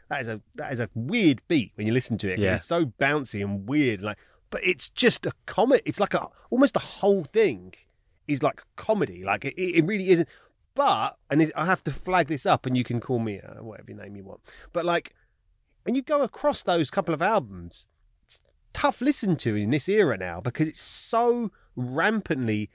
that 0.09 0.21
is 0.21 0.27
a 0.27 0.41
that 0.55 0.71
is 0.71 0.79
a 0.79 0.89
weird 0.95 1.41
beat 1.47 1.71
when 1.75 1.87
you 1.87 1.93
listen 1.93 2.17
to 2.19 2.31
it. 2.31 2.39
Yeah. 2.39 2.55
It's 2.55 2.65
so 2.65 2.85
bouncy 2.85 3.41
and 3.41 3.67
weird, 3.67 4.01
like, 4.01 4.17
but 4.49 4.65
it's 4.65 4.89
just 4.89 5.25
a 5.25 5.33
comedy. 5.45 5.81
It's 5.85 5.99
like 5.99 6.13
a 6.13 6.27
almost 6.49 6.73
the 6.73 6.79
whole 6.79 7.25
thing 7.25 7.73
is 8.27 8.43
like 8.43 8.61
comedy. 8.75 9.23
Like 9.23 9.45
it, 9.45 9.59
it 9.59 9.85
really 9.85 10.09
isn't. 10.09 10.27
But 10.77 11.17
and 11.31 11.51
I 11.55 11.65
have 11.65 11.83
to 11.85 11.91
flag 11.91 12.27
this 12.27 12.45
up, 12.45 12.67
and 12.67 12.77
you 12.77 12.83
can 12.83 12.99
call 12.99 13.17
me 13.17 13.39
uh, 13.41 13.63
whatever 13.63 13.93
name 13.93 14.15
you 14.15 14.23
want. 14.23 14.41
But 14.73 14.85
like 14.85 15.15
when 15.81 15.95
you 15.95 16.03
go 16.03 16.21
across 16.21 16.61
those 16.61 16.91
couple 16.91 17.15
of 17.15 17.21
albums, 17.21 17.87
it's 18.25 18.41
tough 18.73 19.01
listen 19.01 19.35
to 19.37 19.55
in 19.55 19.71
this 19.71 19.89
era 19.89 20.17
now 20.17 20.39
because 20.39 20.67
it's 20.67 20.79
so 20.79 21.51
rampantly 21.75 22.69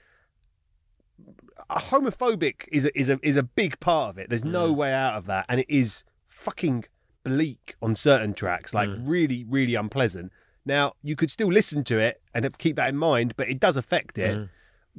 homophobic 1.71 2.67
is 2.73 2.87
a, 2.87 2.99
is 2.99 3.09
a 3.09 3.21
is 3.23 3.37
a 3.37 3.45
big 3.45 3.79
part 3.79 4.11
of 4.11 4.19
it. 4.19 4.29
There's 4.29 4.45
no 4.45 4.73
mm. 4.73 4.77
way 4.77 4.93
out 4.93 5.15
of 5.15 5.27
that, 5.27 5.47
and 5.49 5.61
it 5.61 5.67
is 5.69 6.03
fucking 6.27 6.87
bleak 7.23 7.77
on 7.81 7.95
certain 7.95 8.35
tracks, 8.35 8.75
like 8.75 8.89
mm. 8.89 9.03
really 9.07 9.45
really 9.49 9.77
unpleasant. 9.77 10.33
Now 10.65 10.95
you 11.03 11.17
could 11.17 11.31
still 11.31 11.53
listen 11.53 11.85
to 11.85 11.99
it 11.99 12.21
and 12.35 12.45
have, 12.45 12.59
keep 12.59 12.75
that 12.77 12.89
in 12.89 12.97
mind, 12.97 13.35
but 13.37 13.49
it 13.49 13.61
does 13.61 13.77
affect 13.77 14.19
it, 14.19 14.37
mm. 14.37 14.49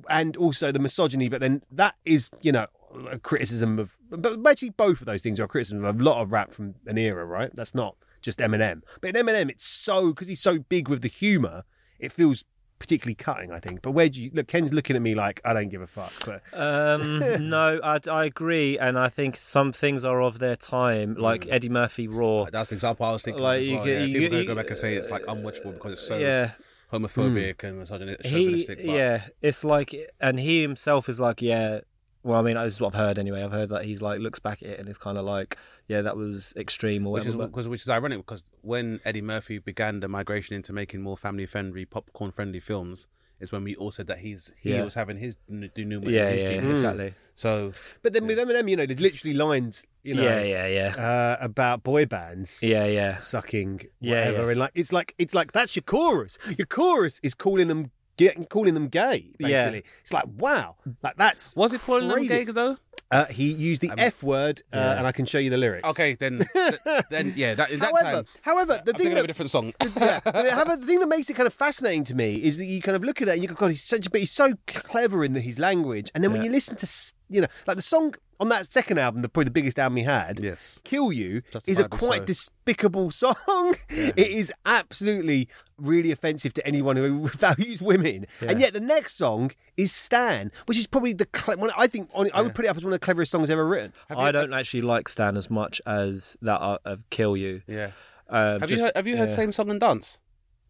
and 0.09 0.37
also 0.37 0.71
the 0.71 0.79
misogyny. 0.79 1.29
But 1.29 1.41
then 1.41 1.63
that 1.71 1.95
is 2.05 2.29
you 2.41 2.51
know 2.51 2.67
a 3.11 3.19
criticism 3.19 3.79
of, 3.79 3.97
but 4.09 4.39
actually 4.47 4.69
both 4.69 4.99
of 5.01 5.05
those 5.05 5.21
things 5.21 5.39
are 5.39 5.47
criticism 5.47 5.83
of 5.83 5.99
a 5.99 6.03
lot 6.03 6.21
of 6.21 6.31
rap 6.31 6.51
from 6.51 6.75
an 6.85 6.97
era, 6.97 7.25
right? 7.25 7.53
That's 7.55 7.75
not 7.75 7.95
just 8.21 8.39
Eminem, 8.39 8.81
but 9.01 9.15
in 9.15 9.25
Eminem 9.25 9.49
it's 9.49 9.65
so 9.65 10.09
because 10.09 10.27
he's 10.27 10.41
so 10.41 10.59
big 10.59 10.87
with 10.87 11.01
the 11.01 11.07
humor, 11.07 11.63
it 11.99 12.11
feels 12.11 12.43
particularly 12.83 13.15
cutting. 13.15 13.51
I 13.51 13.59
think. 13.59 13.81
But 13.81 13.91
where 13.91 14.09
do 14.09 14.21
you 14.21 14.29
look? 14.33 14.47
Ken's 14.47 14.73
looking 14.73 14.95
at 14.95 15.01
me 15.01 15.15
like 15.15 15.41
I 15.45 15.53
don't 15.53 15.69
give 15.69 15.81
a 15.81 15.87
fuck. 15.87 16.11
But 16.25 16.43
Um, 16.53 17.49
no, 17.49 17.79
I, 17.83 17.99
I 18.09 18.25
agree, 18.25 18.77
and 18.77 18.99
I 18.99 19.09
think 19.09 19.37
some 19.37 19.71
things 19.71 20.03
are 20.03 20.21
of 20.21 20.39
their 20.39 20.55
time, 20.55 21.15
mm. 21.15 21.19
like 21.19 21.47
Eddie 21.49 21.69
Murphy 21.69 22.07
Raw. 22.07 22.45
That's 22.51 22.69
the 22.69 22.75
example 22.75 23.05
I 23.05 23.13
was 23.13 23.23
thinking. 23.23 23.41
Like, 23.41 23.63
you 23.63 23.77
well, 23.77 23.85
get- 23.85 23.99
yeah. 23.99 24.05
you 24.05 24.19
People 24.19 24.37
get- 24.39 24.47
go- 24.47 24.55
go 24.55 24.61
back 24.61 24.69
and 24.69 24.77
say 24.77 24.95
it's 24.95 25.09
like 25.09 25.23
uh, 25.27 25.33
unwatchable 25.33 25.73
because 25.73 25.93
it's 25.93 26.07
so 26.07 26.17
yeah, 26.17 26.51
homophobic 26.91 27.61
hmm. 27.61 27.67
and 27.67 27.79
misogynistic. 27.79 28.25
he, 28.25 28.65
but 28.67 28.85
yeah, 28.85 29.23
it's 29.41 29.63
like, 29.63 29.95
and 30.19 30.39
he 30.39 30.61
himself 30.61 31.07
is 31.09 31.19
like, 31.19 31.41
yeah. 31.41 31.79
Well, 32.23 32.39
I 32.39 32.43
mean, 32.43 32.55
this 32.55 32.75
is 32.75 32.81
what 32.81 32.93
I've 32.95 32.99
heard 32.99 33.19
anyway. 33.19 33.43
I've 33.43 33.51
heard 33.51 33.69
that 33.69 33.83
he's 33.85 34.01
like 34.01 34.19
looks 34.19 34.39
back 34.39 34.63
at 34.63 34.69
it 34.69 34.79
and 34.79 34.87
it's 34.89 34.97
kind 34.97 35.17
of 35.17 35.25
like, 35.25 35.57
yeah, 35.87 36.01
that 36.01 36.15
was 36.17 36.53
extreme 36.55 37.05
or 37.05 37.13
Which 37.13 37.25
is 37.25 37.35
whatever. 37.35 37.43
but- 37.43 37.51
because 37.55 37.67
which 37.67 37.81
is 37.81 37.89
ironic 37.89 38.19
because 38.19 38.43
when 38.61 38.99
Eddie 39.05 39.21
Murphy 39.21 39.59
began 39.59 39.99
the 39.99 40.07
migration 40.07 40.55
into 40.55 40.71
making 40.73 41.01
more 41.01 41.17
family 41.17 41.45
friendly, 41.45 41.85
popcorn 41.85 42.31
friendly 42.31 42.59
films, 42.61 43.07
is 43.39 43.51
when 43.51 43.63
we 43.65 43.75
all 43.75 43.91
said 43.91 44.07
that 44.07 44.19
he's 44.19 44.51
he 44.61 44.71
Yeah. 44.73 44.83
was 44.85 44.93
having 44.93 45.17
his 45.17 45.35
n- 45.49 45.69
denouement. 45.75 46.11
yeah, 46.11 46.29
in 46.29 46.31
his 46.37 46.41
yeah, 46.41 46.49
genius. 46.61 46.71
exactly. 46.81 47.13
So 47.35 47.71
but 48.01 48.13
then 48.13 48.25
with 48.25 48.37
Eminem, 48.37 48.69
you 48.69 48.77
know, 48.77 48.85
there's 48.85 49.01
literally 49.01 49.33
lines, 49.33 49.83
you 50.01 50.13
know, 50.13 50.23
yeah, 50.23 50.41
yeah, 50.43 50.67
yeah, 50.67 50.95
Uh, 50.95 51.37
about 51.41 51.83
boy 51.83 52.05
bands. 52.05 52.63
yeah, 52.63 52.85
yeah. 52.85 53.17
sucking 53.17 53.87
Yeah, 53.99 54.27
whatever 54.27 54.43
yeah. 54.45 54.51
and 54.51 54.59
like 54.61 54.71
it's 54.75 54.93
like 54.93 55.13
it's 55.17 55.33
like 55.33 55.51
that's 55.51 55.75
your 55.75 55.83
chorus 55.83 56.37
your 56.57 56.67
chorus 56.67 57.19
is 57.21 57.33
calling 57.33 57.67
them 57.67 57.91
get, 58.17 58.49
calling 58.49 58.73
them 58.73 58.87
gay 58.87 59.27
Yeah. 59.39 59.47
basically 59.71 59.83
it's 60.01 60.13
like 60.13 60.25
wow 60.37 60.75
like 61.01 61.15
that's 61.17 61.55
was 61.55 61.73
it 61.73 61.81
calling 61.81 62.07
them 62.07 62.17
crazy. 62.17 62.45
gay 62.45 62.51
though? 62.51 62.77
uh, 63.11 63.25
he 63.25 63.51
used 63.51 63.81
the 63.81 63.91
f 63.97 64.23
word 64.23 64.61
uh, 64.73 64.77
Yeah. 64.77 64.97
and 64.97 65.07
i 65.07 65.11
can 65.11 65.25
show 65.25 65.37
you 65.37 65.49
the 65.49 65.57
lyrics 65.57 65.87
Okay, 65.89 66.15
then 66.15 66.45
th- 66.53 66.79
then 67.09 67.33
yeah, 67.35 67.53
that 67.55 67.69
that 67.71 67.79
however 67.79 68.11
time. 68.11 68.25
however 68.41 68.81
the 68.85 68.91
I'm 68.93 68.97
thing 68.97 69.07
of 69.11 69.17
a 69.17 69.21
that 69.21 69.27
different 69.27 69.51
song. 69.51 69.73
yeah, 69.97 70.19
however, 70.25 70.75
the 70.77 70.85
thing 70.85 70.99
that 70.99 71.07
makes 71.07 71.29
it 71.29 71.35
kind 71.35 71.47
of 71.47 71.53
fascinating 71.53 72.03
to 72.05 72.15
me 72.15 72.35
is 72.35 72.57
that 72.57 72.65
you 72.65 72.81
kind 72.81 72.95
of 72.95 73.03
look 73.03 73.21
at 73.21 73.27
it 73.27 73.31
and 73.33 73.41
you 73.41 73.47
go, 73.49 73.55
God, 73.55 73.67
he's 73.69 73.83
such, 73.83 74.07
a 74.07 74.09
but 74.09 74.19
he's 74.21 74.31
so 74.31 74.53
clever 74.67 75.23
in 75.23 75.33
the, 75.33 75.41
his 75.41 75.59
language. 75.59 76.09
And 76.15 76.23
then 76.23 76.31
when 76.31 76.41
you 76.43 76.49
listen 76.49 76.75
to, 76.77 76.83
s- 76.85 77.13
you 77.29 77.41
know, 77.41 77.47
like 77.67 77.75
the 77.77 77.83
song 77.83 78.15
on 78.43 78.49
that 78.49 78.71
second 78.71 78.97
album, 78.99 79.21
the 79.21 79.29
probably 79.29 79.45
the 79.45 79.51
biggest 79.51 79.79
album 79.79 79.97
he 79.97 80.03
had, 80.03 80.39
Yes. 80.41 80.79
"Kill 80.83 81.11
You," 81.13 81.41
is 81.65 81.79
a 81.79 81.87
quite 81.87 82.19
so. 82.19 82.25
despicable 82.25 83.09
song. 83.23 83.75
It 83.89 84.17
is 84.17 84.51
absolutely 84.65 85.47
really 85.77 86.11
offensive 86.11 86.53
to 86.55 86.67
anyone 86.67 86.95
who 86.97 87.27
values 87.39 87.81
women. 87.81 88.25
And 88.41 88.59
yet 88.59 88.73
the 88.73 88.79
next 88.79 89.17
song 89.17 89.51
is 89.77 89.91
"Stan," 89.93 90.51
which 90.65 90.77
is 90.77 90.87
probably 90.87 91.13
the 91.13 91.25
cle- 91.25 91.57
one 91.57 91.71
I 91.77 91.87
think 91.87 92.09
on, 92.13 92.29
I 92.33 92.41
would 92.41 92.53
put 92.53 92.65
it 92.65 92.67
up 92.67 92.77
as 92.77 92.83
one 92.83 92.93
of 92.93 92.99
the 92.99 93.05
cleverest 93.05 93.31
songs 93.31 93.49
ever 93.49 93.65
written. 93.65 93.93
I 94.15 94.31
don't 94.31 94.53
actually 94.53 94.81
like 94.81 95.07
Stan 95.07 95.37
as 95.37 95.49
much 95.49 95.81
as 95.85 96.35
that 96.41 96.59
uh, 96.61 96.77
of 96.85 97.09
Kill 97.09 97.37
You. 97.37 97.61
Yeah. 97.67 97.91
Um, 98.29 98.59
Have 98.59 98.69
just- 98.69 98.79
you 98.79 98.83
heard, 98.85 98.91
have 98.95 99.07
you 99.07 99.17
heard 99.17 99.29
yeah. 99.29 99.35
Same 99.35 99.51
Song 99.53 99.69
and 99.71 99.79
Dance? 99.79 100.17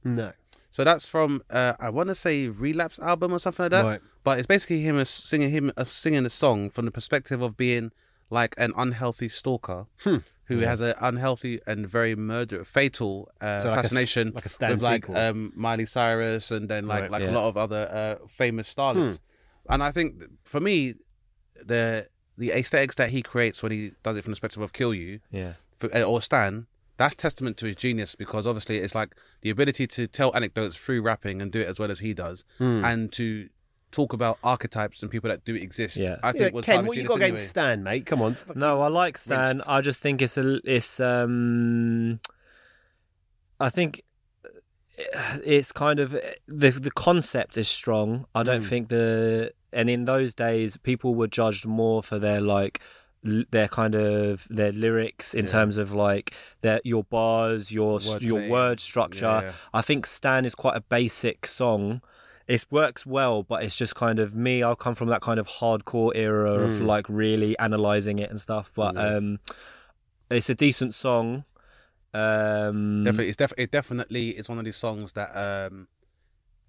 No, 0.03 0.33
So 0.73 0.83
that's 0.83 1.05
from 1.07 1.43
uh, 1.51 1.73
I 1.79 1.89
want 1.91 2.09
to 2.09 2.15
say 2.15 2.47
Relapse 2.47 2.97
album 2.99 3.31
or 3.31 3.37
something 3.39 3.65
like 3.65 3.71
that. 3.77 3.85
Right. 3.85 4.01
But 4.23 4.39
it's 4.39 4.47
basically 4.47 4.81
him 4.81 5.03
singing 5.05 5.51
him 5.51 5.71
singing 5.83 6.25
a 6.25 6.29
song 6.31 6.71
from 6.71 6.85
the 6.85 6.91
perspective 6.91 7.41
of 7.43 7.55
being 7.55 7.91
like 8.31 8.55
an 8.57 8.73
unhealthy 8.75 9.29
stalker 9.29 9.85
Hmm. 10.03 10.17
who 10.45 10.59
has 10.61 10.81
an 10.81 10.95
unhealthy 10.99 11.59
and 11.67 11.87
very 11.87 12.15
murder 12.15 12.63
fatal 12.65 13.29
uh, 13.39 13.59
So 13.59 13.69
like 13.69 13.77
a 13.77 13.81
fascination 13.83 14.31
like 14.33 14.47
a 14.47 14.67
with 14.73 14.81
like 14.81 15.07
um, 15.09 15.51
Miley 15.55 15.85
Cyrus 15.85 16.49
and 16.49 16.67
then 16.67 16.87
like 16.87 17.01
Right. 17.03 17.11
like 17.11 17.21
Yeah. 17.21 17.31
a 17.33 17.35
lot 17.39 17.47
of 17.49 17.55
other 17.65 17.83
uh, 18.23 18.27
famous 18.27 18.73
starlets. 18.73 19.17
Hmm. 19.67 19.73
And 19.73 19.83
I 19.83 19.91
think 19.91 20.23
for 20.43 20.59
me 20.59 20.95
the 21.63 22.07
the 22.37 22.49
aesthetics 22.51 22.95
that 22.95 23.09
he 23.11 23.21
creates 23.21 23.61
when 23.61 23.71
he 23.71 23.91
does 24.01 24.17
it 24.17 24.23
from 24.23 24.31
the 24.31 24.35
perspective 24.37 24.63
of 24.63 24.73
Kill 24.73 24.93
You 24.93 25.19
Yeah. 25.29 25.53
for, 25.77 25.95
uh, 25.95 26.01
or 26.01 26.19
Stan, 26.19 26.65
that's 26.97 27.15
testament 27.15 27.57
to 27.57 27.65
his 27.65 27.75
genius 27.75 28.15
because 28.15 28.45
obviously 28.45 28.77
it's 28.77 28.93
like 28.95 29.15
the 29.41 29.49
ability 29.49 29.87
to 29.87 30.07
tell 30.07 30.35
anecdotes 30.35 30.77
through 30.77 31.01
rapping 31.01 31.41
and 31.41 31.51
do 31.51 31.59
it 31.61 31.67
as 31.67 31.79
well 31.79 31.89
as 31.91 31.99
he 31.99 32.13
does, 32.13 32.43
Hmm. 32.59 32.83
and 32.85 33.11
to 33.13 33.49
talk 33.91 34.11
about 34.13 34.39
archetypes 34.43 35.01
and 35.03 35.11
people 35.11 35.29
that 35.29 35.45
do 35.45 35.53
exist. 35.55 35.97
Yeah. 35.97 36.17
I 36.23 36.27
Yeah, 36.29 36.33
think 36.33 36.55
was 36.55 36.65
Ken, 36.65 36.85
what 36.85 36.97
you 36.97 37.03
got 37.03 37.13
genius 37.19 37.25
against 37.27 37.47
Stan, 37.49 37.83
mate? 37.83 38.05
Come 38.07 38.21
on. 38.23 38.37
No, 38.55 38.81
I 38.81 38.87
like 38.87 39.17
Stan. 39.19 39.47
Rinsed. 39.57 39.69
I 39.69 39.81
just 39.81 39.99
think 39.99 40.21
it's 40.21 40.35
a 40.37 40.59
it's 40.65 40.99
um 40.99 42.19
I 43.59 43.69
think 43.69 44.01
it's 45.43 45.71
kind 45.71 45.99
of 45.99 46.11
the 46.47 46.69
the 46.71 46.91
concept 46.91 47.57
is 47.57 47.67
strong. 47.67 48.25
I 48.35 48.43
don't 48.43 48.63
think 48.63 48.89
the 48.89 49.51
and 49.71 49.89
in 49.89 50.05
those 50.05 50.33
days 50.35 50.77
people 50.77 51.15
were 51.15 51.27
judged 51.27 51.65
more 51.65 52.03
for 52.03 52.19
their 52.19 52.41
like 52.41 52.79
l- 52.79 52.83
their 53.23 53.67
kind 53.69 53.95
of 53.95 54.45
their 54.49 54.71
lyrics 54.73 55.33
in 55.33 55.45
terms 55.45 55.77
of 55.77 55.93
like 55.93 56.33
their 56.61 56.81
your 56.83 57.03
bars, 57.05 57.71
your 57.71 57.95
s- 57.97 58.21
your 58.21 58.41
Wordplay. 58.41 58.49
word 58.49 58.79
structure. 58.79 59.25
Yeah. 59.25 59.51
I 59.73 59.81
think 59.81 60.05
Stan 60.05 60.45
is 60.45 60.55
quite 60.55 60.75
a 60.75 60.81
basic 60.81 61.47
song. 61.47 62.01
It 62.45 62.65
works 62.69 63.05
well, 63.05 63.41
but 63.43 63.63
it's 63.63 63.77
just 63.77 63.95
kind 63.95 64.19
of 64.19 64.35
me. 64.35 64.61
I'll 64.61 64.75
come 64.75 64.95
from 64.95 65.07
that 65.07 65.21
kind 65.21 65.39
of 65.39 65.47
hardcore 65.47 66.11
era 66.13 66.51
of 66.51 66.81
like 66.81 67.05
really 67.07 67.57
analyzing 67.59 68.19
it 68.19 68.29
and 68.29 68.41
stuff. 68.41 68.69
But 68.75 68.97
um, 68.97 69.39
it's 70.29 70.49
a 70.49 70.55
decent 70.55 70.93
song. 70.93 71.45
Um, 72.13 73.03
Definitely, 73.05 73.29
it's 73.29 73.37
def- 73.37 73.53
it 73.57 73.71
definitely 73.71 74.31
is 74.31 74.49
one 74.49 74.59
of 74.59 74.65
these 74.65 74.75
songs 74.77 75.13
that 75.13 75.31
um, 75.35 75.87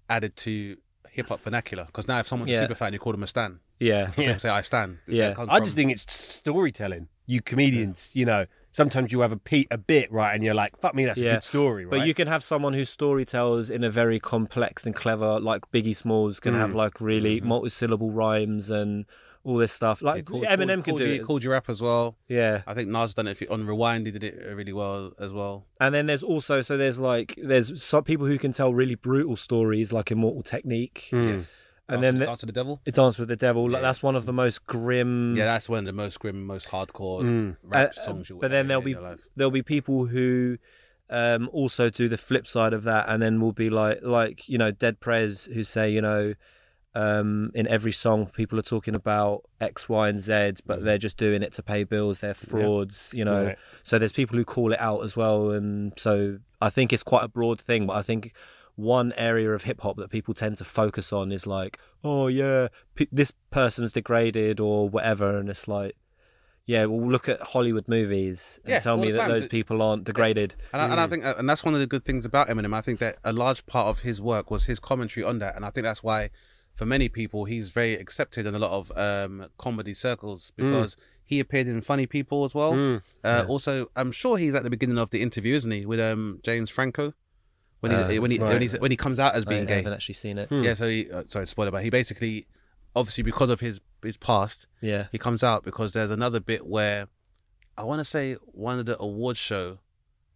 added 0.09 0.35
to 0.37 0.77
hip 1.09 1.27
hop 1.27 1.41
vernacular. 1.41 1.85
Because 1.85 2.07
now, 2.07 2.19
if 2.19 2.27
someone's 2.27 2.51
Yeah. 2.51 2.59
a 2.59 2.61
super 2.63 2.75
fan, 2.75 2.93
you 2.93 2.99
call 2.99 3.11
them 3.11 3.23
a 3.23 3.27
stan. 3.27 3.59
Yeah, 3.79 4.07
People 4.07 4.39
say 4.39 4.49
I 4.49 4.61
stand. 4.61 4.99
Yeah. 5.07 5.31
I 5.37 5.45
from- 5.45 5.63
just 5.63 5.75
think 5.75 5.91
it's 5.91 6.05
storytelling. 6.45 7.07
You 7.27 7.41
comedians, 7.41 8.11
you 8.13 8.25
know, 8.25 8.45
sometimes 8.71 9.11
you 9.11 9.21
have 9.21 9.31
a, 9.31 9.37
pe- 9.37 9.65
a 9.71 9.77
bit, 9.77 10.11
right, 10.11 10.33
and 10.35 10.43
you're 10.43 10.53
like, 10.53 10.77
fuck 10.79 10.93
me, 10.93 11.05
that's 11.05 11.19
a 11.19 11.23
Yeah. 11.23 11.33
good 11.35 11.43
story, 11.43 11.85
right? 11.85 11.99
But 11.99 12.07
you 12.07 12.13
can 12.13 12.27
have 12.27 12.43
someone 12.43 12.73
whose 12.73 12.89
story 12.89 13.25
tells 13.25 13.69
in 13.69 13.83
a 13.83 13.89
very 13.89 14.19
complex 14.19 14.85
and 14.85 14.93
clever, 14.95 15.39
like 15.39 15.63
Biggie 15.71 15.95
Smalls 15.95 16.39
can 16.39 16.53
Mm. 16.53 16.57
have 16.59 16.75
like 16.75 17.01
really 17.01 17.37
Mm-hmm. 17.37 17.47
multi-syllable 17.47 18.11
rhymes 18.11 18.69
and 18.69 19.05
all 19.43 19.57
this 19.57 19.71
stuff. 19.71 20.01
Yeah, 20.01 20.09
Like 20.11 20.25
called- 20.25 20.43
Eminem 20.45 20.83
called, 20.83 20.85
can 20.85 20.95
do 20.97 21.07
you, 21.07 21.21
it. 21.21 21.25
Called 21.25 21.43
you 21.43 21.51
rap 21.51 21.69
as 21.69 21.81
well. 21.81 22.15
Yeah, 22.27 22.61
I 22.67 22.73
think 22.75 22.89
Nas 22.89 23.13
done 23.13 23.27
it 23.27 23.31
if 23.31 23.41
you- 23.41 23.47
on 23.49 23.65
Rewind. 23.65 24.05
He 24.07 24.11
did 24.11 24.23
it 24.23 24.35
really 24.55 24.73
well 24.73 25.13
as 25.19 25.31
well. 25.31 25.65
and 25.79 25.93
then 25.95 26.05
there's 26.05 26.23
also 26.23 26.61
so 26.61 26.77
there's 26.77 26.99
like 26.99 27.35
there's 27.41 27.81
some 27.83 28.03
people 28.03 28.25
who 28.27 28.37
can 28.37 28.51
tell 28.51 28.73
really 28.73 28.95
brutal 28.95 29.35
stories 29.35 29.91
like 29.93 30.11
Immortal 30.11 30.43
Technique, 30.43 31.09
Yes. 31.11 31.65
And 31.87 32.01
Dance 32.01 32.01
then 32.01 32.17
the- 32.19 32.25
Dance 32.25 32.41
with 32.41 32.47
the 32.47 32.59
Devil. 32.59 32.81
It 32.85 32.95
Dance 32.95 33.17
with 33.19 33.27
the 33.29 33.35
Devil. 33.35 33.63
Like 33.65 33.73
Yeah. 33.73 33.81
that's 33.81 34.01
one 34.03 34.15
of 34.15 34.25
the 34.25 34.33
most 34.33 34.65
grim. 34.65 35.35
Yeah, 35.35 35.45
that's 35.45 35.69
one 35.69 35.79
of 35.79 35.85
the 35.85 35.93
most 35.93 36.19
grim, 36.19 36.45
most 36.45 36.69
hardcore 36.69 37.21
Mm. 37.23 37.57
rap 37.63 37.91
Uh, 37.97 38.01
songs 38.05 38.29
you'll 38.29 38.39
but 38.39 38.51
then 38.51 38.67
there'll 38.67 38.81
be 38.83 38.91
in 38.91 38.97
your 38.97 39.09
life. 39.09 39.19
there'll 39.35 39.51
be 39.51 39.61
people 39.63 40.05
who 40.07 40.57
um 41.11 41.47
also 41.53 41.89
do 41.91 42.07
the 42.09 42.17
flip 42.17 42.47
side 42.47 42.73
of 42.73 42.81
that 42.83 43.05
and 43.07 43.21
then 43.21 43.39
will 43.39 43.51
be 43.51 43.69
like 43.69 43.99
like 44.01 44.49
you 44.49 44.57
know 44.57 44.71
dead 44.71 44.99
prez 44.99 45.45
who 45.53 45.63
say 45.63 45.87
you 45.87 46.01
know 46.01 46.33
um 46.95 47.51
in 47.53 47.67
every 47.67 47.91
song 47.91 48.25
people 48.25 48.57
are 48.57 48.63
talking 48.63 48.95
about 48.95 49.43
x 49.61 49.87
y 49.89 50.07
and 50.09 50.19
z 50.21 50.53
but 50.65 50.83
they're 50.83 50.97
just 50.97 51.17
doing 51.17 51.43
it 51.43 51.51
to 51.53 51.61
pay 51.61 51.83
bills 51.83 52.21
they're 52.21 52.33
frauds 52.33 53.13
you 53.13 53.23
know 53.25 53.45
Right. 53.47 53.57
so 53.83 53.99
there's 53.99 54.13
people 54.13 54.37
who 54.37 54.45
call 54.45 54.71
it 54.73 54.79
out 54.79 55.03
as 55.03 55.15
well 55.15 55.51
and 55.51 55.93
so 55.97 56.39
i 56.61 56.69
think 56.71 56.91
it's 56.93 57.03
quite 57.03 57.23
a 57.23 57.27
broad 57.27 57.59
thing 57.59 57.85
but 57.85 57.93
i 57.97 58.01
think 58.01 58.33
one 58.75 59.13
area 59.17 59.51
of 59.51 59.63
hip 59.63 59.81
hop 59.81 59.95
that 59.97 60.09
people 60.09 60.33
tend 60.33 60.57
to 60.57 60.65
focus 60.65 61.13
on 61.13 61.31
is 61.31 61.47
like 61.47 61.79
oh 62.03 62.27
yeah 62.27 62.67
p- 62.95 63.07
this 63.11 63.31
person's 63.51 63.93
degraded 63.93 64.59
or 64.59 64.89
whatever. 64.89 65.37
And 65.37 65.49
it's 65.49 65.67
like 65.67 65.95
yeah, 66.67 66.85
well, 66.85 67.07
look 67.11 67.29
at 67.29 67.39
Hollywood 67.41 67.87
movies 67.87 68.59
and 68.63 68.71
Yeah, 68.71 68.79
tell 68.79 68.97
me 68.97 69.11
that 69.11 69.27
those 69.27 69.47
people 69.51 69.81
aren't 69.83 70.03
degraded. 70.03 70.55
And 70.73 70.81
I, 70.81 70.85
and 70.93 70.99
I 70.99 71.05
think, 71.07 71.23
uh, 71.23 71.35
and 71.37 71.47
that's 71.47 71.63
one 71.63 71.75
of 71.75 71.79
the 71.79 71.85
good 71.85 72.03
things 72.05 72.25
about 72.25 72.47
Eminem. 72.47 72.73
I 72.73 72.81
think 72.81 72.97
that 72.99 73.17
a 73.23 73.31
large 73.33 73.67
part 73.67 73.85
of 73.87 73.99
his 73.99 74.19
work 74.19 74.49
was 74.49 74.63
his 74.65 74.79
commentary 74.79 75.23
on 75.23 75.37
that, 75.39 75.55
and 75.55 75.63
I 75.63 75.69
think 75.69 75.85
that's 75.85 76.01
why, 76.01 76.31
for 76.73 76.87
many 76.87 77.07
people, 77.07 77.45
he's 77.45 77.69
very 77.69 77.93
accepted 77.93 78.47
in 78.47 78.55
a 78.55 78.59
lot 78.59 78.71
of 78.71 78.91
um, 78.97 79.45
comedy 79.59 79.93
circles 79.93 80.51
because 80.55 80.97
he 81.23 81.39
appeared 81.39 81.67
in 81.67 81.81
Funny 81.81 82.07
People 82.07 82.45
as 82.45 82.55
well. 82.55 82.73
Uh, 83.23 83.45
Also, 83.47 83.91
I'm 83.95 84.11
sure 84.11 84.37
he's 84.39 84.55
at 84.55 84.63
the 84.63 84.71
beginning 84.71 84.97
of 84.97 85.11
the 85.11 85.21
interview, 85.21 85.55
isn't 85.55 85.69
he, 85.71 85.85
with 85.85 85.99
um, 85.99 86.39
James 86.43 86.71
Franco, 86.71 87.13
when 87.81 87.91
he 87.91 87.97
Uh, 88.17 88.21
when 88.21 88.31
he 88.31 88.37
that's 88.37 88.49
when 88.53 88.61
he 88.61 88.67
when 88.79 88.91
he 88.91 88.97
comes 88.97 89.19
out 89.19 89.35
as 89.35 89.45
I 89.45 89.49
being 89.49 89.65
gay. 89.65 89.73
I 89.73 89.77
haven't 89.77 89.93
actually 89.93 90.15
seen 90.15 90.37
it. 90.37 90.47
Yeah, 90.51 90.73
so 90.75 90.87
he, 90.87 91.09
uh, 91.11 91.23
sorry, 91.27 91.47
spoiler, 91.47 91.71
but 91.71 91.83
he 91.83 91.89
basically, 91.89 92.47
obviously, 92.95 93.23
because 93.23 93.49
of 93.49 93.59
his 93.59 93.79
his 94.03 94.17
past, 94.17 94.67
Yeah. 94.81 95.07
he 95.11 95.17
comes 95.17 95.43
out 95.43 95.63
because 95.63 95.93
there's 95.93 96.11
another 96.11 96.39
bit 96.39 96.65
where 96.67 97.07
I 97.77 97.83
want 97.83 97.99
to 97.99 98.05
say 98.05 98.33
one 98.45 98.79
of 98.79 98.85
the 98.85 98.97
awards 99.01 99.39
show 99.39 99.79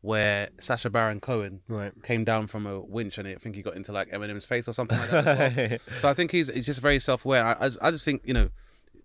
where 0.02 0.50
Sacha 0.60 0.90
Baron 0.90 1.20
Cohen 1.20 1.60
Right. 1.68 1.92
came 2.04 2.24
down 2.24 2.48
from 2.48 2.66
a 2.66 2.80
winch 2.80 3.18
and 3.18 3.28
I 3.28 3.36
think 3.36 3.56
he 3.56 3.62
got 3.62 3.76
into 3.76 3.92
like 3.92 4.10
Eminem's 4.12 4.46
face 4.46 4.68
or 4.68 4.74
something 4.74 4.98
like 4.98 5.10
that. 5.12 5.28
as 5.58 5.70
well. 5.70 5.80
so 6.00 6.10
I 6.10 6.14
think 6.14 6.32
he's 6.32 6.50
he's 6.52 6.66
just 6.66 6.80
very 6.82 7.00
self 7.00 7.26
aware. 7.26 7.46
I, 7.46 7.68
I 7.68 7.70
I 7.82 7.92
just 7.92 8.06
think 8.06 8.22
you 8.26 8.34
know 8.34 8.50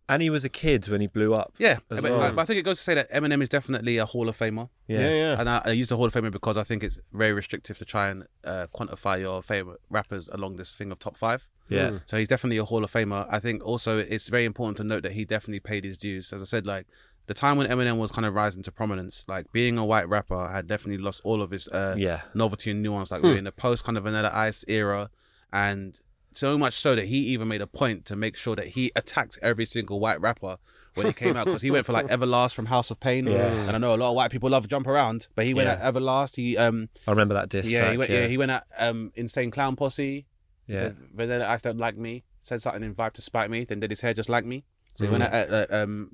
And 0.07 0.21
he 0.21 0.29
was 0.29 0.45
a 0.45 0.51
kid 0.51 0.87
when 0.89 1.01
he 1.01 1.07
blew 1.07 1.33
up. 1.33 1.55
yeah, 1.59 1.79
As 1.91 2.01
but, 2.01 2.03
well. 2.03 2.19
like, 2.19 2.35
but 2.37 2.43
I 2.43 2.45
think 2.45 2.59
it 2.59 2.63
goes 2.63 2.77
to 2.77 2.85
say 2.85 2.95
that 2.95 3.11
Eminem 3.11 3.43
is 3.43 3.49
definitely 3.49 3.97
a 3.97 4.05
Hall 4.05 4.29
of 4.29 4.37
Famer. 4.39 4.69
Yeah. 4.87 5.01
Yeah, 5.01 5.15
yeah. 5.15 5.41
And 5.41 5.49
I, 5.49 5.63
I 5.65 5.71
use 5.71 5.89
the 5.89 5.97
Hall 5.97 6.05
of 6.05 6.13
Famer 6.13 6.31
because 6.31 6.59
I 6.59 6.63
think 6.63 6.85
it's 6.85 6.99
very 7.13 7.33
restrictive 7.33 7.79
to 7.79 7.87
try 7.87 8.09
and 8.09 8.25
uh, 8.45 8.67
quantify 8.75 9.19
your 9.19 9.43
favorite 9.43 9.81
rappers 9.89 10.29
along 10.31 10.57
this 10.57 10.75
thing 10.75 10.93
of 10.93 10.99
top 10.99 11.17
five. 11.17 11.49
Yeah. 11.71 12.01
So 12.05 12.19
he's 12.19 12.29
definitely 12.29 12.59
a 12.59 12.67
Hall 12.67 12.85
of 12.85 12.93
Famer. 12.93 13.27
I 13.31 13.41
think 13.41 13.65
also 13.65 13.97
it's 13.99 14.29
very 14.29 14.45
important 14.45 14.77
to 14.77 14.85
note 14.85 15.05
that 15.05 15.13
he 15.13 15.25
definitely 15.25 15.61
paid 15.61 15.85
his 15.85 15.97
dues. 15.97 16.35
As 16.35 16.43
I 16.43 16.45
said, 16.45 16.67
like 16.67 16.87
the 17.27 17.33
time 17.33 17.57
when 17.57 17.67
Eminem 17.67 17.97
was 17.97 18.11
kind 18.13 18.27
of 18.27 18.35
rising 18.35 18.63
to 18.65 18.71
prominence, 18.73 19.25
like 19.27 19.51
being 19.53 19.79
a 19.79 19.87
white 19.87 20.07
rapper 20.07 20.49
had 20.49 20.67
definitely 20.67 21.03
lost 21.03 21.23
all 21.25 21.41
of 21.41 21.51
his 21.51 21.67
uh, 21.69 21.95
Yeah. 21.97 22.21
novelty 22.35 22.71
and 22.71 22.83
nuance. 22.83 23.11
Like 23.11 23.23
we're 23.23 23.37
in 23.39 23.45
the 23.45 23.53
post 23.53 23.85
kind 23.85 23.97
of 23.97 24.05
Vanilla 24.05 24.31
Ice 24.35 24.67
era, 24.69 25.09
and 25.51 25.99
so 26.35 26.59
much 26.59 26.79
so 26.81 26.95
that 26.95 27.07
he 27.07 27.19
even 27.19 27.49
made 27.49 27.61
a 27.63 27.67
point 27.67 28.05
to 28.07 28.17
make 28.17 28.37
sure 28.37 28.55
that 28.57 28.69
he 28.69 28.91
attacked 28.97 29.39
every 29.43 29.67
single 29.67 30.01
white 30.01 30.21
rapper 30.21 30.57
when 30.95 31.07
he 31.07 31.13
came 31.13 31.37
out 31.37 31.47
because 31.47 31.63
he 31.63 31.71
went 31.71 31.87
for 31.87 31.93
like 31.93 32.07
Everlast 32.17 32.55
from 32.55 32.67
House 32.67 32.91
of 32.91 33.01
Pain, 33.01 33.27
and 33.29 33.71
I 33.73 33.79
know 33.79 33.95
a 33.95 33.97
lot 33.97 34.11
of 34.11 34.17
white 34.17 34.31
people 34.31 34.51
love 34.51 34.69
Jump 34.69 34.87
Around, 34.87 35.29
but 35.35 35.45
he 35.45 35.55
went 35.55 35.67
Yeah. 35.69 35.75
at 35.89 35.95
Everlast. 35.95 36.37
He 36.37 36.57
um 36.57 36.89
I 37.07 37.11
remember 37.11 37.35
that 37.35 37.49
disc. 37.49 37.71
yeah 37.71 37.81
track. 37.81 37.93
he 37.93 37.99
went 37.99 38.11
yeah. 38.11 38.27
he 38.27 38.39
went 38.39 38.51
at 38.51 38.65
um 38.79 39.13
Insane 39.15 39.51
Clown 39.51 39.77
Posse. 39.77 40.27
He 40.67 40.73
Yeah. 40.73 40.79
said 40.79 40.97
Vanilla 41.15 41.47
Ice 41.49 41.63
don't 41.63 41.79
like 41.79 41.97
me. 41.97 42.25
Said 42.41 42.63
something 42.63 42.83
in 42.83 42.95
Vibe 42.95 43.13
to 43.15 43.23
spite 43.23 43.51
me. 43.51 43.65
Then 43.65 43.81
did 43.81 43.91
his 43.91 44.01
hair 44.03 44.15
just 44.15 44.29
like 44.29 44.45
me. 44.45 44.65
So 44.97 45.05
he 45.05 45.11
went 45.11 45.25
Mm. 45.25 45.33
at 45.33 45.51
uh, 45.51 45.67
um 45.83 46.11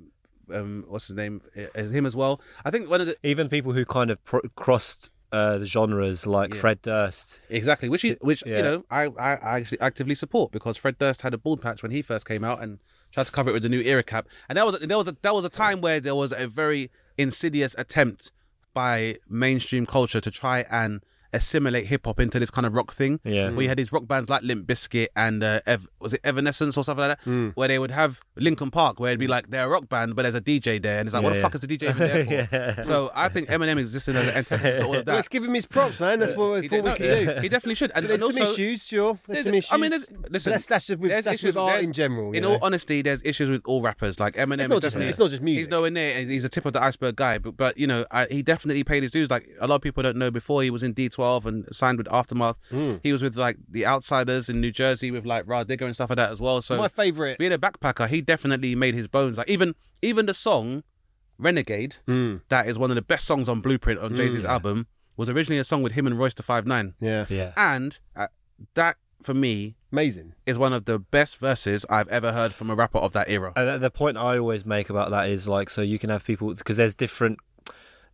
um 0.53 0.85
what's 0.89 1.09
his 1.09 1.16
name 1.16 1.43
him 1.75 2.07
as 2.07 2.16
well. 2.16 2.41
I 2.64 2.71
think 2.71 2.89
one 2.89 3.01
of 3.01 3.07
the 3.07 3.16
Even 3.23 3.49
people 3.49 3.73
who 3.73 3.85
kind 3.85 4.11
of 4.11 4.25
pro- 4.25 4.41
crossed 4.57 5.11
uh, 5.33 5.59
the 5.59 5.66
genres, 5.66 6.26
like 6.26 6.55
Yeah. 6.55 6.61
Fred 6.61 6.83
Durst. 6.83 7.41
Exactly, 7.49 7.89
which 7.89 8.03
he, 8.03 8.16
which 8.20 8.43
Yeah. 8.47 8.57
you 8.59 8.62
know 8.62 8.85
I, 8.91 9.05
I 9.07 9.35
I 9.37 9.57
actually 9.59 9.81
actively 9.81 10.14
support 10.14 10.51
because 10.53 10.76
Fred 10.76 10.99
Durst 10.99 11.22
had 11.22 11.35
a 11.35 11.39
bald 11.39 11.61
patch 11.62 11.83
when 11.83 11.93
he 11.93 12.03
first 12.03 12.26
came 12.26 12.45
out 12.45 12.62
and 12.62 12.78
tried 13.12 13.26
to 13.26 13.33
cover 13.33 13.51
it 13.51 13.53
with 13.53 13.62
the 13.62 13.68
new 13.68 13.81
era 13.81 14.03
cap, 14.03 14.26
and 14.49 14.57
that 14.57 14.66
was 14.66 14.78
there 14.81 14.99
was 14.99 15.09
a 15.09 15.16
that 15.22 15.35
was 15.35 15.45
a 15.45 15.49
time 15.49 15.81
where 15.81 16.01
there 16.01 16.14
was 16.14 16.33
a 16.33 16.47
very 16.47 16.91
insidious 17.18 17.74
attempt 17.78 18.33
by 18.72 19.16
mainstream 19.28 19.85
culture 19.87 20.20
to 20.20 20.31
try 20.31 20.64
and 20.70 21.03
assimilate 21.33 21.87
hip 21.87 22.07
hop 22.07 22.20
into 22.20 22.39
this 22.39 22.51
kind 22.51 22.66
of 22.66 22.74
rock 22.74 22.93
thing. 22.93 23.20
Yeah. 23.24 23.51
We 23.51 23.66
had 23.68 23.78
these 23.78 23.93
rock 23.93 24.07
bands 24.07 24.28
like 24.28 24.43
Limp 24.43 24.66
Bizkit 24.66 25.09
and 25.16 25.43
uh, 25.43 25.61
Ev- 25.66 25.89
was 26.01 26.14
it 26.14 26.20
Evanescence 26.24 26.76
or 26.76 26.85
something 26.85 27.07
like 27.09 27.18
that, 27.24 27.53
where 27.55 27.68
they 27.68 27.78
would 27.78 27.91
have 27.91 28.20
Linkin 28.37 28.70
Park, 28.70 28.99
where 29.01 29.11
it'd 29.11 29.20
be 29.20 29.26
like 29.26 29.51
they're 29.51 29.66
a 29.66 29.68
rock 29.68 29.89
band, 29.89 30.16
but 30.16 30.22
there's 30.22 30.35
a 30.35 30.41
DJ 30.41 30.81
there, 30.83 30.99
and 30.99 31.09
it's 31.09 31.14
like, 31.14 31.22
what 31.22 31.31
the 31.31 31.37
yeah. 31.37 31.43
fuck 31.43 31.55
is 31.55 31.61
the 31.61 31.66
DJ 31.68 31.91
even 31.91 31.99
there 31.99 32.24
for? 32.24 32.31
Yeah. 32.78 32.83
So 32.83 33.11
I 33.14 33.28
think 33.28 33.49
Eminem 33.49 33.78
existed 33.78 34.16
as 34.16 34.28
an 34.28 34.35
antithesis 34.35 34.81
to 34.81 34.87
all 34.87 34.95
of 34.97 35.05
that. 35.05 35.14
Let's 35.14 35.28
give 35.28 35.45
him 35.45 35.55
his 35.55 35.66
props, 35.66 36.01
man. 36.01 36.20
That's 36.20 36.35
what 36.35 36.53
we 36.53 36.62
He, 36.62 36.68
thought 36.68 36.85
we 36.85 36.91
no, 36.91 36.97
could 36.97 37.26
do. 37.37 37.41
he 37.41 37.49
definitely 37.49 37.74
should. 37.74 37.93
And, 37.95 38.07
There's 38.07 38.22
and 38.22 38.35
some 38.35 38.43
issues, 38.43 38.85
sure. 38.87 39.18
There's 39.26 39.45
some 39.45 39.55
issues. 39.55 39.72
I 39.72 39.76
mean, 39.76 39.91
listen, 40.31 40.51
that's 40.53 40.66
that's 40.66 40.87
just 40.87 40.99
with, 41.01 41.11
there's 41.11 41.24
that's 41.24 41.39
issues 41.41 41.55
with 41.55 41.62
art 41.62 41.83
in 41.85 41.93
general. 41.93 42.33
In 42.33 42.43
you 42.45 42.49
all 42.51 42.59
honesty, 42.62 43.03
there's 43.03 43.22
issues 43.24 43.51
with 43.51 43.62
all 43.66 43.83
rappers. 43.83 44.18
Like 44.18 44.35
Eminem, 44.37 44.61
It's 44.61 44.68
not 44.68 44.83
just- 44.83 44.95
definitely- 44.95 45.09
it's 45.11 45.18
not 45.18 45.31
just 45.31 45.43
music. 45.43 45.59
He's 45.61 45.68
nowhere 45.68 45.91
near. 45.91 46.16
And 46.18 46.31
he's 46.31 46.45
a 46.45 46.49
tip 46.49 46.64
of 46.66 46.72
the 46.72 46.83
iceberg 46.83 47.16
guy. 47.16 47.39
But, 47.39 47.57
but 47.57 47.76
you 47.78 47.87
know, 47.87 48.05
I, 48.11 48.26
he 48.26 48.43
definitely 48.43 48.85
paid 48.85 49.03
his 49.03 49.12
dues. 49.12 49.31
Like 49.31 49.49
a 49.61 49.66
lot 49.66 49.76
of 49.76 49.83
people 49.83 50.03
don't 50.03 50.16
know. 50.16 50.31
Before 50.31 50.62
he 50.62 50.70
was 50.70 50.83
in 50.83 50.95
D12 50.95 51.20
and 51.47 51.66
signed 51.73 51.99
with 51.99 52.09
Aftermath, 52.12 52.57
Hmm. 52.71 52.97
he 53.03 53.12
was 53.12 53.23
with 53.23 53.37
like 53.37 53.57
the 53.68 53.87
Outsiders 53.87 54.49
in 54.49 54.61
New 54.61 54.71
Jersey 54.73 55.11
with 55.11 55.25
like 55.27 55.47
Rah 55.47 55.64
Digga 55.64 55.83
and 55.87 55.95
stuff 55.95 56.11
like 56.11 56.16
that 56.16 56.31
as 56.33 56.41
well. 56.41 56.61
So 56.62 56.77
My 56.79 56.89
favourite. 56.89 57.39
being 57.39 57.53
a 57.53 57.59
backpacker, 57.59 58.09
he 58.09 58.21
definitely 58.21 58.75
made 58.75 58.95
his 58.95 59.09
bones. 59.09 59.37
Like 59.39 59.49
even 59.51 59.75
even 60.03 60.27
the 60.27 60.35
song 60.35 60.83
Renegade, 61.39 61.97
Hmm. 62.07 62.37
that 62.49 62.68
is 62.68 62.79
one 62.79 62.91
of 62.91 62.97
the 62.97 63.03
best 63.03 63.27
songs 63.27 63.49
on 63.49 63.61
Blueprint 63.61 64.01
on 64.01 64.14
Jay 64.14 64.29
Z's 64.31 64.45
album, 64.45 64.87
was 65.16 65.29
originally 65.29 65.59
a 65.59 65.64
song 65.64 65.83
with 65.83 65.93
him 65.93 66.07
and 66.07 66.18
Royce 66.18 66.35
the 66.35 66.43
Five 66.43 66.66
Nine. 66.66 66.95
Yeah, 67.01 67.27
Yeah. 67.29 67.53
And 67.57 67.99
uh, 68.14 68.27
that 68.75 68.97
for 69.23 69.35
me 69.35 69.77
amazing. 69.93 70.33
is 70.47 70.57
one 70.57 70.73
of 70.73 70.85
the 70.87 70.99
best 70.99 71.37
verses 71.39 71.85
I've 71.91 72.09
ever 72.09 72.33
heard 72.33 72.55
from 72.55 72.71
a 72.71 72.75
rapper 72.75 72.99
of 72.99 73.12
that 73.12 73.29
era. 73.29 73.53
And 73.57 73.68
the- 73.68 73.79
the 73.79 73.91
point 73.91 74.16
I 74.16 74.39
always 74.39 74.64
make 74.66 74.89
about 74.91 75.11
that 75.11 75.29
is 75.29 75.47
like, 75.49 75.68
so 75.71 75.83
you 75.83 75.99
can 75.99 76.09
have 76.11 76.25
people 76.25 76.55
because 76.55 76.77
there's 76.79 76.95
different. 76.95 77.39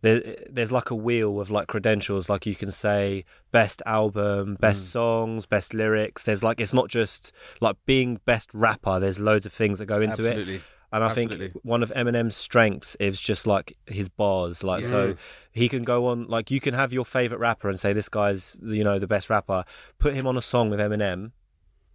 There, 0.01 0.35
there's 0.49 0.71
like 0.71 0.91
a 0.91 0.95
wheel 0.95 1.39
of 1.39 1.49
like 1.49 1.67
credentials. 1.67 2.29
Like 2.29 2.45
you 2.45 2.55
can 2.55 2.71
say 2.71 3.25
best 3.51 3.81
album, 3.85 4.55
best 4.59 4.85
mm. 4.85 4.89
songs, 4.89 5.45
best 5.45 5.73
lyrics. 5.73 6.23
There's 6.23 6.43
like 6.43 6.59
it's 6.59 6.73
not 6.73 6.89
just 6.89 7.31
like 7.61 7.75
being 7.85 8.19
best 8.25 8.49
rapper. 8.53 8.99
There's 8.99 9.19
loads 9.19 9.45
of 9.45 9.53
things 9.53 9.79
that 9.79 9.85
go 9.87 10.01
into 10.01 10.27
Absolutely. 10.27 10.55
it. 10.55 10.61
And 10.91 11.03
I 11.03 11.07
Absolutely. 11.07 11.49
think 11.49 11.65
one 11.65 11.83
of 11.83 11.91
Eminem's 11.91 12.35
strengths 12.35 12.95
is 12.95 13.19
just 13.19 13.45
like 13.45 13.77
his 13.87 14.07
bars. 14.07 14.63
Like 14.63 14.83
so, 14.83 15.13
mm. 15.13 15.17
he 15.51 15.67
can 15.67 15.83
go 15.83 16.07
on. 16.07 16.27
Like 16.27 16.49
you 16.49 16.61
can 16.61 16.73
have 16.73 16.93
your 16.93 17.03
favorite 17.03 17.39
rapper 17.39 17.67
and 17.67 17.79
say 17.79 17.91
this 17.91 18.07
guy's 18.07 18.57
you 18.63 18.83
know 18.83 18.97
the 18.99 19.07
best 19.07 19.29
rapper. 19.29 19.65
Put 19.99 20.13
him 20.13 20.25
on 20.27 20.37
a 20.37 20.41
song 20.41 20.69
with 20.69 20.79
Eminem. 20.79 21.31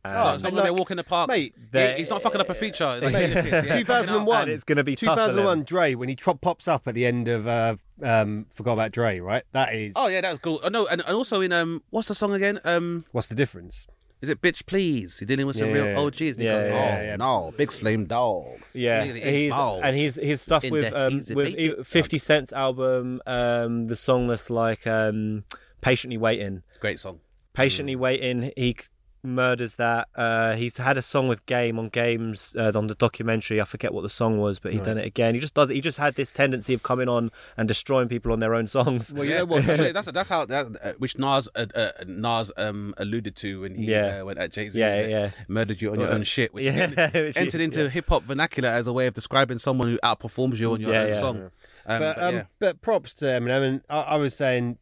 And- 0.05 0.15
Oh, 0.17 0.35
it's 0.35 0.43
not 0.43 0.49
and 0.49 0.57
when 0.57 0.65
they 0.65 0.71
like- 0.71 0.79
walk 0.79 0.91
in 0.91 0.97
the 0.97 1.05
park. 1.05 1.29
mate, 1.29 1.55
He- 1.73 1.93
he's 1.99 2.11
not 2.11 2.23
fucking 2.23 2.41
up 2.41 2.49
a 2.51 2.55
feature. 2.55 2.85
Like, 2.87 3.13
Mate, 3.13 3.31
yeah, 3.35 3.65
yeah, 3.65 3.77
2001. 3.77 4.43
And 4.43 4.51
it's 4.51 4.65
gonna 4.65 4.83
be 4.85 4.97
tough 4.97 5.17
for 5.19 5.27
them. 5.27 5.31
2001 5.37 5.65
Dre 5.65 5.95
when 5.95 6.09
he 6.09 6.17
tro- 6.17 6.35
pops 6.35 6.67
up 6.69 6.89
at 6.89 6.95
the 6.95 7.07
end 7.07 7.29
of 7.29 7.47
uh, 7.47 7.77
um, 8.03 8.47
forgot 8.51 8.73
about 8.73 8.93
Dre, 8.93 9.21
right? 9.21 9.45
That 9.53 9.75
is. 9.75 9.93
Oh 9.97 10.09
yeah, 10.09 10.21
that 10.23 10.31
was 10.33 10.41
cool. 10.41 10.61
Oh, 10.65 10.69
no, 10.69 10.87
and, 10.87 11.01
and 11.07 11.15
also 11.17 11.41
in 11.41 11.53
um, 11.53 11.83
what's 11.91 12.09
the 12.09 12.15
song 12.15 12.33
again? 12.33 12.61
Um, 12.65 13.05
What's 13.13 13.29
the 13.29 13.35
difference? 13.35 13.87
is 14.21 14.29
it 14.29 14.41
"Bitch 14.41 14.67
Please"? 14.67 15.19
He's 15.19 15.27
dealing 15.27 15.47
with 15.49 15.57
some 15.57 15.67
Yeah, 15.69 15.73
real 15.75 15.85
yeah, 15.87 15.93
yeah. 15.95 15.99
OGs. 16.01 16.21
Yeah, 16.21 16.31
goes, 16.31 16.39
yeah, 16.39 16.53
oh 16.55 16.63
yeah, 16.75 17.03
yeah. 17.03 17.17
no, 17.17 17.53
big 17.57 17.73
slim 17.73 18.07
dog. 18.07 18.45
Yeah, 18.73 19.03
Look 19.05 19.17
he's 19.17 19.53
and 19.53 19.97
he's 19.97 20.15
his 20.15 20.41
stuff 20.41 20.63
In 20.65 20.71
with 20.73 20.91
the 20.91 21.07
um 21.07 21.17
with 21.35 21.57
bake. 21.57 21.85
Fifty 21.85 22.19
Cent's 22.19 22.53
album, 22.53 23.21
um 23.27 23.89
the 23.89 23.97
song 23.97 24.29
that's 24.29 24.49
like 24.49 24.87
um 24.87 25.43
patiently 25.81 26.19
waiting, 26.19 26.63
great 26.79 27.01
song. 27.01 27.19
patiently 27.53 27.97
waiting. 27.97 28.53
He 28.57 28.77
c- 28.81 28.87
murders 29.23 29.75
that. 29.75 30.09
Uh, 30.15 30.55
he's 30.55 30.77
had 30.77 30.97
a 30.99 31.03
song 31.03 31.29
with 31.29 31.45
Game 31.47 31.79
on 31.79 31.89
Games 31.89 32.55
uh, 32.59 32.73
on 32.75 32.87
the 32.89 32.95
documentary. 32.95 33.61
I 33.61 33.65
forget 33.65 33.93
what 33.95 34.03
the 34.03 34.09
song 34.09 34.39
was, 34.39 34.59
but 34.59 34.73
he 34.73 34.79
done 34.81 34.99
it 34.99 35.07
again. 35.07 35.35
He 35.35 35.41
just 35.41 35.55
does 35.55 35.71
it. 35.71 35.75
He 35.75 35.81
just 35.81 35.99
had 35.99 36.15
this 36.17 36.33
tendency 36.33 36.75
of 36.75 36.83
coming 36.83 37.09
on 37.09 37.31
and 37.57 37.69
destroying 37.69 38.09
people 38.09 38.33
on 38.33 38.41
their 38.41 38.55
own 38.55 38.67
songs. 38.69 39.13
Well, 39.15 39.25
you 39.25 39.35
know 39.35 39.45
what? 39.45 39.69
Actually, 39.69 39.93
that's 39.93 40.11
that's 40.11 40.29
how 40.29 40.45
that 40.47 40.67
uh, 40.83 40.93
which 40.99 41.17
Nas 41.19 41.49
uh, 41.55 41.67
uh, 41.75 41.91
Nas 42.07 42.51
um 42.57 42.95
alluded 42.97 43.37
to 43.37 43.61
when 43.63 43.75
he 43.75 43.85
Yeah. 43.87 44.21
uh, 44.21 44.25
went 44.25 44.39
at 44.39 44.53
Jay 44.53 44.69
Z. 44.69 44.79
Yeah, 44.79 45.07
yeah. 45.07 45.31
Murdered 45.49 45.81
you 45.81 45.93
on 45.93 46.01
your 46.01 46.11
own 46.11 46.25
shit, 46.25 46.53
which 46.53 46.65
Yeah, 46.65 46.85
again 46.91 47.11
which 47.27 47.37
entered 47.37 47.61
into 47.61 47.89
hip 47.89 48.09
hop 48.09 48.25
vernacular 48.25 48.69
as 48.71 48.87
a 48.87 48.93
way 48.93 49.07
of 49.07 49.15
describing 49.15 49.59
someone 49.59 49.89
who 49.89 49.99
outperforms 50.03 50.59
you 50.59 50.73
on 50.73 50.81
your 50.81 50.93
Yeah, 50.93 51.03
own 51.03 51.09
yeah. 51.09 51.15
song. 51.15 51.37
Um, 51.85 51.99
but, 51.99 52.17
but 52.17 52.35
um, 52.35 52.43
but 52.59 52.81
props 52.81 53.15
to 53.15 53.25
Eminem. 53.27 53.61
mean, 53.63 53.81
I, 53.91 54.01
I 54.01 54.17
was 54.17 54.35
saying 54.37 54.79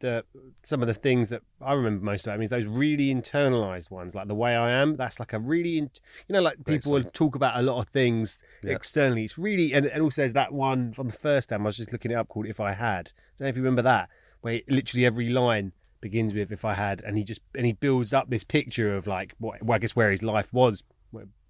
that 0.00 0.24
some 0.62 0.82
of 0.82 0.88
the 0.88 0.94
things 0.94 1.28
that 1.30 1.42
I 1.60 1.72
remember 1.72 2.04
most 2.04 2.26
about 2.26 2.36
him 2.36 2.42
is 2.42 2.50
those 2.50 2.66
really 2.66 3.14
internalized 3.14 3.90
ones, 3.90 4.14
like 4.14 4.28
the 4.28 4.34
way 4.34 4.54
I 4.54 4.70
am. 4.70 4.96
That's 4.96 5.18
like 5.18 5.32
a 5.32 5.38
really, 5.38 5.78
in, 5.78 5.90
you 6.28 6.32
know, 6.34 6.40
like 6.42 6.64
people 6.64 6.92
will 6.92 7.04
talk 7.04 7.34
about 7.34 7.58
a 7.58 7.62
lot 7.62 7.78
of 7.80 7.88
things 7.88 8.38
Yeah. 8.62 8.72
externally. 8.72 9.24
It's 9.24 9.38
really, 9.38 9.72
and, 9.72 9.86
and 9.86 10.02
also 10.02 10.22
there's 10.22 10.34
that 10.34 10.52
one 10.52 10.92
from 10.92 11.08
the 11.08 11.14
first 11.14 11.48
time 11.48 11.62
I 11.62 11.64
was 11.66 11.78
just 11.78 11.92
looking 11.92 12.10
it 12.10 12.14
up 12.14 12.28
called 12.28 12.46
"If 12.46 12.60
I 12.60 12.72
Had." 12.72 13.12
I 13.16 13.38
don't 13.38 13.46
know 13.46 13.48
if 13.48 13.56
you 13.56 13.62
remember 13.62 13.82
that, 13.82 14.08
where 14.42 14.60
literally 14.68 15.06
every 15.06 15.28
line 15.30 15.72
begins 16.00 16.34
with 16.34 16.52
"If 16.52 16.64
I 16.64 16.74
Had," 16.74 17.02
and 17.02 17.16
he 17.16 17.24
just 17.24 17.40
and 17.54 17.64
he 17.64 17.72
builds 17.72 18.12
up 18.12 18.28
this 18.28 18.44
picture 18.44 18.94
of 18.94 19.06
like 19.06 19.34
what 19.38 19.62
well, 19.62 19.76
I 19.76 19.78
guess 19.78 19.96
where 19.96 20.10
his 20.10 20.22
life 20.22 20.52
was 20.52 20.84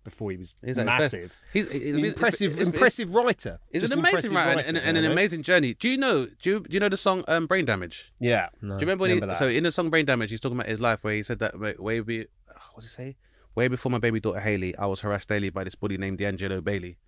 before 0.06 0.30
he 0.30 0.38
was 0.38 0.54
He's 0.64 0.78
at 0.78 0.86
massive. 0.86 1.34
He's, 1.52 1.70
he's, 1.70 1.96
An 1.96 2.04
impressive, 2.06 2.52
it's- 2.52 2.60
it's- 2.62 2.74
impressive 2.74 3.14
writer. 3.14 3.58
He's 3.70 3.90
an 3.90 3.98
amazing 3.98 4.32
writer 4.32 4.60
and, 4.66 4.78
and, 4.78 4.78
and 4.78 4.96
an 4.96 5.04
amazing 5.12 5.42
journey. 5.42 5.74
Do 5.74 5.88
you 5.90 5.98
know? 5.98 6.26
Do 6.40 6.50
you, 6.50 6.60
do 6.60 6.68
you 6.72 6.80
know 6.80 6.88
the 6.88 6.96
song 6.96 7.22
um, 7.28 7.46
"Brain 7.46 7.64
Damage"? 7.66 8.12
Yeah. 8.20 8.48
Do 8.62 8.66
you 8.68 8.72
remember 8.76 9.02
when 9.02 9.10
remember 9.10 9.26
he? 9.26 9.30
that. 9.32 9.38
So 9.38 9.48
in 9.48 9.64
the 9.64 9.72
song 9.72 9.90
"Brain 9.90 10.06
Damage," 10.06 10.30
he's 10.30 10.40
talking 10.40 10.56
about 10.56 10.68
his 10.70 10.80
life, 10.80 11.00
where 11.02 11.14
he 11.14 11.22
said 11.22 11.38
that 11.40 11.58
way- 11.58 11.74
way 11.78 12.00
be, 12.00 12.18
what 12.72 12.76
does 12.76 12.84
he 12.84 12.88
say? 12.88 13.16
Way 13.54 13.68
before 13.68 13.90
my 13.92 13.98
baby 13.98 14.20
daughter 14.20 14.40
Hailie, 14.40 14.76
I 14.76 14.86
was 14.86 15.00
harassed 15.02 15.28
daily 15.28 15.50
by 15.50 15.64
this 15.64 15.74
bully 15.74 15.98
named 15.98 16.18
D'Angelo 16.18 16.60
Bailey, 16.60 16.98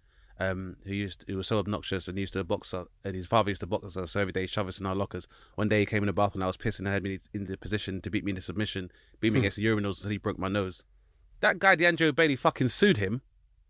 um, 0.41 0.77
who 0.85 0.95
used 0.95 1.25
who 1.29 1.37
was 1.37 1.47
so 1.47 1.59
obnoxious 1.59 2.09
and 2.09 2.19
used 2.19 2.33
to 2.33 2.43
box 2.45 2.73
us, 2.73 2.87
and 3.05 3.15
his 3.15 3.27
father 3.27 3.51
used 3.51 3.61
to 3.61 3.67
box 3.67 3.97
us, 3.97 4.13
so 4.13 4.21
every 4.21 4.33
day 4.33 4.43
he'd 4.43 4.51
shove 4.51 4.67
us 4.69 4.81
in 4.81 4.87
our 4.87 4.95
lockers. 4.95 5.29
One 5.57 5.69
day 5.69 5.81
he 5.81 5.87
came 5.87 6.03
in 6.03 6.07
the 6.07 6.13
bathroom, 6.15 6.41
and 6.43 6.45
I 6.45 6.47
was 6.47 6.57
pissing 6.57 6.81
and 6.81 6.89
had 6.89 7.03
me 7.03 7.19
in 7.35 7.45
the 7.47 7.57
position 7.59 8.01
to 8.01 8.11
beat 8.11 8.25
me 8.25 8.31
into 8.31 8.41
submission, 8.43 8.91
beat 9.21 9.29
Hmm. 9.29 9.35
me 9.35 9.39
against 9.41 9.59
the 9.59 9.67
urinals 9.67 9.99
until 9.99 10.11
he 10.11 10.17
broke 10.19 10.39
my 10.39 10.49
nose. 10.49 10.85
That 11.41 11.59
guy 11.59 11.75
D'Angelo 11.77 12.13
Bailey 12.13 12.37
fucking 12.37 12.69
sued 12.69 12.97
him. 12.97 13.23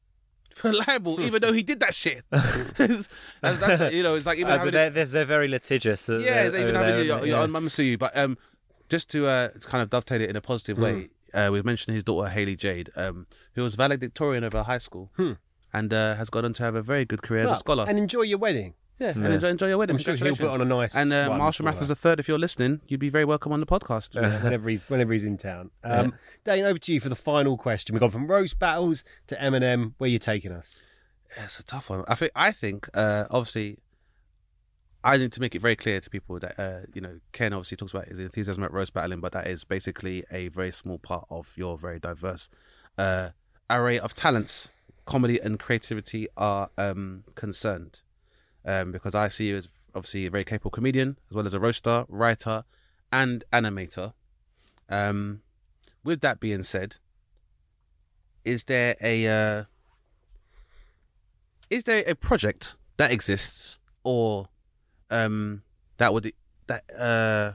For 0.55 0.73
libel, 0.73 1.21
even 1.21 1.41
though 1.41 1.53
he 1.53 1.63
did 1.63 1.79
that 1.81 1.95
shit. 1.95 2.25
that's, 2.31 3.09
that's, 3.41 3.95
you 3.95 4.03
know, 4.03 4.17
it's 4.17 4.27
like 4.27 4.39
even 4.39 4.51
Uh, 4.51 4.59
having 4.59 4.67
but 4.67 4.73
they're, 4.73 4.91
they're, 4.91 5.05
they're 5.05 5.25
very 5.25 5.47
litigious. 5.49 6.09
uh, 6.09 6.19
yeah, 6.19 6.43
they're- 6.45 6.51
they 6.51 6.63
even 6.63 6.75
having 6.75 6.95
your, 7.07 7.19
your 7.19 7.27
yeah. 7.27 7.41
own 7.43 7.51
mum 7.53 7.69
sue 7.69 7.85
you. 7.85 7.99
But 7.99 8.17
um, 8.17 8.37
just 8.89 9.09
to 9.11 9.27
uh, 9.29 9.49
kind 9.61 9.83
of 9.83 9.91
dovetail 9.91 10.21
it 10.21 10.29
in 10.31 10.35
a 10.37 10.41
positive 10.41 10.79
way, 10.79 11.11
uh, 11.35 11.51
we've 11.53 11.65
mentioned 11.65 11.95
his 11.95 12.03
daughter 12.03 12.29
Hailie 12.31 12.57
Jade, 12.57 12.91
um, 12.97 13.27
who 13.55 13.63
was 13.63 13.75
valedictorian 13.77 14.43
of 14.43 14.53
her 14.55 14.65
high 14.65 14.79
school, 14.79 15.11
and 15.73 15.93
uh, 15.93 16.17
has 16.17 16.29
gone 16.31 16.45
on 16.45 16.55
to 16.55 16.63
have 16.65 16.75
a 16.75 16.83
very 16.83 17.05
good 17.05 17.23
career 17.23 17.45
as 17.45 17.53
a 17.53 17.57
scholar. 17.57 17.85
And 17.89 17.99
enjoy 17.99 18.23
your 18.23 18.39
wedding. 18.39 18.75
Yeah, 18.99 19.11
and 19.11 19.27
enjoy, 19.27 19.49
enjoy 19.49 19.69
your 19.69 19.79
wedding. 19.79 19.97
I'm 19.97 20.03
sure 20.03 20.17
he'll 20.17 20.35
put 20.35 20.49
on 20.49 20.61
a 20.61 20.65
nice 20.65 20.95
And 20.95 21.13
uh, 21.13 21.29
one 21.29 21.39
Marshall 21.39 21.65
for 21.65 21.73
Mathers 21.73 21.89
her. 21.89 21.95
the 21.95 21.95
third, 21.95 22.21
if 22.21 22.27
you're 22.27 22.39
listening, 22.39 22.81
you'd 22.89 23.01
be 23.01 23.11
very 23.11 23.25
welcome 23.25 23.53
on 23.53 23.61
the 23.61 23.67
podcast. 23.67 24.15
whenever 24.43 24.69
he's 24.69 24.83
whenever 24.89 25.13
he's 25.13 25.25
in 25.25 25.37
town. 25.37 25.71
Um, 25.85 26.15
Dane, 26.45 26.65
over 26.65 26.79
to 26.79 26.93
you 26.93 27.01
for 27.01 27.09
the 27.09 27.17
final 27.17 27.57
question. 27.57 27.95
We've 27.95 28.01
gone 28.01 28.11
from 28.11 28.27
roast 28.27 28.59
battles 28.59 29.05
to 29.29 29.37
Eminem. 29.37 29.93
Where 29.99 30.09
are 30.09 30.11
you 30.11 30.19
taking 30.19 30.53
us? 30.53 30.83
It's 31.37 31.61
a 31.61 31.65
tough 31.65 31.91
one. 31.91 32.05
I 32.09 32.15
think. 32.15 32.33
I 32.35 32.53
think. 32.53 32.89
Uh, 32.95 33.27
obviously, 33.31 33.79
I 35.05 35.17
need 35.17 35.33
to 35.33 35.41
make 35.41 35.55
it 35.55 35.63
very 35.63 35.77
clear 35.77 36.01
to 36.01 36.11
people 36.11 36.39
that 36.41 36.59
uh, 36.59 36.81
you 36.93 37.01
know 37.01 37.21
Ken 37.33 37.53
obviously 37.53 37.77
talks 37.77 37.93
about 37.93 38.09
his 38.09 38.19
enthusiasm 38.19 38.65
at 38.65 38.73
roast 38.73 38.95
battling, 38.95 39.21
but 39.21 39.33
that 39.33 39.47
is 39.47 39.63
basically 39.65 40.25
a 40.31 40.49
very 40.49 40.73
small 40.73 40.99
part 40.99 41.27
of 41.31 41.53
your 41.57 41.79
very 41.79 42.01
diverse 42.01 42.49
uh, 42.97 43.31
array 43.71 43.99
of 43.99 44.15
talents. 44.15 44.71
Comedy 45.07 45.41
and 45.41 45.59
creativity 45.59 46.27
are 46.37 46.69
um, 46.77 47.25
concerned 47.35 48.03
um, 48.69 48.93
because 48.93 49.15
I 49.15 49.29
see 49.29 49.49
you 49.49 49.57
as 49.57 49.69
obviously 49.95 50.27
a 50.27 50.31
very 50.31 50.45
capable 50.45 50.71
comedian 50.71 51.19
as 51.31 51.35
well 51.35 51.47
as 51.47 51.55
a 51.55 51.61
roaster, 51.61 52.05
writer, 52.09 52.65
and 53.11 53.43
animator. 53.53 54.13
Um, 54.91 55.41
with 56.05 56.21
that 56.21 56.39
being 56.39 56.63
said, 56.63 56.97
is 58.45 58.65
there 58.65 58.95
a 59.01 59.27
uh, 59.27 59.65
is 61.71 61.85
there 61.85 62.05
a 62.07 62.15
project 62.15 62.77
that 62.99 63.11
exists 63.11 63.79
or 64.05 64.49
um 65.11 65.63
that 65.97 66.13
would 66.13 66.33
that 66.67 66.85
uh 66.99 67.53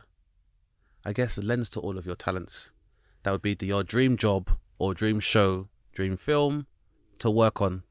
I 1.05 1.13
guess 1.13 1.37
lends 1.37 1.69
to 1.69 1.79
all 1.79 1.97
of 1.97 2.05
your 2.05 2.15
talents 2.15 2.71
that 3.23 3.31
would 3.31 3.41
be 3.41 3.53
the, 3.53 3.67
your 3.67 3.83
dream 3.83 4.17
job 4.17 4.49
or 4.79 4.93
dream 4.93 5.19
show, 5.19 5.69
dream 5.93 6.17
film 6.17 6.67
to 7.19 7.29
work 7.29 7.61
on 7.61 7.83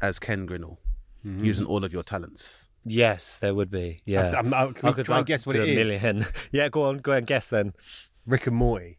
as 0.00 0.18
Ken 0.18 0.46
Grinnell, 0.46 0.78
Mm-hmm. 1.26 1.44
using 1.44 1.66
all 1.66 1.84
of 1.84 1.92
your 1.92 2.02
talents? 2.02 2.68
Yes, 2.84 3.36
there 3.38 3.54
would 3.54 3.70
be. 3.70 4.00
Yeah. 4.06 4.30
I'm- 4.30 4.54
I'm- 4.54 4.72
can 4.74 4.94
we 4.94 5.02
try 5.02 5.18
and 5.18 5.26
guess 5.26 5.44
what 5.46 5.56
do 5.56 5.62
it 5.62 5.68
a 5.68 5.80
is? 5.80 6.02
Million. 6.02 6.26
yeah, 6.52 6.68
go 6.68 6.84
on, 6.84 6.98
go 6.98 7.12
and 7.12 7.26
guess 7.26 7.48
then. 7.48 7.72
Rick 8.26 8.46
and 8.46 8.56
Morty. 8.56 8.98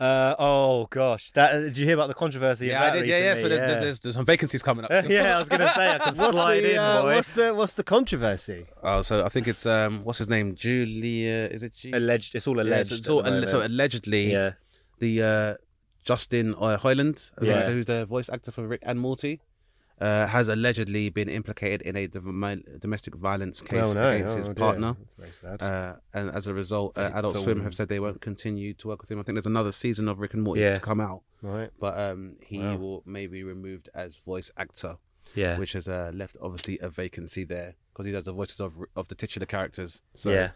Uh, 0.00 0.34
oh 0.40 0.86
gosh, 0.90 1.30
that 1.30 1.52
did 1.52 1.78
you 1.78 1.86
hear 1.86 1.94
about 1.94 2.08
the 2.08 2.14
controversy? 2.14 2.66
Yeah, 2.66 2.82
I 2.82 2.86
that 2.90 2.96
did. 2.98 3.06
Yeah, 3.06 3.18
yeah. 3.18 3.34
So 3.36 3.42
recently? 3.44 3.48
there's, 3.56 3.60
there's, 3.68 3.80
there's, 3.80 4.00
there's 4.00 4.14
some 4.16 4.26
vacancies 4.26 4.62
coming 4.62 4.84
up. 4.84 4.90
yeah, 5.08 5.36
I 5.36 5.38
was 5.38 5.48
gonna 5.48 5.68
say 5.68 5.88
I 5.88 5.98
can 5.98 6.16
What's 6.16 6.32
slide 6.36 6.60
the, 6.64 6.72
in, 6.72 6.78
uh, 6.78 7.02
what's 7.04 7.30
the 7.30 7.54
what's 7.54 7.74
the 7.74 7.84
controversy? 7.84 8.66
Oh, 8.82 9.02
so 9.02 9.24
I 9.24 9.28
think 9.28 9.46
it's 9.46 9.64
um, 9.64 10.02
what's 10.02 10.18
his 10.18 10.28
name? 10.28 10.56
Julia. 10.56 11.48
Is 11.50 11.62
it? 11.62 11.74
G- 11.74 11.92
Alleged. 11.92 12.34
It's 12.34 12.48
all 12.48 12.56
Yeah, 12.56 12.64
alleged. 12.64 12.88
so, 12.88 12.94
at 12.96 13.04
so, 13.04 13.22
the 13.22 13.30
moment. 13.30 13.48
so 13.50 13.64
allegedly, 13.64 14.32
yeah, 14.32 14.50
the 14.98 15.22
uh, 15.22 15.54
Justin 16.02 16.54
uh, 16.58 16.76
Roiland, 16.82 17.30
Yeah. 17.40 17.62
who's 17.62 17.86
the 17.86 18.04
voice 18.04 18.28
actor 18.28 18.50
for 18.50 18.66
Rick 18.66 18.80
and 18.84 18.98
Morty, 18.98 19.40
uh, 20.04 20.26
has 20.36 20.46
allegedly 20.48 21.04
been 21.18 21.28
implicated 21.28 21.80
in 21.88 21.94
a 21.96 22.06
dom- 22.06 22.62
domestic 22.80 23.14
violence 23.28 23.60
case 23.70 23.88
Oh, 23.88 23.92
no. 23.94 24.08
against 24.08 24.34
Oh, 24.34 24.38
his 24.38 24.46
dear. 24.48 24.54
partner. 24.64 24.96
That's 25.18 25.38
very 25.42 25.58
sad. 25.58 25.62
Uh, 25.62 25.92
and 26.12 26.26
as 26.38 26.46
a 26.46 26.54
result, 26.62 26.88
uh, 26.98 27.10
Adult 27.18 27.36
Swim 27.38 27.62
have 27.62 27.74
said 27.74 27.88
they 27.88 28.00
won't 28.06 28.20
continue 28.20 28.74
to 28.80 28.88
work 28.88 29.00
with 29.02 29.10
him. 29.10 29.18
I 29.20 29.22
think 29.24 29.34
there's 29.36 29.46
another 29.56 29.72
season 29.72 30.08
of 30.08 30.20
Rick 30.20 30.34
and 30.34 30.42
Morty 30.42 30.60
Yeah. 30.60 30.74
to 30.74 30.80
come 30.90 31.00
out, 31.00 31.22
right. 31.42 31.70
but 31.84 31.98
um, 31.98 32.36
he 32.50 32.58
Wow. 32.58 32.76
will 32.76 33.02
maybe 33.06 33.32
be 33.38 33.44
removed 33.44 33.88
as 33.94 34.16
voice 34.32 34.50
actor, 34.64 34.96
yeah, 35.34 35.58
which 35.58 35.72
has 35.72 35.86
uh, 35.88 36.10
left 36.14 36.36
obviously 36.42 36.78
a 36.80 36.88
vacancy 36.90 37.44
there 37.44 37.70
because 37.92 38.06
he 38.06 38.12
does 38.12 38.26
the 38.26 38.32
voices 38.40 38.60
of 38.60 38.72
of 38.94 39.08
the 39.08 39.14
titular 39.14 39.46
characters. 39.46 40.02
So 40.14 40.30
yeah. 40.30 40.50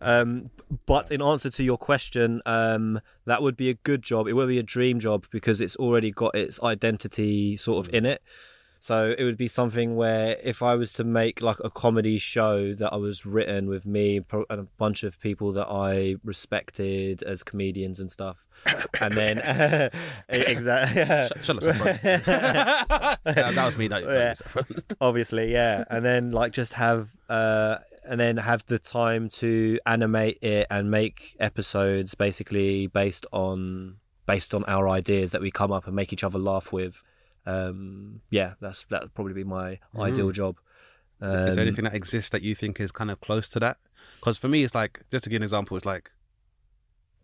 Um, 0.00 0.50
but 0.86 1.10
in 1.10 1.20
answer 1.20 1.50
to 1.50 1.62
your 1.64 1.76
question, 1.76 2.40
um, 2.46 3.00
that 3.26 3.42
would 3.42 3.56
be 3.56 3.68
a 3.68 3.74
good 3.74 4.02
job. 4.02 4.28
It 4.28 4.34
would 4.34 4.46
be 4.48 4.58
a 4.58 4.62
dream 4.76 5.00
job 5.00 5.26
because 5.32 5.60
it's 5.60 5.74
already 5.76 6.12
got 6.12 6.36
its 6.36 6.62
identity 6.62 7.56
sort 7.56 7.84
of 7.86 7.92
in 7.92 8.06
it. 8.06 8.22
So 8.80 9.14
it 9.18 9.24
would 9.24 9.36
be 9.36 9.48
something 9.48 9.96
where 9.96 10.36
if 10.42 10.62
I 10.62 10.74
was 10.76 10.92
to 10.94 11.04
make 11.04 11.42
like 11.42 11.56
a 11.64 11.70
comedy 11.70 12.18
show 12.18 12.74
that 12.74 12.92
I 12.92 12.96
was 12.96 13.26
written 13.26 13.68
with 13.68 13.86
me 13.86 14.20
and 14.30 14.44
a 14.60 14.66
bunch 14.78 15.02
of 15.02 15.20
people 15.20 15.52
that 15.52 15.66
I 15.68 16.16
respected 16.24 17.22
as 17.24 17.42
comedians 17.42 17.98
and 18.00 18.10
stuff, 18.10 18.36
and 19.00 19.16
then 19.16 19.38
exactly, 20.28 21.04
Shut, 21.44 21.44
shut 21.44 21.66
up, 21.66 22.00
that, 22.02 23.18
that 23.24 23.66
was 23.66 23.76
me. 23.76 23.88
That, 23.88 24.02
Yeah. 24.04 24.62
obviously 25.00 25.52
yeah 25.52 25.84
and 25.90 26.04
then 26.04 26.32
like 26.32 26.52
just 26.52 26.74
have 26.74 27.08
uh 27.28 27.78
and 28.04 28.18
then 28.18 28.36
have 28.38 28.64
the 28.66 28.78
time 28.78 29.28
to 29.28 29.78
animate 29.86 30.38
it 30.42 30.66
and 30.70 30.90
make 30.90 31.36
episodes 31.40 32.14
basically 32.14 32.86
based 32.86 33.26
on 33.32 33.96
based 34.26 34.54
on 34.54 34.64
our 34.64 34.88
ideas 34.88 35.30
that 35.32 35.40
we 35.40 35.50
come 35.50 35.72
up 35.72 35.86
and 35.86 35.94
make 35.94 36.12
each 36.12 36.24
other 36.24 36.38
laugh 36.38 36.72
with 36.72 37.02
um 37.46 38.20
yeah 38.30 38.54
that's 38.60 38.84
that 38.90 39.02
would 39.02 39.14
probably 39.14 39.34
be 39.34 39.44
my 39.44 39.78
ideal 39.98 40.30
job 40.32 40.56
Is 41.22 41.32
there 41.32 41.52
Um, 41.52 41.58
anything 41.58 41.84
that 41.84 41.94
exists 41.94 42.30
that 42.30 42.42
you 42.42 42.54
think 42.54 42.78
is 42.80 42.92
kind 42.92 43.10
of 43.10 43.20
close 43.20 43.48
to 43.48 43.58
that? 43.60 43.76
Because 44.20 44.38
for 44.38 44.48
me, 44.48 44.62
it's 44.64 44.74
like 44.74 45.02
just 45.10 45.24
to 45.24 45.30
give 45.30 45.38
an 45.42 45.42
example, 45.44 45.76
it's 45.76 45.86
like 45.86 46.10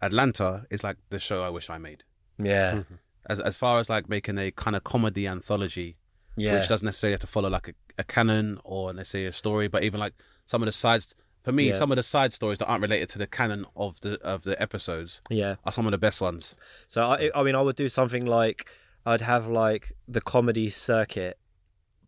Atlanta 0.02 0.64
is 0.70 0.82
like 0.84 0.96
the 1.10 1.18
show 1.18 1.42
I 1.42 1.48
wish 1.50 1.70
I 1.70 1.78
made. 1.78 2.02
yeah 2.38 2.82
As 3.26 3.40
as 3.40 3.56
far 3.56 3.78
as 3.80 3.88
like 3.88 4.08
making 4.08 4.38
a 4.38 4.50
kind 4.50 4.76
of 4.76 4.84
comedy 4.84 5.26
anthology, 5.26 5.96
yeah 6.36 6.54
which 6.58 6.68
doesn't 6.68 6.84
necessarily 6.84 7.12
have 7.14 7.20
to 7.20 7.26
follow 7.26 7.48
like 7.48 7.68
a, 7.68 7.74
a 7.98 8.04
canon 8.04 8.58
or 8.64 8.92
necessarily 8.92 9.28
a 9.28 9.32
story, 9.32 9.66
but 9.68 9.82
even 9.84 10.00
like 10.00 10.14
some 10.46 10.62
of 10.62 10.66
the 10.66 10.72
sides. 10.72 11.14
For 11.44 11.52
me, 11.52 11.64
Yeah. 11.68 11.74
some 11.74 11.92
of 11.92 11.96
the 11.96 12.02
side 12.02 12.32
stories 12.32 12.58
that 12.60 12.66
aren't 12.66 12.80
related 12.80 13.10
to 13.10 13.18
the 13.18 13.26
canon 13.26 13.66
of 13.76 14.00
the 14.00 14.18
of 14.22 14.44
the 14.44 14.60
episodes 14.60 15.20
yeah 15.28 15.56
are 15.64 15.72
some 15.72 15.86
of 15.86 15.92
the 15.92 15.98
best 15.98 16.18
ones. 16.22 16.56
So 16.88 16.98
I, 17.06 17.30
I 17.34 17.42
mean, 17.42 17.54
I 17.54 17.60
would 17.60 17.76
do 17.76 17.88
something 17.90 18.24
like 18.24 18.66
I'd 19.06 19.20
have 19.20 19.46
like 19.48 19.92
the 20.08 20.20
comedy 20.20 20.70
circuit, 20.70 21.38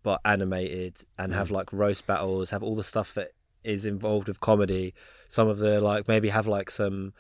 but 0.03 0.21
animated, 0.25 1.05
and 1.19 1.33
have 1.35 1.51
like 1.51 1.73
roast 1.73 2.07
battles, 2.07 2.51
have 2.51 2.63
all 2.63 2.77
the 2.77 2.85
stuff 2.85 3.15
that 3.15 3.33
is 3.65 3.85
involved 3.85 4.29
with 4.29 4.41
comedy. 4.41 4.95
Some 5.29 5.49
of 5.49 5.59
the 5.59 5.81
like 5.81 6.07
maybe 6.09 6.29
have 6.29 6.47
like 6.47 6.71
some 6.71 7.13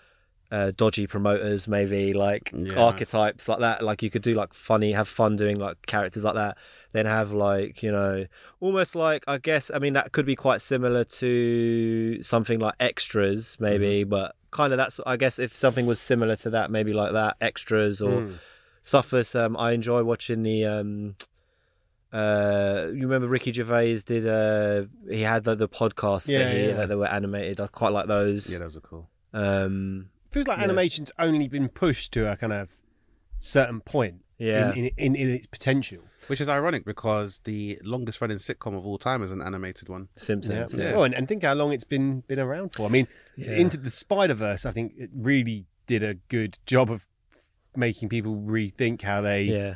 uh, 0.53 0.71
dodgy 0.77 1.07
promoters, 1.09 1.67
maybe 1.67 2.13
like 2.15 2.53
Yeah. 2.55 2.77
archetypes 2.79 3.49
like 3.49 3.59
that. 3.59 3.83
Like 3.83 4.03
you 4.03 4.11
could 4.11 4.23
do 4.23 4.35
like 4.35 4.55
funny, 4.55 4.93
have 4.93 5.09
fun 5.09 5.35
doing 5.37 5.59
like 5.59 5.85
characters 5.87 6.23
like 6.25 6.35
that. 6.37 6.57
Then 6.93 7.05
have 7.07 7.33
like 7.33 7.83
you 7.83 7.91
know 7.93 8.27
almost 8.61 8.95
like 8.95 9.25
I 9.27 9.39
guess 9.39 9.71
I 9.75 9.79
mean 9.81 9.93
that 9.95 10.13
could 10.13 10.25
be 10.25 10.37
quite 10.37 10.61
similar 10.63 11.03
to 11.05 12.23
something 12.23 12.61
like 12.61 12.75
extras 12.81 13.57
maybe, 13.61 14.05
but 14.05 14.37
kind 14.53 14.73
of 14.73 14.77
that's 14.77 15.01
I 15.05 15.17
guess 15.17 15.39
if 15.39 15.53
something 15.53 15.85
was 15.87 16.01
similar 16.01 16.37
to 16.37 16.51
that, 16.51 16.71
maybe 16.71 16.93
like 16.93 17.13
that 17.13 17.37
extras 17.41 18.01
or 18.01 18.21
Mm. 18.23 18.39
Stuff 18.87 19.11
that's 19.11 19.35
um 19.35 19.57
I 19.57 19.73
enjoy 19.73 20.01
watching 20.05 20.43
the 20.45 20.65
um 20.65 21.17
uh 22.13 22.87
you 22.95 23.03
remember 23.03 23.27
Ricky 23.29 23.53
Gervais 23.53 23.99
did 24.07 24.27
uh 24.27 24.85
he 25.11 25.23
had 25.23 25.45
the, 25.45 25.55
the 25.55 25.69
podcast 25.69 26.29
Yeah, 26.29 26.39
that, 26.39 26.57
he, 26.57 26.67
yeah. 26.69 26.73
that 26.75 26.89
they 26.89 26.95
were 26.95 27.07
animated 27.09 27.59
I 27.61 27.67
quite 27.67 27.93
like 27.93 28.07
those 28.07 28.49
Yeah, 28.51 28.59
those 28.59 28.77
are 28.77 28.81
cool. 28.81 29.09
um 29.33 30.11
Feels 30.31 30.47
like 30.47 30.59
Yeah. 30.59 30.65
animation's 30.65 31.11
only 31.19 31.49
been 31.49 31.69
pushed 31.69 32.13
to 32.13 32.31
a 32.31 32.37
kind 32.37 32.53
of 32.53 32.69
certain 33.39 33.81
point 33.81 34.21
Yeah. 34.39 34.73
in, 34.73 34.85
in, 34.87 34.91
in, 34.97 35.17
in 35.17 35.31
its 35.31 35.47
potential. 35.47 36.03
Which 36.29 36.41
is 36.41 36.49
ironic 36.49 36.85
because 36.85 37.41
the 37.45 37.79
longest 37.85 38.21
running 38.21 38.39
sitcom 38.39 38.77
of 38.77 38.85
all 38.87 38.99
time 38.99 39.23
is 39.23 39.31
an 39.31 39.41
animated 39.43 39.89
one. 39.89 40.09
Simpsons 40.17 40.75
Yeah. 40.75 40.93
Oh, 40.95 41.03
and, 41.05 41.15
and 41.15 41.27
think 41.29 41.43
how 41.43 41.55
long 41.55 41.73
it's 41.73 41.85
been 41.85 42.21
been 42.29 42.39
around 42.41 42.75
for. 42.75 42.87
I 42.87 42.89
mean, 42.91 43.07
Yeah. 43.37 43.53
into 43.53 43.77
the 43.77 43.91
Spider 43.91 44.35
Verse, 44.35 44.65
I 44.67 44.73
think 44.73 44.95
it 44.97 45.11
really 45.15 45.67
did 45.87 46.03
a 46.03 46.15
good 46.29 46.59
job 46.67 46.91
of 46.91 47.07
making 47.77 48.09
people 48.09 48.37
rethink 48.37 49.03
how 49.03 49.21
they 49.21 49.43
yeah 49.45 49.75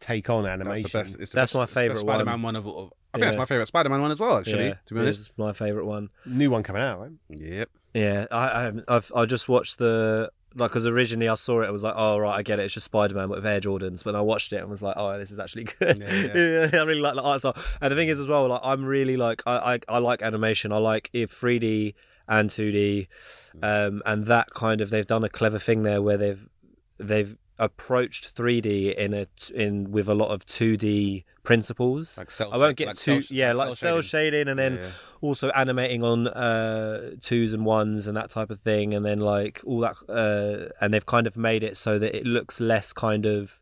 take 0.00 0.30
on 0.30 0.44
That's 0.44 0.54
animation. 0.60 0.82
the 0.84 0.98
best. 0.98 1.16
It's 1.20 1.30
the 1.32 1.36
That's 1.36 1.52
best, 1.52 1.54
my 1.54 1.62
it's 1.64 1.72
the 1.72 1.74
best 1.74 1.74
favourite 1.74 2.00
Spider-Man 2.00 2.32
one. 2.34 2.54
one 2.54 2.56
of. 2.56 2.66
of 2.66 2.92
I 3.12 3.18
think 3.18 3.22
Yeah. 3.24 3.30
that's 3.32 3.38
my 3.38 3.44
favorite 3.44 3.66
Spider-Man 3.66 4.00
one 4.00 4.10
as 4.12 4.20
well. 4.20 4.38
Actually, 4.38 4.66
yeah, 4.68 4.74
to 4.86 4.94
be 4.94 5.00
honest. 5.00 5.28
it's 5.28 5.38
my 5.38 5.52
favorite 5.52 5.84
one 5.84 6.08
New 6.26 6.50
one 6.50 6.62
coming 6.62 6.80
out, 6.82 7.00
right? 7.00 7.10
Yep. 7.28 7.68
Yeah, 7.94 8.26
I, 8.30 8.68
I 8.68 8.72
I've 8.88 9.12
I 9.14 9.24
just 9.26 9.48
watched 9.48 9.78
the 9.78 10.30
like 10.54 10.70
because 10.70 10.86
originally 10.86 11.28
I 11.28 11.34
saw 11.34 11.60
it 11.60 11.64
and 11.64 11.72
was 11.72 11.82
like, 11.82 11.94
oh 11.96 12.18
right, 12.18 12.36
I 12.36 12.42
get 12.42 12.58
it, 12.60 12.64
it's 12.64 12.74
just 12.74 12.84
Spider 12.86 13.14
Man 13.16 13.28
with 13.28 13.44
Air 13.44 13.60
Jordans. 13.60 14.02
But 14.04 14.14
I 14.14 14.20
watched 14.20 14.52
it 14.52 14.56
and 14.58 14.70
was 14.70 14.80
like, 14.80 14.94
oh, 14.96 15.18
this 15.18 15.30
is 15.32 15.38
actually 15.38 15.64
good. 15.78 15.98
Yeah, 15.98 16.70
I 16.80 16.84
really 16.84 17.00
like 17.00 17.14
the 17.16 17.22
art 17.22 17.40
style. 17.40 17.56
And 17.80 17.90
the 17.92 17.96
thing 17.96 18.08
is 18.08 18.20
as 18.20 18.26
well, 18.28 18.46
like 18.48 18.60
I'm 18.62 18.84
really 18.84 19.16
like 19.16 19.42
I 19.46 19.74
I, 19.74 19.80
I 19.88 19.98
like 19.98 20.22
animation. 20.22 20.72
I 20.72 20.78
like 20.78 21.10
if 21.12 21.32
3D 21.38 21.94
and 22.28 22.48
2D, 22.48 23.08
um, 23.62 24.02
and 24.06 24.26
that 24.26 24.50
kind 24.54 24.80
of 24.80 24.90
they've 24.90 25.06
done 25.06 25.24
a 25.24 25.28
clever 25.28 25.58
thing 25.58 25.82
there 25.82 26.00
where 26.00 26.16
they've 26.16 26.48
they've 27.00 27.36
approached 27.58 28.34
3D 28.34 28.94
in 28.94 29.12
a 29.12 29.26
in 29.54 29.90
with 29.90 30.08
a 30.08 30.14
lot 30.14 30.28
of 30.30 30.46
2D 30.46 31.24
principles. 31.42 32.16
Like 32.16 32.30
cell 32.30 32.50
I 32.52 32.56
won't 32.56 32.76
get 32.76 32.86
like 32.88 32.96
too 32.96 33.20
cell- 33.20 33.36
yeah 33.36 33.52
like 33.52 33.68
like 33.68 33.76
cell 33.76 33.96
cell 33.96 34.02
shading 34.02 34.48
and 34.48 34.58
then 34.58 34.76
Yeah, 34.76 34.80
yeah. 34.82 34.90
also 35.20 35.50
animating 35.50 36.02
on 36.02 36.28
uh 36.28 37.10
twos 37.20 37.52
and 37.52 37.66
ones 37.66 38.06
and 38.06 38.16
that 38.16 38.30
type 38.30 38.50
of 38.50 38.60
thing 38.60 38.94
and 38.94 39.04
then 39.04 39.20
like 39.20 39.60
all 39.66 39.80
that 39.80 39.96
uh 40.08 40.72
and 40.80 40.94
they've 40.94 41.04
kind 41.04 41.26
of 41.26 41.36
made 41.36 41.62
it 41.62 41.76
so 41.76 41.98
that 41.98 42.16
it 42.16 42.26
looks 42.26 42.60
less 42.60 42.92
kind 42.94 43.26
of 43.26 43.60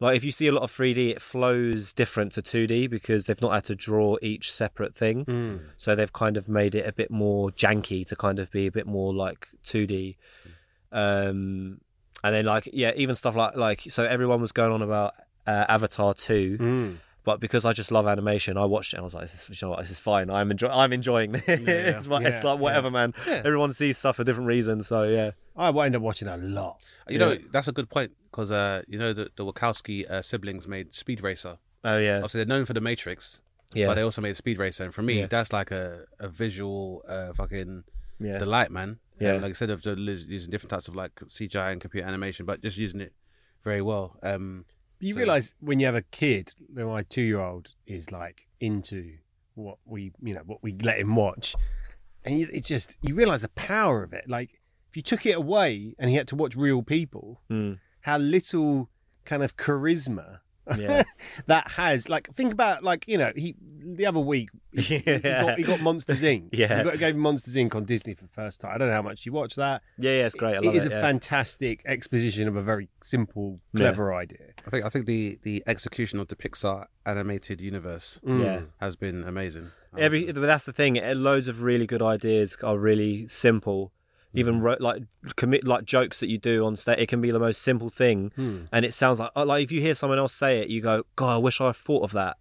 like 0.00 0.16
if 0.16 0.24
you 0.24 0.32
see 0.32 0.46
a 0.48 0.52
lot 0.52 0.62
of 0.62 0.72
3D 0.72 1.10
it 1.10 1.20
flows 1.20 1.92
different 1.92 2.32
to 2.32 2.40
2D 2.42 2.88
because 2.88 3.26
they've 3.26 3.42
not 3.42 3.52
had 3.52 3.64
to 3.64 3.74
draw 3.74 4.16
each 4.22 4.50
separate 4.50 4.96
thing 4.96 5.24
Hmm. 5.24 5.56
so 5.76 5.94
they've 5.94 6.12
kind 6.12 6.38
of 6.38 6.48
made 6.48 6.74
it 6.74 6.86
a 6.88 6.92
bit 6.92 7.10
more 7.10 7.50
janky 7.50 8.06
to 8.06 8.16
kind 8.16 8.38
of 8.38 8.50
be 8.50 8.66
a 8.66 8.72
bit 8.72 8.86
more 8.86 9.12
like 9.12 9.48
2D 9.64 10.16
um 10.92 11.80
and 12.24 12.34
then 12.34 12.44
like 12.44 12.68
yeah 12.72 12.92
even 12.96 13.14
stuff 13.14 13.34
like 13.34 13.56
like 13.56 13.82
so 13.88 14.04
everyone 14.04 14.40
was 14.40 14.52
going 14.52 14.72
on 14.72 14.82
about 14.82 15.14
uh, 15.46 15.64
Avatar 15.68 16.14
2 16.14 16.58
Mm. 16.58 16.96
but 17.24 17.40
because 17.40 17.64
I 17.64 17.72
just 17.72 17.90
love 17.90 18.06
animation, 18.06 18.56
I 18.56 18.64
watched 18.64 18.92
it. 18.94 18.96
and 18.96 19.02
I 19.02 19.04
was 19.04 19.14
like, 19.14 19.22
"This 19.24 19.34
is, 19.48 19.60
you 19.60 19.66
know 19.66 19.70
what, 19.72 19.80
this 19.80 19.90
is 19.90 19.98
fine. 20.00 20.30
I'm 20.30 20.50
enjoy, 20.50 20.68
I'm 20.68 20.92
enjoying 20.92 21.32
this. 21.32 21.42
it's, 21.48 22.06
like, 22.06 22.24
it's 22.26 22.42
Yeah, 22.44 22.50
like 22.50 22.60
whatever, 22.60 22.90
man. 22.90 23.12
Everyone 23.26 23.72
sees 23.72 23.98
stuff 23.98 24.16
for 24.16 24.24
different 24.24 24.48
reasons. 24.48 24.86
So 24.88 25.04
yeah, 25.04 25.30
I 25.56 25.68
end 25.86 25.96
up 25.96 26.02
watching 26.02 26.28
a 26.28 26.36
lot. 26.36 26.80
You 27.08 27.18
know, 27.18 27.36
that's 27.52 27.68
a 27.68 27.72
good 27.72 27.88
point 27.90 28.12
because 28.30 28.50
uh, 28.50 28.82
you 28.88 28.98
know 28.98 29.12
the, 29.12 29.28
the 29.36 29.44
Wachowski 29.44 30.08
uh, 30.10 30.22
siblings 30.22 30.66
made 30.68 30.94
Speed 30.94 31.22
Racer. 31.22 31.58
oh 31.84 31.98
yeah, 31.98 32.16
Obviously, 32.16 32.38
they're 32.38 32.46
known 32.56 32.64
for 32.64 32.72
the 32.74 32.80
Matrix, 32.80 33.40
yeah, 33.74 33.86
but 33.86 33.94
they 33.94 34.02
also 34.02 34.20
made 34.20 34.36
Speed 34.36 34.58
Racer, 34.58 34.84
and 34.84 34.94
for 34.94 35.02
me, 35.02 35.20
Yeah. 35.20 35.26
that's 35.26 35.52
like 35.52 35.70
a, 35.70 36.04
a 36.20 36.28
visual 36.28 37.02
uh, 37.08 37.32
fucking 37.34 37.84
yeah, 38.24 38.38
light, 38.44 38.70
man. 38.70 38.98
Yeah. 39.20 39.32
Um, 39.32 39.42
like 39.42 39.50
instead 39.50 39.70
of 39.70 39.84
using 39.84 40.50
different 40.50 40.70
types 40.70 40.88
of 40.88 40.96
like 40.96 41.14
CGI 41.16 41.72
and 41.72 41.80
computer 41.80 42.06
animation, 42.06 42.44
but 42.46 42.60
just 42.62 42.76
using 42.78 43.00
it 43.00 43.12
very 43.64 43.80
well. 43.82 44.18
Um, 44.22 44.64
You 45.00 45.14
So- 45.14 45.18
realise 45.20 45.54
when 45.60 45.80
you 45.80 45.86
have 45.86 45.94
a 45.96 46.02
kid, 46.02 46.52
that 46.74 46.86
my 46.86 47.02
two 47.02 47.22
year 47.22 47.40
old 47.40 47.70
is 47.86 48.10
like 48.12 48.46
into 48.60 49.18
what 49.54 49.78
we, 49.84 50.12
you 50.22 50.34
know, 50.34 50.42
what 50.46 50.62
we 50.62 50.72
let 50.82 50.98
him 50.98 51.14
watch, 51.16 51.54
and 52.24 52.38
you, 52.38 52.48
it's 52.52 52.68
just 52.68 52.96
you 53.02 53.14
realise 53.14 53.40
the 53.42 53.48
power 53.50 54.02
of 54.04 54.12
it. 54.12 54.28
Like 54.28 54.60
if 54.90 54.96
you 54.96 55.02
took 55.02 55.24
it 55.26 55.36
away 55.36 55.94
and 55.98 56.08
he 56.10 56.16
had 56.16 56.28
to 56.28 56.36
watch 56.36 56.54
real 56.56 56.82
people, 56.82 57.40
Mm. 57.50 57.78
how 58.02 58.18
little 58.18 58.88
kind 59.24 59.42
of 59.42 59.56
charisma 59.56 60.38
Yeah. 60.78 61.02
that 61.46 61.70
has 61.72 62.08
like 62.08 62.32
think 62.34 62.52
about 62.52 62.84
like 62.84 63.06
you 63.08 63.18
know 63.18 63.32
he 63.36 63.54
the 63.84 64.06
other 64.06 64.20
week 64.20 64.48
he, 64.72 64.98
he 64.98 65.18
got, 65.18 65.58
he 65.58 65.64
got 65.64 65.80
Monsters 65.80 66.22
Inc. 66.22 66.48
Yeah. 66.52 66.78
he 66.78 66.84
got, 66.84 66.98
gave 66.98 67.16
Monsters 67.16 67.56
Inc. 67.56 67.74
on 67.74 67.84
Disney 67.84 68.14
for 68.14 68.22
the 68.22 68.30
first 68.30 68.60
time. 68.60 68.72
I 68.74 68.78
don't 68.78 68.88
know 68.88 68.94
how 68.94 69.02
much 69.02 69.26
you 69.26 69.32
watch 69.32 69.56
that. 69.56 69.82
Yeah, 69.98 70.12
yeah, 70.18 70.26
it's 70.26 70.34
great. 70.36 70.56
I 70.56 70.60
love 70.60 70.74
it 70.74 70.78
is 70.78 70.84
it. 70.84 70.92
a 70.92 70.94
yeah. 70.94 71.00
fantastic 71.00 71.82
exposition 71.84 72.46
of 72.48 72.56
a 72.56 72.62
very 72.62 72.88
simple, 73.02 73.60
clever 73.76 74.14
idea. 74.14 74.52
I 74.66 74.70
think 74.70 74.84
I 74.84 74.88
think 74.88 75.06
the 75.06 75.38
the 75.42 75.62
execution 75.66 76.20
of 76.20 76.28
the 76.28 76.36
Pixar 76.36 76.86
animated 77.04 77.60
universe 77.60 78.20
Yeah. 78.24 78.60
has 78.80 78.94
been 78.96 79.24
amazing. 79.24 79.72
Every 79.98 80.30
that's 80.30 80.64
the 80.64 80.72
thing. 80.72 80.96
eh, 80.98 81.12
Loads 81.14 81.48
of 81.48 81.62
really 81.62 81.86
good 81.86 82.00
ideas 82.02 82.56
are 82.62 82.78
really 82.78 83.26
simple. 83.26 83.92
Even 84.34 84.54
Mm-hmm. 84.56 84.64
ro- 84.64 84.76
like 84.80 85.02
commit 85.36 85.66
like 85.66 85.84
jokes 85.84 86.20
that 86.20 86.28
you 86.30 86.38
do 86.38 86.64
on 86.64 86.76
stage, 86.76 86.98
it 86.98 87.08
can 87.08 87.20
be 87.20 87.30
the 87.30 87.38
most 87.38 87.60
simple 87.62 87.90
thing, 87.90 88.32
Hmm. 88.36 88.60
and 88.72 88.84
it 88.84 88.94
sounds 88.94 89.18
like 89.18 89.30
uh, 89.36 89.44
like 89.44 89.62
if 89.64 89.70
you 89.72 89.80
hear 89.80 89.94
someone 89.94 90.18
else 90.18 90.32
say 90.34 90.60
it, 90.60 90.68
you 90.68 90.80
go, 90.80 91.04
"God, 91.16 91.34
I 91.34 91.38
wish 91.38 91.60
I 91.60 91.72
thought 91.72 92.02
of 92.04 92.12
that." 92.12 92.36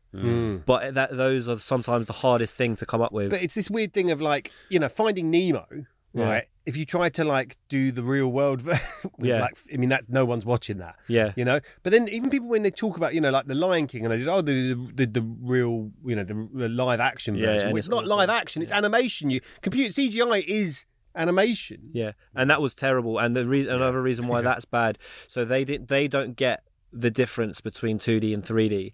But 0.65 0.93
that 0.93 1.15
those 1.17 1.47
are 1.47 1.59
sometimes 1.59 2.07
the 2.07 2.13
hardest 2.13 2.55
thing 2.55 2.75
to 2.77 2.85
come 2.85 3.01
up 3.01 3.11
with. 3.11 3.29
But 3.29 3.41
it's 3.43 3.55
this 3.55 3.69
weird 3.69 3.93
thing 3.93 4.11
of 4.11 4.21
like 4.21 4.51
you 4.69 4.79
know 4.79 4.89
finding 4.89 5.29
Nemo, 5.31 5.65
Yeah. 6.13 6.23
right? 6.29 6.43
If 6.63 6.77
you 6.77 6.85
try 6.85 7.09
to 7.09 7.23
like 7.23 7.57
do 7.69 7.91
the 7.91 8.03
real 8.03 8.27
world, 8.31 8.61
Yeah. 9.19 9.41
like, 9.41 9.57
I 9.73 9.77
mean 9.77 9.89
that 9.89 10.09
no 10.09 10.25
one's 10.25 10.45
watching 10.45 10.77
that. 10.77 10.95
Yeah. 11.07 11.33
you 11.35 11.43
know. 11.43 11.59
But 11.83 11.91
then 11.91 12.07
even 12.07 12.29
people 12.29 12.47
when 12.49 12.61
they 12.61 12.71
talk 12.71 12.97
about 12.97 13.13
you 13.15 13.21
know 13.21 13.31
like 13.31 13.47
the 13.47 13.55
Lion 13.55 13.87
King 13.87 14.05
and 14.05 14.13
they 14.13 14.19
did 14.19 14.27
oh 14.27 14.41
the 14.41 14.75
the, 14.93 15.05
the 15.07 15.21
real 15.41 15.91
you 16.05 16.15
know 16.15 16.23
the, 16.23 16.47
the 16.53 16.69
live 16.69 16.99
action 16.99 17.35
version. 17.35 17.49
and 17.49 17.73
Well, 17.73 17.77
it's 17.77 17.87
it's 17.87 17.91
not 17.91 18.05
live 18.07 18.29
action; 18.29 18.61
it's 18.61 18.71
animation. 18.71 19.29
You 19.31 19.41
computer 19.61 19.89
CGI 19.89 20.43
is 20.45 20.85
animation. 21.15 21.89
Yeah, 21.93 22.11
and 22.35 22.49
that 22.49 22.61
was 22.61 22.75
terrible. 22.75 23.19
And 23.19 23.35
the 23.35 23.45
reason, 23.45 23.73
another 23.73 24.01
reason 24.01 24.27
why 24.27 24.41
that's 24.49 24.65
bad. 24.65 24.97
So 25.27 25.45
they 25.45 25.63
did, 25.63 25.87
they 25.87 26.07
don't 26.07 26.35
get 26.35 26.63
the 26.93 27.11
difference 27.11 27.61
between 27.61 27.99
2D 27.99 28.33
and 28.33 28.43
3D. 28.43 28.93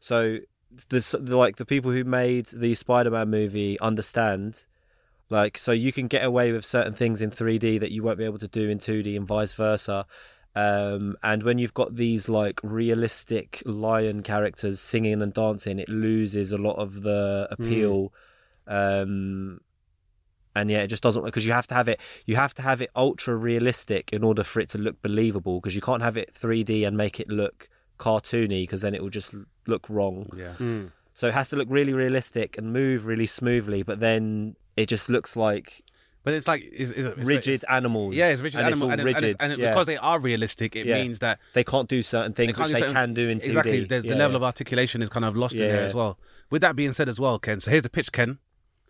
So 0.00 0.38
this, 0.88 1.14
like 1.14 1.56
the 1.56 1.66
people 1.66 1.90
who 1.90 2.04
made 2.04 2.46
the 2.46 2.74
Spider-Man 2.74 3.28
movie 3.30 3.78
understand. 3.80 4.64
Like, 5.28 5.56
so 5.56 5.72
you 5.72 5.92
can 5.92 6.08
get 6.08 6.24
away 6.24 6.52
with 6.52 6.64
certain 6.64 6.92
things 6.92 7.22
in 7.22 7.30
3D 7.30 7.80
that 7.80 7.90
you 7.90 8.02
won't 8.02 8.18
be 8.18 8.24
able 8.24 8.38
to 8.38 8.48
do 8.48 8.68
in 8.68 8.78
2D, 8.78 9.16
and 9.16 9.26
vice 9.26 9.54
versa. 9.54 10.06
Um, 10.54 11.16
and 11.22 11.42
when 11.42 11.58
you've 11.58 11.72
got 11.72 11.96
these 11.96 12.28
like 12.28 12.60
realistic 12.62 13.62
lion 13.64 14.22
characters 14.22 14.80
singing 14.80 15.22
and 15.22 15.32
dancing, 15.32 15.78
it 15.78 15.88
loses 15.88 16.52
a 16.52 16.58
lot 16.58 16.76
of 16.76 17.02
the 17.02 17.48
appeal. 17.50 18.12
Um, 18.66 19.60
and 20.54 20.70
yeah, 20.70 20.82
it 20.82 20.88
just 20.88 21.02
doesn't 21.02 21.22
work 21.22 21.32
because 21.32 21.46
you 21.46 21.52
have 21.52 21.66
to 21.68 21.74
have 21.74 21.88
it. 21.88 22.00
You 22.26 22.36
have 22.36 22.54
to 22.54 22.62
have 22.62 22.82
it 22.82 22.90
ultra 22.94 23.36
realistic 23.36 24.12
in 24.12 24.22
order 24.22 24.44
for 24.44 24.60
it 24.60 24.68
to 24.70 24.78
look 24.78 25.00
believable. 25.02 25.60
Because 25.60 25.74
you 25.74 25.80
can't 25.80 26.02
have 26.02 26.16
it 26.16 26.32
3D 26.34 26.86
and 26.86 26.96
make 26.96 27.18
it 27.20 27.28
look 27.28 27.68
cartoony 27.98 28.62
because 28.64 28.80
then 28.82 28.94
it 28.94 29.02
will 29.02 29.10
just 29.10 29.34
look 29.66 29.88
wrong. 29.88 30.28
Yeah. 30.36 30.54
Mm. 30.58 30.90
So 31.14 31.28
it 31.28 31.34
has 31.34 31.48
to 31.50 31.56
look 31.56 31.68
really 31.70 31.92
realistic 31.92 32.56
and 32.58 32.72
move 32.72 33.06
really 33.06 33.26
smoothly, 33.26 33.82
but 33.82 34.00
then 34.00 34.56
it 34.76 34.86
just 34.86 35.08
looks 35.10 35.36
like 35.36 35.82
But 36.24 36.34
it's 36.34 36.48
like 36.48 36.62
it's, 36.72 36.90
it's, 36.90 36.98
it's 37.18 37.18
rigid 37.18 37.64
animals. 37.68 38.14
Yeah, 38.14 38.28
it's 38.30 38.40
rigid 38.42 38.60
and 38.60 38.68
animal, 38.68 38.88
all 38.88 38.92
and, 38.92 39.00
it's- 39.00 39.14
and, 39.14 39.22
rigid. 39.22 39.34
it's- 39.34 39.50
and 39.52 39.60
yeah. 39.60 39.70
because 39.70 39.86
they 39.86 39.96
are 39.98 40.18
realistic, 40.18 40.74
it 40.76 40.86
Yeah. 40.86 41.02
means 41.02 41.18
that 41.18 41.38
they 41.52 41.64
can't 41.64 41.88
do 41.88 42.02
certain 42.02 42.32
things 42.32 42.56
can't 42.56 42.68
which 42.70 42.78
do 42.80 42.86
they 42.86 42.92
can 42.92 43.12
do 43.14 43.28
in 43.28 43.38
2D. 43.40 43.46
Exactly, 43.48 43.84
there's 43.84 44.04
Yeah, 44.04 44.12
the 44.12 44.18
level 44.18 44.32
yeah. 44.32 44.36
of 44.38 44.42
articulation 44.44 45.02
is 45.02 45.08
kind 45.10 45.24
of 45.24 45.36
lost 45.36 45.54
in 45.54 45.60
there 45.60 45.82
as 45.82 45.94
well. 45.94 46.18
With 46.50 46.62
that 46.62 46.76
being 46.76 46.92
said, 46.92 47.08
as 47.08 47.18
well, 47.20 47.38
Ken. 47.38 47.60
So 47.60 47.70
here's 47.70 47.82
the 47.82 47.90
pitch, 47.90 48.10
Ken, 48.12 48.38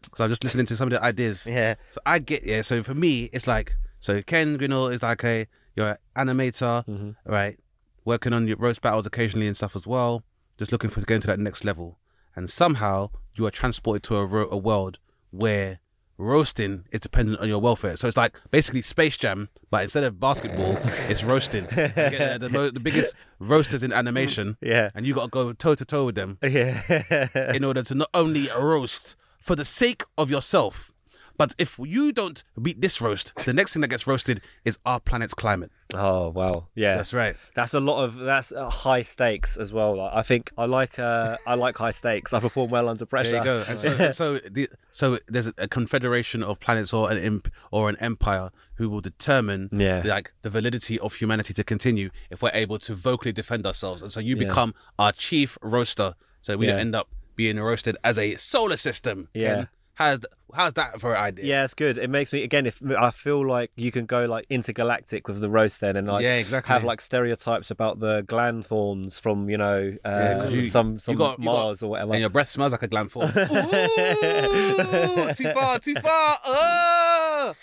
because 0.02 0.20
I'm 0.20 0.30
just 0.30 0.44
listening 0.44 0.66
to 0.66 0.76
some 0.76 0.88
of 0.88 0.92
the 0.92 1.02
ideas. 1.02 1.46
Yeah. 1.46 1.74
So 1.90 2.00
I 2.06 2.18
get 2.18 2.44
yeah. 2.44 2.62
So 2.62 2.82
for 2.82 2.94
me, 2.94 3.30
it's 3.32 3.46
like 3.46 3.76
so 4.00 4.22
Ken 4.22 4.56
Grinnell 4.56 4.88
is 4.88 5.02
like 5.02 5.22
a 5.24 5.46
you're 5.76 5.98
an 6.16 6.28
animator, 6.28 6.84
Mm-hmm. 6.86 7.10
right? 7.32 7.58
Working 8.04 8.32
on 8.32 8.48
your 8.48 8.56
roast 8.56 8.82
battles 8.82 9.06
occasionally 9.06 9.46
and 9.46 9.56
stuff 9.56 9.76
as 9.76 9.86
well. 9.86 10.22
Just 10.58 10.72
looking 10.72 10.90
for 10.90 11.00
getting 11.00 11.20
to 11.22 11.26
that 11.28 11.38
next 11.38 11.64
level, 11.64 11.98
and 12.36 12.50
somehow 12.50 13.10
you 13.36 13.46
are 13.46 13.50
transported 13.50 14.02
to 14.04 14.16
a, 14.16 14.26
ro- 14.26 14.48
a 14.50 14.56
world 14.56 14.98
where 15.30 15.78
roasting 16.18 16.84
is 16.92 17.00
dependent 17.00 17.40
on 17.40 17.48
your 17.48 17.60
welfare. 17.60 17.96
So 17.96 18.06
it's 18.08 18.16
like 18.16 18.38
basically 18.50 18.82
Space 18.82 19.16
Jam, 19.16 19.48
but 19.70 19.82
instead 19.82 20.04
of 20.04 20.20
basketball, 20.20 20.76
it's 21.08 21.24
roasting. 21.24 21.64
You 21.64 21.76
get 21.88 22.40
the, 22.40 22.48
the, 22.48 22.70
the 22.74 22.80
biggest 22.80 23.14
roasters 23.38 23.82
in 23.82 23.92
animation, 23.92 24.56
Yeah. 24.60 24.90
and 24.94 25.06
you 25.06 25.14
got 25.14 25.24
to 25.24 25.28
go 25.30 25.52
toe 25.52 25.74
to 25.74 25.84
toe 25.84 26.04
with 26.06 26.14
them 26.14 26.38
Yeah. 26.42 27.28
in 27.54 27.64
order 27.64 27.82
to 27.82 27.94
not 27.94 28.08
only 28.14 28.48
roast 28.56 29.16
for 29.42 29.56
the 29.56 29.64
sake 29.64 30.04
of 30.16 30.30
yourself, 30.30 30.92
but 31.38 31.54
if 31.58 31.78
you 31.82 32.12
don't 32.12 32.44
beat 32.60 32.80
this 32.80 33.00
roast, 33.00 33.32
the 33.44 33.52
next 33.52 33.72
thing 33.72 33.80
that 33.80 33.88
gets 33.88 34.06
roasted 34.06 34.40
is 34.64 34.78
our 34.86 35.00
planet's 35.00 35.34
climate. 35.34 35.70
oh 35.94 36.28
wow. 36.30 36.68
Yeah. 36.74 36.96
That's 36.96 37.12
right. 37.12 37.34
That's 37.54 37.74
a 37.74 37.80
lot 37.80 38.04
of 38.04 38.16
that's 38.16 38.52
uh, 38.52 38.68
high 38.70 39.02
stakes 39.02 39.56
as 39.56 39.72
well. 39.72 39.96
Like, 39.96 40.12
I 40.14 40.22
think 40.22 40.52
I 40.56 40.66
like 40.66 40.98
uh, 40.98 41.36
I 41.46 41.54
like 41.56 41.76
high 41.76 41.90
stakes. 41.90 42.32
I 42.32 42.38
perform 42.40 42.70
well 42.70 42.88
under 42.88 43.04
pressure. 43.06 43.30
There 43.32 43.40
you 43.40 43.44
go. 43.44 43.64
And 43.68 43.80
so, 43.80 43.90
and 43.98 44.14
so, 44.22 44.38
the, 44.38 44.68
so 44.92 45.18
there's 45.26 45.48
a 45.58 45.68
confederation 45.68 46.42
of 46.42 46.60
planets 46.60 46.92
or 46.92 47.10
an 47.10 47.18
imp 47.18 47.48
or 47.70 47.88
an 47.90 47.96
empire 47.96 48.50
who 48.76 48.88
will 48.88 49.00
determine, 49.02 49.68
Yeah. 49.72 50.02
like 50.04 50.32
the 50.42 50.50
validity 50.50 50.98
of 51.00 51.14
humanity 51.14 51.52
to 51.54 51.64
continue 51.64 52.10
if 52.30 52.40
we're 52.42 52.50
able 52.54 52.78
to 52.80 52.94
vocally 52.94 53.32
defend 53.32 53.66
ourselves. 53.66 54.00
And 54.02 54.12
so 54.12 54.20
you 54.20 54.36
Yeah. 54.36 54.46
become 54.48 54.74
our 54.98 55.12
chief 55.12 55.58
roaster, 55.62 56.14
so 56.40 56.56
we 56.56 56.66
don't 56.66 56.76
Yeah. 56.76 56.80
end 56.80 56.94
up 56.96 57.08
being 57.36 57.58
roasted 57.58 57.96
as 58.04 58.18
a 58.18 58.36
solar 58.36 58.76
system. 58.76 59.28
Yeah. 59.34 59.54
Ken. 59.54 59.68
How's 59.94 60.20
how's 60.52 60.74
that 60.74 61.00
for 61.00 61.14
an 61.14 61.20
idea? 61.22 61.44
Yeah, 61.46 61.64
it's 61.64 61.74
good. 61.74 61.98
It 61.98 62.10
makes 62.10 62.32
me 62.32 62.42
again. 62.42 62.66
If 62.66 62.80
I 62.98 63.10
feel 63.10 63.46
like 63.46 63.70
you 63.76 63.90
can 63.90 64.06
go 64.06 64.26
like 64.26 64.46
intergalactic 64.50 65.28
with 65.28 65.40
the 65.40 65.50
roast, 65.50 65.80
then 65.80 65.96
and 65.96 66.06
like 66.08 66.22
Yeah, 66.22 66.36
exactly. 66.36 66.72
have 66.72 66.84
like 66.84 67.00
stereotypes 67.00 67.70
about 67.70 68.00
the 68.00 68.22
gland 68.22 68.66
thorns 68.66 69.18
from 69.20 69.48
you 69.50 69.56
know 69.58 69.96
uh, 70.04 70.10
Yeah, 70.14 70.48
you- 70.48 70.64
some 70.66 70.98
some 70.98 71.16
got- 71.16 71.38
you 71.38 71.44
got- 71.46 71.52
Mars 71.52 71.82
or 71.82 71.90
whatever. 71.90 72.12
And 72.12 72.20
your 72.20 72.30
breath 72.30 72.48
smells 72.50 72.72
like 72.72 72.82
a 72.82 72.88
gland. 72.88 73.10
Ooh, 73.16 73.22
too 75.34 75.52
far, 75.52 75.78
too 75.78 75.94
far. 75.96 76.38
Oh! 76.44 77.54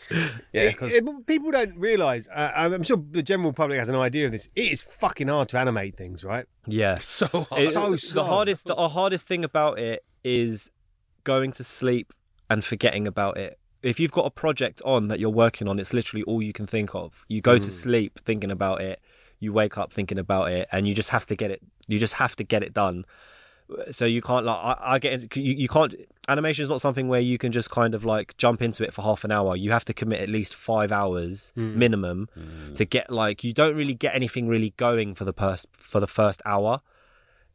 Yeah, 0.53 0.69
because 0.71 0.93
It- 0.93 1.07
it- 1.07 1.25
people 1.27 1.51
don't 1.51 1.77
realize. 1.77 2.27
Uh, 2.27 2.51
I'm 2.55 2.83
sure 2.83 3.01
the 3.11 3.23
general 3.23 3.53
public 3.53 3.79
has 3.79 3.89
an 3.89 3.95
idea 3.95 4.25
of 4.25 4.31
this. 4.31 4.49
It 4.55 4.71
is 4.71 4.81
fucking 4.81 5.27
hard 5.27 5.49
to 5.49 5.59
animate 5.59 5.97
things, 5.97 6.23
right? 6.23 6.45
yeah, 6.67 6.95
so 6.99 7.27
hard. 7.27 7.47
It's- 7.61 7.73
so 7.73 7.91
the 7.91 7.97
slow. 7.97 8.23
hardest 8.23 8.65
the 8.65 8.75
hardest 8.75 9.27
thing 9.27 9.43
about 9.43 9.79
it 9.79 10.03
is 10.23 10.71
going 11.23 11.51
to 11.53 11.63
sleep 11.63 12.13
and 12.49 12.63
forgetting 12.63 13.07
about 13.07 13.37
it. 13.37 13.59
If 13.81 13.99
you've 13.99 14.11
got 14.11 14.25
a 14.25 14.31
project 14.31 14.81
on 14.83 15.07
that 15.07 15.19
you're 15.19 15.29
working 15.29 15.67
on, 15.67 15.79
it's 15.79 15.93
literally 15.93 16.23
all 16.23 16.41
you 16.41 16.51
can 16.51 16.67
think 16.67 16.93
of. 16.93 17.23
You 17.27 17.41
go 17.41 17.57
to 17.57 17.69
mm. 17.69 17.71
sleep 17.71 18.19
thinking 18.25 18.51
about 18.51 18.81
it, 18.81 18.99
you 19.39 19.53
wake 19.53 19.77
up 19.77 19.93
thinking 19.93 20.19
about 20.19 20.51
it, 20.51 20.67
and 20.71 20.87
you 20.87 20.93
just 20.93 21.09
have 21.09 21.25
to 21.27 21.35
get 21.35 21.51
it. 21.51 21.61
You 21.87 21.97
just 21.97 22.15
have 22.15 22.35
to 22.37 22.43
get 22.43 22.61
it 22.61 22.73
done. 22.73 23.05
So 23.91 24.05
you 24.05 24.21
can't 24.21 24.45
like 24.45 24.57
I, 24.57 24.77
I 24.81 24.99
get 24.99 25.35
you, 25.37 25.53
you 25.53 25.67
can't 25.67 25.95
animation 26.27 26.63
is 26.63 26.69
not 26.69 26.81
something 26.81 27.07
where 27.07 27.21
you 27.21 27.37
can 27.37 27.51
just 27.51 27.69
kind 27.69 27.93
of 27.93 28.03
like 28.03 28.35
jump 28.35 28.61
into 28.61 28.83
it 28.83 28.93
for 28.93 29.03
half 29.03 29.23
an 29.23 29.31
hour. 29.31 29.55
You 29.55 29.71
have 29.71 29.85
to 29.85 29.93
commit 29.93 30.19
at 30.19 30.27
least 30.27 30.55
five 30.55 30.91
hours 30.91 31.53
mm. 31.55 31.75
minimum 31.75 32.27
mm. 32.37 32.75
to 32.75 32.83
get 32.83 33.11
like 33.11 33.43
you 33.43 33.53
don't 33.53 33.75
really 33.75 33.93
get 33.93 34.15
anything 34.15 34.47
really 34.47 34.71
going 34.75 35.13
for 35.13 35.23
the 35.23 35.33
pers- 35.33 35.67
for 35.71 35.99
the 35.99 36.07
first 36.07 36.41
hour 36.45 36.81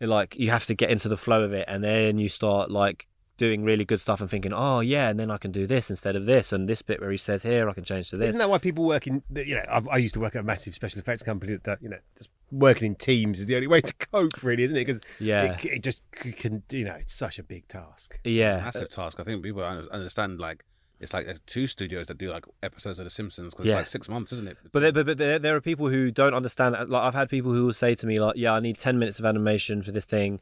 like 0.01 0.37
you 0.37 0.51
have 0.51 0.65
to 0.67 0.75
get 0.75 0.91
into 0.91 1.09
the 1.09 1.17
flow 1.17 1.43
of 1.45 1.53
it 1.53 1.65
and 1.69 1.85
then 1.85 2.19
you 2.19 2.29
start 2.29 2.71
like 2.71 3.07
doing 3.37 3.65
really 3.65 3.85
good 3.85 4.01
stuff 4.01 4.21
and 4.21 4.31
thinking 4.31 4.53
oh 4.53 4.79
yeah 4.81 5.09
and 5.09 5.19
then 5.19 5.31
i 5.31 5.37
can 5.37 5.51
do 5.51 5.67
this 5.67 5.91
instead 5.91 6.15
of 6.15 6.25
this 6.25 6.53
and 6.53 6.69
this 6.69 6.83
bit 6.83 7.01
where 7.01 7.11
he 7.11 7.17
says 7.17 7.43
here 7.43 7.69
i 7.69 7.73
can 7.73 7.83
change 7.83 8.09
to 8.11 8.17
this 8.17 8.29
Isn't 8.29 8.39
that 8.39 8.49
why 8.49 8.59
people 8.59 8.85
work 8.85 9.07
in? 9.09 9.23
You 9.35 9.57
know, 9.57 9.65
I've, 9.69 9.89
I 9.89 9.97
used 9.97 10.15
to 10.15 10.21
work 10.21 10.37
at 10.37 10.41
a 10.41 10.43
massive 10.45 10.73
special 10.75 11.01
effects 11.01 11.23
company 11.25 11.53
that, 11.55 11.65
that 11.65 11.83
you 11.83 11.89
know, 11.89 11.99
just 12.17 12.31
working 12.53 12.87
in 12.87 12.95
teams 12.95 13.41
is 13.41 13.47
the 13.47 13.57
only 13.57 13.67
way 13.67 13.81
to 13.81 13.93
cope, 13.95 14.43
really, 14.45 14.63
isn't 14.63 14.77
it? 14.77 14.87
Because 14.87 15.01
Yeah. 15.19 15.55
it, 15.57 15.65
it 15.65 15.83
just 15.83 16.03
c- 16.15 16.31
can. 16.33 16.63
You 16.71 16.85
know, 16.85 16.95
it's 16.95 17.13
such 17.15 17.39
a 17.41 17.43
big 17.43 17.67
task. 17.67 18.21
yeah 18.25 18.59
massive 18.63 18.89
task. 18.91 19.19
I 19.19 19.25
think 19.25 19.43
people 19.43 19.63
understand 19.65 20.39
like 20.39 20.65
it's 21.01 21.13
like 21.13 21.27
there's 21.27 21.41
two 21.41 21.67
studios 21.67 22.07
that 22.07 22.19
do 22.19 22.31
like 22.31 22.45
episodes 22.63 22.99
of 23.01 23.05
The 23.05 23.11
Simpsons 23.11 23.53
because 23.53 23.67
Yeah. 23.67 23.73
it's 23.75 23.79
like 23.81 23.87
six 23.89 24.09
months, 24.09 24.33
isn't 24.33 24.47
it? 24.49 24.57
but 24.73 24.81
there, 24.81 24.93
but, 24.93 25.07
but 25.07 25.19
there, 25.19 25.39
there 25.41 25.57
are 25.57 25.61
people 25.61 25.89
who 25.89 26.11
don't 26.13 26.35
understand 26.35 26.77
like 26.89 27.03
i've 27.03 27.15
had 27.15 27.29
people 27.29 27.53
who 27.53 27.65
will 27.67 27.73
say 27.73 27.95
to 27.97 28.07
me 28.07 28.21
like 28.21 28.37
yeah 28.37 28.55
i 28.55 28.61
need 28.61 28.79
10 28.79 28.99
minutes 28.99 29.19
of 29.19 29.25
animation 29.25 29.83
for 29.83 29.91
this 29.91 30.05
thing 30.05 30.41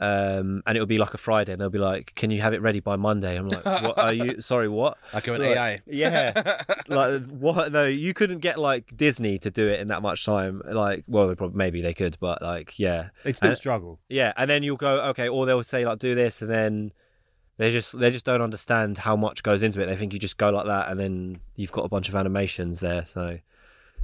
um, 0.00 0.62
and 0.66 0.76
it'll 0.76 0.86
be 0.86 0.98
like 0.98 1.12
a 1.14 1.18
Friday, 1.18 1.52
and 1.52 1.60
they'll 1.60 1.68
be 1.70 1.78
like, 1.78 2.12
"Can 2.14 2.30
you 2.30 2.40
have 2.40 2.54
it 2.54 2.62
ready 2.62 2.80
by 2.80 2.96
Monday?" 2.96 3.36
I'm 3.36 3.48
like, 3.48 3.64
"What 3.64 3.98
are 3.98 4.12
you? 4.12 4.40
Sorry, 4.42 4.68
what?" 4.68 4.96
Like 5.12 5.26
an 5.28 5.34
Like, 5.38 5.56
AI. 5.56 5.80
Yeah, 5.86 6.62
like 6.88 7.22
what? 7.28 7.70
No, 7.72 7.84
you 7.86 8.14
couldn't 8.14 8.38
get 8.38 8.58
like 8.58 8.96
Disney 8.96 9.38
to 9.40 9.50
do 9.50 9.68
it 9.68 9.80
in 9.80 9.88
that 9.88 10.00
much 10.02 10.24
time. 10.24 10.62
Like, 10.70 11.04
well, 11.06 11.28
they 11.28 11.34
probably, 11.34 11.56
maybe 11.58 11.82
they 11.82 11.92
could, 11.94 12.16
but 12.20 12.40
like, 12.42 12.78
yeah, 12.78 13.10
They'd 13.24 13.36
still 13.36 13.50
And- 13.50 13.58
struggle. 13.58 13.98
yeah. 14.08 14.32
And 14.36 14.48
then 14.48 14.62
you'll 14.62 14.76
go, 14.76 15.02
okay, 15.10 15.28
or 15.28 15.44
they'll 15.46 15.62
say 15.62 15.84
like, 15.84 15.98
do 15.98 16.14
this, 16.14 16.40
and 16.42 16.50
then 16.50 16.92
they 17.58 17.70
just 17.70 17.98
they 17.98 18.10
just 18.10 18.24
don't 18.24 18.40
understand 18.42 18.96
how 18.98 19.16
much 19.16 19.42
goes 19.42 19.62
into 19.62 19.80
it. 19.82 19.86
They 19.86 19.96
think 19.96 20.14
you 20.14 20.18
just 20.18 20.38
go 20.38 20.48
like 20.48 20.66
that, 20.66 20.88
and 20.90 20.98
then 20.98 21.40
you've 21.56 21.72
got 21.72 21.84
a 21.84 21.88
bunch 21.90 22.08
of 22.08 22.14
animations 22.16 22.80
there. 22.80 23.04
So 23.04 23.38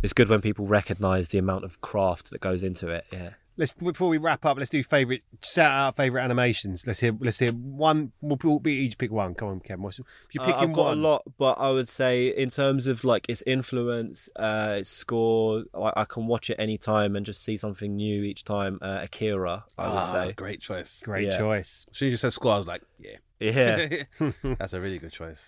it's 0.02 0.12
good 0.12 0.28
when 0.28 0.42
people 0.42 0.66
recognise 0.66 1.28
the 1.28 1.38
amount 1.38 1.64
of 1.64 1.80
craft 1.80 2.30
that 2.32 2.40
goes 2.42 2.62
into 2.62 2.88
it. 2.90 3.06
Yeah, 3.10 3.30
let's 3.56 3.72
before 3.74 4.08
we 4.08 4.18
wrap 4.18 4.44
up, 4.44 4.58
let's 4.58 4.70
do 4.70 4.82
favorite 4.82 5.22
shout 5.42 5.70
out 5.72 5.96
favorite 5.96 6.22
animations. 6.22 6.86
Let's 6.86 7.00
hear 7.00 7.16
let's 7.20 7.38
hear 7.38 7.52
one. 7.52 8.12
We'll, 8.20 8.38
we'll 8.42 8.58
be 8.60 8.74
each 8.74 8.98
pick 8.98 9.10
one. 9.10 9.34
Come 9.34 9.48
on, 9.48 9.60
Kevin. 9.60 9.82
What's, 9.82 9.98
if 9.98 10.04
you're 10.32 10.42
Uh, 10.42 10.46
picking 10.46 10.70
I've 10.70 10.74
got 10.74 10.86
one, 10.86 10.98
a 10.98 11.00
lot, 11.00 11.22
but 11.38 11.58
I 11.58 11.70
would 11.70 11.88
say 11.88 12.28
in 12.28 12.50
terms 12.50 12.86
of 12.86 13.04
like 13.04 13.26
its 13.28 13.42
influence, 13.46 14.28
uh, 14.36 14.76
its 14.78 14.90
score, 14.90 15.64
I, 15.74 15.92
I 15.96 16.04
can 16.04 16.26
watch 16.26 16.50
it 16.50 16.56
any 16.58 16.78
time 16.78 17.16
and 17.16 17.24
just 17.24 17.42
see 17.44 17.56
something 17.56 17.96
new 17.96 18.22
each 18.22 18.44
time. 18.44 18.78
Uh, 18.82 19.00
Akira, 19.02 19.64
I 19.78 19.88
would 19.88 19.98
Ah, 19.98 20.02
say. 20.26 20.32
great 20.32 20.60
choice. 20.60 21.00
great 21.04 21.26
Yeah. 21.28 21.38
choice. 21.38 21.86
As 21.90 21.96
soon 21.98 22.08
as 22.08 22.12
you 22.12 22.16
said 22.18 22.32
score, 22.32 22.52
I 22.52 22.58
was 22.58 22.66
like, 22.66 22.82
yeah, 22.98 23.16
Yeah, 23.40 23.88
that's 24.58 24.72
a 24.72 24.80
really 24.80 24.98
good 24.98 25.12
choice. 25.12 25.44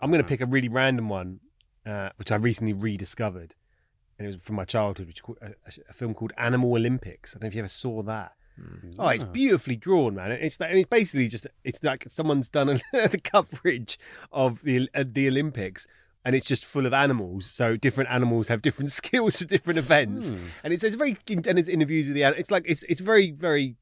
I'm 0.00 0.10
going 0.10 0.22
to 0.22 0.28
pick 0.28 0.40
a 0.40 0.46
really 0.46 0.68
random 0.68 1.08
one, 1.08 1.40
uh, 1.86 2.10
which 2.16 2.32
I 2.32 2.36
recently 2.36 2.72
rediscovered, 2.72 3.54
and 4.22 4.32
it 4.32 4.36
was 4.36 4.44
from 4.44 4.56
my 4.56 4.64
childhood, 4.64 5.08
which 5.08 5.20
a, 5.40 5.54
a 5.88 5.92
film 5.92 6.14
called 6.14 6.32
Animal 6.38 6.74
Olympics. 6.74 7.32
I 7.32 7.34
don't 7.34 7.42
know 7.42 7.48
if 7.48 7.54
you 7.54 7.60
ever 7.60 7.68
saw 7.68 8.02
that. 8.02 8.34
Hmm. 8.56 8.90
Oh, 8.98 9.08
it's 9.08 9.24
ah. 9.24 9.28
beautifully 9.28 9.74
drawn, 9.74 10.14
man. 10.14 10.30
It's 10.30 10.58
and 10.58 10.78
it's 10.78 10.88
basically 10.88 11.26
just 11.26 11.48
it's 11.64 11.82
like 11.82 12.04
someone's 12.08 12.48
done 12.48 12.80
the 12.92 13.20
coverage 13.22 13.98
of 14.30 14.62
the 14.62 14.88
uh, 14.94 15.04
the 15.06 15.26
Olympics, 15.26 15.88
and 16.24 16.36
it's 16.36 16.46
just 16.46 16.64
full 16.64 16.86
of 16.86 16.92
animals. 16.92 17.46
So 17.46 17.76
different 17.76 18.10
animals 18.10 18.46
have 18.46 18.62
different 18.62 18.92
skills 19.00 19.38
for 19.38 19.44
different 19.44 19.78
events, 19.78 20.30
hmm. 20.30 20.36
and 20.62 20.72
it's, 20.72 20.84
it's 20.84 20.96
very 20.96 21.16
and 21.28 21.58
it's 21.58 21.68
interviewed 21.68 22.06
with 22.06 22.14
the 22.14 22.22
it's 22.22 22.50
like 22.50 22.64
it's 22.66 22.84
it's 22.84 23.00
very 23.00 23.32
very 23.32 23.74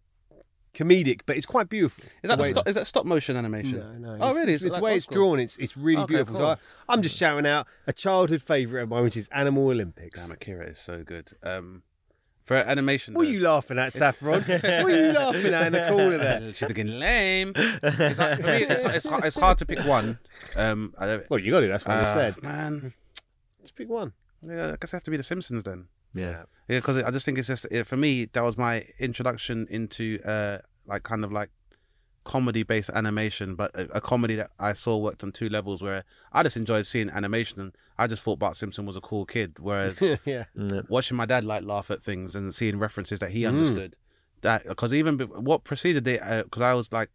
comedic, 0.74 1.20
but 1.26 1.36
it's 1.36 1.46
quite 1.46 1.68
beautiful. 1.68 2.04
Is 2.04 2.28
that, 2.28 2.36
The 2.36 2.42
way 2.42 2.52
the 2.52 2.60
it's- 2.60 2.62
stop, 2.62 2.68
is 2.68 2.74
that 2.76 2.86
stop 2.86 3.06
motion 3.06 3.36
animation? 3.36 3.78
no, 4.00 4.16
no. 4.16 4.24
Oh, 4.24 4.28
it's, 4.28 4.38
really? 4.38 4.52
It's, 4.54 4.62
Is 4.62 4.64
it 4.64 4.66
it's 4.68 4.72
like 4.72 4.80
the 4.80 4.84
way 4.84 4.94
it's 4.96 5.04
school? 5.04 5.14
drawn. 5.16 5.40
It's 5.40 5.56
it's 5.56 5.76
really 5.76 6.02
Okay, 6.02 6.12
beautiful. 6.14 6.34
So 6.36 6.40
cool. 6.40 6.48
I, 6.88 6.92
I'm 6.92 7.02
just 7.02 7.16
shouting 7.18 7.46
out 7.46 7.66
a 7.86 7.92
childhood 7.92 8.42
favourite 8.42 8.84
of 8.84 8.88
mine, 8.88 9.02
which 9.04 9.16
is 9.16 9.28
Animal 9.28 9.68
Olympics. 9.68 10.20
Damn, 10.22 10.32
Akira 10.32 10.66
is 10.68 10.78
so 10.78 11.02
good. 11.02 11.32
Um, 11.42 11.82
for 12.44 12.56
animation, 12.56 13.14
What 13.14 13.26
are 13.28 13.30
you 13.30 13.38
laughing 13.40 13.78
at, 13.78 13.92
Saffron? 13.92 14.42
what 14.46 14.64
are 14.64 14.90
you 14.90 15.12
laughing 15.12 15.54
at 15.54 15.66
in 15.68 15.72
the 15.72 15.86
corner 15.88 16.18
there? 16.18 16.40
She's 16.52 16.62
looking 16.68 16.98
lame. 16.98 17.52
It's, 17.54 18.18
like, 18.18 18.40
for 18.40 18.46
me, 18.46 18.64
it's, 18.64 18.82
it's, 18.82 19.06
hard, 19.06 19.24
it's 19.24 19.38
hard 19.38 19.58
to 19.58 19.66
pick 19.66 19.78
one. 19.86 20.18
Um, 20.56 20.92
I 20.98 21.06
don't, 21.06 21.30
Well, 21.30 21.38
you 21.38 21.52
got 21.52 21.62
it. 21.62 21.68
That's 21.68 21.84
what 21.84 21.96
I 21.98 22.00
just 22.00 22.16
uh, 22.16 22.32
said. 22.34 22.42
Man, 22.42 22.92
Just 23.62 23.76
pick 23.76 23.88
one. 23.88 24.14
yeah, 24.44 24.72
I 24.72 24.76
guess 24.80 24.92
I 24.92 24.96
have 24.96 25.04
to 25.04 25.10
be 25.12 25.16
The 25.16 25.22
Simpsons 25.22 25.62
then. 25.62 25.86
Yeah. 26.14 26.42
Yeah, 26.68 26.78
because 26.78 27.02
I 27.02 27.10
just 27.10 27.26
think 27.26 27.36
it's 27.38 27.48
just 27.48 27.66
it, 27.70 27.84
for 27.86 27.96
me 27.96 28.26
that 28.32 28.42
was 28.44 28.56
my 28.56 28.86
introduction 29.00 29.66
into 29.70 30.20
uh 30.24 30.58
like 30.86 31.02
kind 31.02 31.24
of 31.24 31.32
like 31.32 31.50
comedy 32.22 32.62
based 32.62 32.90
animation, 32.90 33.54
but 33.56 33.74
a, 33.74 33.96
a 33.96 34.00
comedy 34.00 34.36
that 34.36 34.50
I 34.58 34.74
saw 34.74 34.96
worked 34.96 35.24
on 35.24 35.32
two 35.32 35.48
levels 35.48 35.82
where 35.82 36.04
I 36.32 36.42
just 36.42 36.56
enjoyed 36.56 36.86
seeing 36.86 37.10
animation 37.10 37.60
and 37.60 37.72
I 37.98 38.06
just 38.06 38.22
thought 38.22 38.38
Bart 38.38 38.56
Simpson 38.56 38.86
was 38.86 38.94
a 38.96 39.00
cool 39.00 39.24
kid, 39.26 39.56
whereas 39.58 40.00
yeah. 40.24 40.44
watching 40.88 41.16
my 41.16 41.26
dad 41.26 41.44
like 41.44 41.64
laugh 41.64 41.90
at 41.90 42.02
things 42.02 42.34
and 42.36 42.54
seeing 42.54 42.78
references 42.78 43.20
that 43.20 43.30
Mm. 43.30 43.32
he 43.32 43.46
understood 43.46 43.96
that 44.42 44.66
because 44.68 44.92
even 44.94 45.16
be- 45.16 45.24
what 45.24 45.64
preceded 45.64 46.06
it 46.06 46.20
because 46.44 46.62
I 46.62 46.74
was 46.74 46.92
like 46.92 47.10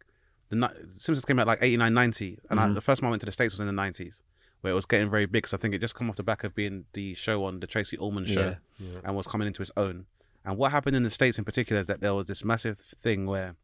the 0.48 0.56
Simpsons 0.92 1.24
came 1.24 1.38
out 1.38 1.46
like 1.46 1.58
89 1.62 1.94
90 1.94 2.38
and 2.50 2.58
Mm-hmm. 2.60 2.70
I, 2.70 2.74
the 2.74 2.80
first 2.80 3.00
time 3.00 3.06
I 3.06 3.10
went 3.10 3.20
to 3.20 3.26
the 3.26 3.32
states 3.32 3.52
was 3.54 3.60
in 3.60 3.66
the 3.66 3.72
90s 3.82 4.20
where 4.66 4.72
it 4.72 4.74
was 4.74 4.84
getting 4.84 5.08
very 5.08 5.26
big 5.26 5.44
because 5.44 5.54
I 5.54 5.58
think 5.58 5.74
it 5.74 5.78
just 5.80 5.94
come 5.94 6.10
off 6.10 6.16
the 6.16 6.24
back 6.24 6.42
of 6.42 6.54
being 6.56 6.86
the 6.92 7.14
show 7.14 7.44
on 7.44 7.60
the 7.60 7.68
Tracey 7.68 7.96
Ullman 7.98 8.26
show 8.26 8.56
and 9.04 9.14
was 9.16 9.28
coming 9.28 9.46
into 9.46 9.62
its 9.62 9.70
own. 9.76 10.06
And 10.44 10.58
what 10.58 10.72
happened 10.72 10.96
in 10.96 11.04
the 11.04 11.10
states 11.10 11.38
in 11.38 11.44
particular 11.44 11.80
is 11.80 11.86
that 11.86 12.00
there 12.00 12.14
was 12.14 12.26
this 12.26 12.44
massive 12.44 12.78
thing 12.78 13.26
where 13.26 13.54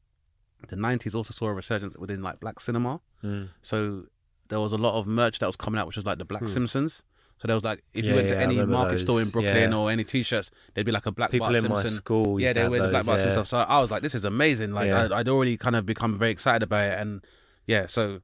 the 0.68 0.76
90s 0.76 1.14
also 1.16 1.32
saw 1.32 1.46
a 1.46 1.52
resurgence 1.52 1.96
within 1.98 2.22
like 2.22 2.38
black 2.38 2.60
cinema. 2.60 3.00
Mm. 3.24 3.48
so 3.62 4.04
there 4.48 4.60
was 4.60 4.72
a 4.72 4.76
lot 4.76 4.94
of 4.94 5.06
merch 5.08 5.40
that 5.40 5.46
was 5.46 5.56
coming 5.56 5.80
out 5.80 5.86
which 5.88 5.96
was 5.96 6.06
like 6.06 6.18
the 6.18 6.24
black 6.24 6.46
simpsons. 6.48 7.02
So 7.38 7.48
there 7.48 7.56
was 7.56 7.64
like 7.64 7.82
if 7.94 8.04
you 8.04 8.14
went 8.14 8.28
to 8.28 8.34
yeah, 8.34 8.40
any 8.40 8.64
market 8.64 9.00
store 9.00 9.20
in. 9.20 9.30
Brooklyn 9.30 9.72
Yeah. 9.72 9.76
or 9.76 9.90
any 9.90 10.04
t-shirts 10.04 10.52
there'd 10.74 10.86
be 10.86 10.92
like 10.92 11.06
a 11.06 11.10
black 11.12 11.32
People 11.32 11.48
Bart 11.48 11.64
in 11.64 11.68
my 11.68 11.82
school 11.82 12.40
yeah 12.40 12.52
they 12.52 12.68
wear 12.68 12.82
the 12.82 12.88
black 12.88 13.00
those, 13.00 13.06
Bart 13.06 13.20
Simpson 13.20 13.44
stuff. 13.44 13.48
So 13.48 13.58
I 13.58 13.80
was 13.80 13.90
like 13.90 14.02
this 14.02 14.14
is 14.14 14.24
amazing. 14.24 14.70
Like 14.72 14.86
Yeah. 14.86 15.08
I, 15.10 15.18
I'd 15.18 15.28
already 15.28 15.56
kind 15.56 15.74
of 15.74 15.84
become 15.84 16.16
very 16.16 16.30
excited 16.30 16.62
about 16.62 16.92
it. 16.92 16.98
And 17.00 17.24
yeah 17.66 17.86
so 17.86 18.20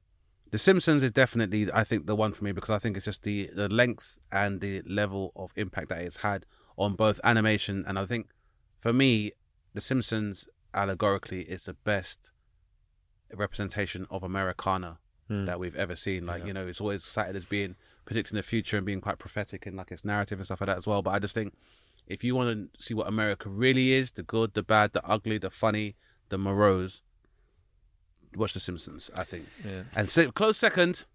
the 0.51 0.57
Simpsons 0.57 1.03
is 1.03 1.11
definitely 1.11 1.71
I 1.71 1.83
think 1.83 2.05
the 2.05 2.15
one 2.15 2.33
for 2.33 2.43
me 2.43 2.51
because 2.51 2.69
I 2.69 2.79
think 2.79 2.97
it's 2.97 3.05
just 3.05 3.23
the 3.23 3.49
the 3.53 3.69
length 3.69 4.17
and 4.31 4.61
the 4.61 4.81
level 4.83 5.31
of 5.35 5.51
impact 5.55 5.89
that 5.89 6.01
it's 6.01 6.17
had 6.17 6.45
on 6.77 6.93
both 6.95 7.19
animation 7.23 7.83
and 7.87 7.99
I 7.99 8.05
think 8.05 8.29
for 8.79 8.93
me 8.93 9.33
the 9.73 9.81
Simpsons 9.81 10.47
allegorically 10.73 11.41
is 11.41 11.63
the 11.63 11.73
best 11.73 12.31
representation 13.33 14.07
of 14.09 14.23
Americana 14.23 14.99
Hmm. 15.29 15.45
that 15.45 15.59
we've 15.59 15.75
ever 15.75 15.95
seen. 15.95 16.25
Like, 16.25 16.43
you 16.43 16.53
know, 16.53 16.65
it's 16.65 16.81
always 16.81 17.03
cited 17.03 17.35
as 17.35 17.45
being 17.45 17.75
predicting 18.03 18.35
the 18.35 18.41
future 18.41 18.77
and 18.77 18.85
being 18.85 18.99
quite 18.99 19.19
prophetic 19.19 19.67
in 19.67 19.75
like 19.75 19.91
its 19.91 20.03
narrative 20.03 20.39
and 20.39 20.45
stuff 20.47 20.59
like 20.59 20.69
that 20.69 20.77
as 20.79 20.87
well. 20.87 21.03
But 21.03 21.11
I 21.11 21.19
just 21.19 21.35
think 21.35 21.53
if 22.07 22.23
you 22.23 22.33
want 22.33 22.73
to 22.73 22.83
see 22.83 22.95
what 22.95 23.07
America 23.07 23.47
really 23.47 23.93
is, 23.93 24.09
the 24.09 24.23
good, 24.23 24.55
the 24.55 24.63
bad, 24.63 24.93
the 24.93 25.05
ugly, 25.05 25.37
the 25.37 25.51
funny, 25.51 25.95
the 26.29 26.39
morose, 26.39 27.03
watch 28.35 28.53
The 28.53 28.59
Simpsons, 28.59 29.09
I 29.15 29.23
think. 29.23 29.47
Yeah. 29.65 29.83
And 29.95 30.09
so, 30.09 30.31
close 30.31 30.57
second, 30.57 31.05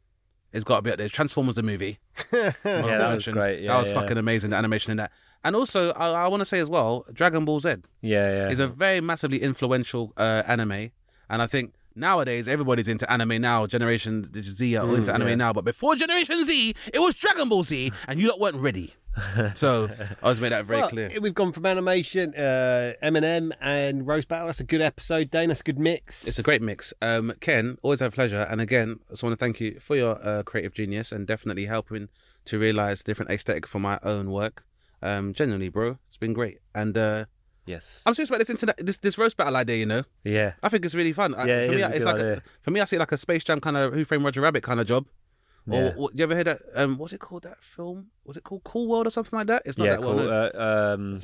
it's 0.53 0.65
got 0.65 0.77
to 0.77 0.83
be 0.83 0.91
up 0.91 0.99
there. 0.99 1.09
Transformers 1.09 1.57
the 1.57 1.63
movie. 1.63 1.99
Yeah, 2.33 2.53
that 2.63 3.15
was 3.15 3.27
great. 3.27 3.63
Yeah, 3.63 3.75
that 3.75 3.81
was 3.81 3.89
yeah. 3.91 4.01
fucking 4.01 4.19
amazing, 4.19 4.51
the 4.51 4.57
animation 4.57 4.91
in 4.93 4.97
that. 4.99 5.13
And 5.43 5.55
also, 5.55 5.91
I, 5.93 6.25
I 6.25 6.29
want 6.29 6.41
to 6.41 6.47
say 6.47 6.59
as 6.59 6.69
well, 6.69 7.05
Dragon 7.13 7.45
Ball 7.45 7.61
Z 7.61 7.77
Yeah, 8.01 8.29
yeah. 8.29 8.51
is 8.51 8.61
a 8.61 8.69
very 8.69 9.01
massively 9.01 9.43
influential 9.43 10.13
uh, 10.17 10.43
anime, 10.47 10.91
and 11.29 11.43
I 11.43 11.47
think 11.47 11.75
nowadays 11.95 12.49
everybody's 12.49 12.89
into 12.89 13.11
anime 13.13 13.41
now. 13.41 13.67
Generation 13.67 14.31
Z 14.43 14.77
are 14.77 14.87
all 14.87 14.95
into 14.95 15.13
anime 15.13 15.29
yeah. 15.29 15.35
now, 15.35 15.53
but 15.53 15.65
before 15.65 15.97
Generation 15.97 16.45
Z, 16.45 16.75
it 16.93 16.99
was 16.99 17.15
Dragon 17.15 17.49
Ball 17.49 17.63
Z, 17.63 17.93
and 18.09 18.21
you 18.21 18.29
lot 18.29 18.41
weren't 18.41 18.57
ready. 18.57 18.95
So 19.55 19.89
I 20.23 20.29
was 20.29 20.41
made 20.41 20.53
that 20.53 20.65
very 20.67 20.81
Well, 20.81 20.89
clear. 20.89 21.21
We've 21.21 21.35
gone 21.35 21.53
from 21.53 21.67
animation, 21.67 22.35
uh, 22.35 22.95
Eminem, 23.03 23.53
and 23.61 24.07
roast 24.07 24.29
battle. 24.29 24.47
That's 24.47 24.61
a 24.61 24.65
good 24.65 24.81
episode, 24.81 25.31
Dane. 25.31 25.49
That's 25.49 25.61
a 25.61 25.65
good 25.65 25.79
mix. 25.79 26.27
It's 26.27 26.39
a 26.39 26.43
great 26.43 26.63
mix. 26.63 26.93
Um, 27.03 27.33
Ken, 27.41 27.79
always 27.83 28.01
a 28.01 28.11
pleasure. 28.11 28.47
And 28.51 28.61
again, 28.61 29.01
I 29.09 29.13
just 29.13 29.23
want 29.23 29.33
to 29.39 29.43
thank 29.45 29.61
you 29.61 29.79
for 29.81 29.97
your 29.97 30.19
uh, 30.27 30.43
creative 30.43 30.75
genius 30.75 31.13
and 31.13 31.27
definitely 31.27 31.67
helping 31.67 32.09
to 32.47 32.59
realize 32.59 33.03
different 33.03 33.31
aesthetic 33.31 33.67
for 33.67 33.79
my 33.79 33.99
own 34.03 34.31
work. 34.31 34.65
Um, 35.03 35.33
genuinely, 35.35 35.69
bro, 35.69 35.99
it's 36.09 36.17
been 36.19 36.33
great. 36.33 36.59
And 36.75 36.97
uh, 36.97 37.27
yes. 37.67 38.03
I'm 38.07 38.15
serious 38.15 38.31
about 38.31 38.39
this 38.39 38.51
internet, 38.51 38.77
this 38.79 38.99
this 38.99 39.19
roast 39.19 39.37
battle 39.37 39.57
idea. 39.57 39.77
You 39.77 39.87
know, 39.87 40.03
yeah. 40.25 40.53
I 40.63 40.69
think 40.71 40.85
it's 40.85 40.95
really 40.95 41.13
fun. 41.13 41.35
I- 41.35 41.47
Yeah, 41.47 41.61
it 41.61 41.67
for 41.69 41.73
me, 41.75 41.79
is 41.79 41.83
a 41.85 41.89
it's 41.89 41.99
good 41.99 42.05
like 42.07 42.15
idea. 42.17 42.33
a, 42.39 42.43
for 42.63 42.71
me, 42.71 42.81
I 42.81 42.85
see 42.85 42.97
it 42.97 43.01
like 43.01 43.13
a 43.13 43.17
Space 43.19 43.45
Jam 43.45 43.61
kind 43.61 43.77
of 43.77 43.93
Who 43.93 44.05
Framed 44.05 44.25
Roger 44.25 44.41
Rabbit 44.41 44.63
kind 44.63 44.81
of 44.81 44.87
job. 44.87 45.07
Or 45.71 45.75
Yeah. 45.83 45.93
what, 45.95 46.17
you 46.19 46.23
ever 46.25 46.35
heard 46.35 46.47
that? 46.47 46.61
Um, 46.75 46.99
what's 46.99 47.13
it 47.15 47.21
called? 47.21 47.45
That 47.45 47.63
film? 47.63 48.09
Was 48.25 48.37
it 48.37 48.45
called 48.45 48.65
Cool 48.65 48.87
World 48.89 49.07
or 49.07 49.11
something 49.11 49.37
like 49.39 49.47
that? 49.47 49.63
It's 49.65 49.79
not 49.79 49.85
Yeah, 49.87 49.97
that 49.97 50.03
cool. 50.03 50.15
known. 50.15 50.31
Uh, 50.31 50.95
um, 50.99 51.21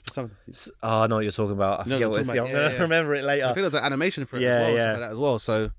oh, 0.83 1.01
I 1.03 1.07
know 1.07 1.17
what 1.17 1.25
you're 1.25 1.33
talking 1.33 1.53
about. 1.53 1.81
I 1.81 1.83
forget 1.85 2.01
what 2.03 2.11
what 2.13 2.21
it's. 2.21 2.31
I'm 2.31 2.37
about? 2.39 2.47
gonna 2.49 2.59
Yeah, 2.59 2.73
yeah. 2.75 2.83
remember 2.83 3.15
it 3.15 3.25
later. 3.25 3.45
I 3.47 3.53
think 3.53 3.63
there's 3.65 3.75
an 3.75 3.85
animation 3.85 4.25
for 4.25 4.37
it 4.37 4.43
Yeah, 4.43 4.49
as 4.49 4.61
well, 4.63 4.71
or 4.75 4.77
yeah. 4.79 4.91
like 4.93 5.01
that 5.01 5.13
as 5.13 5.19
well. 5.19 5.39
So, 5.39 5.71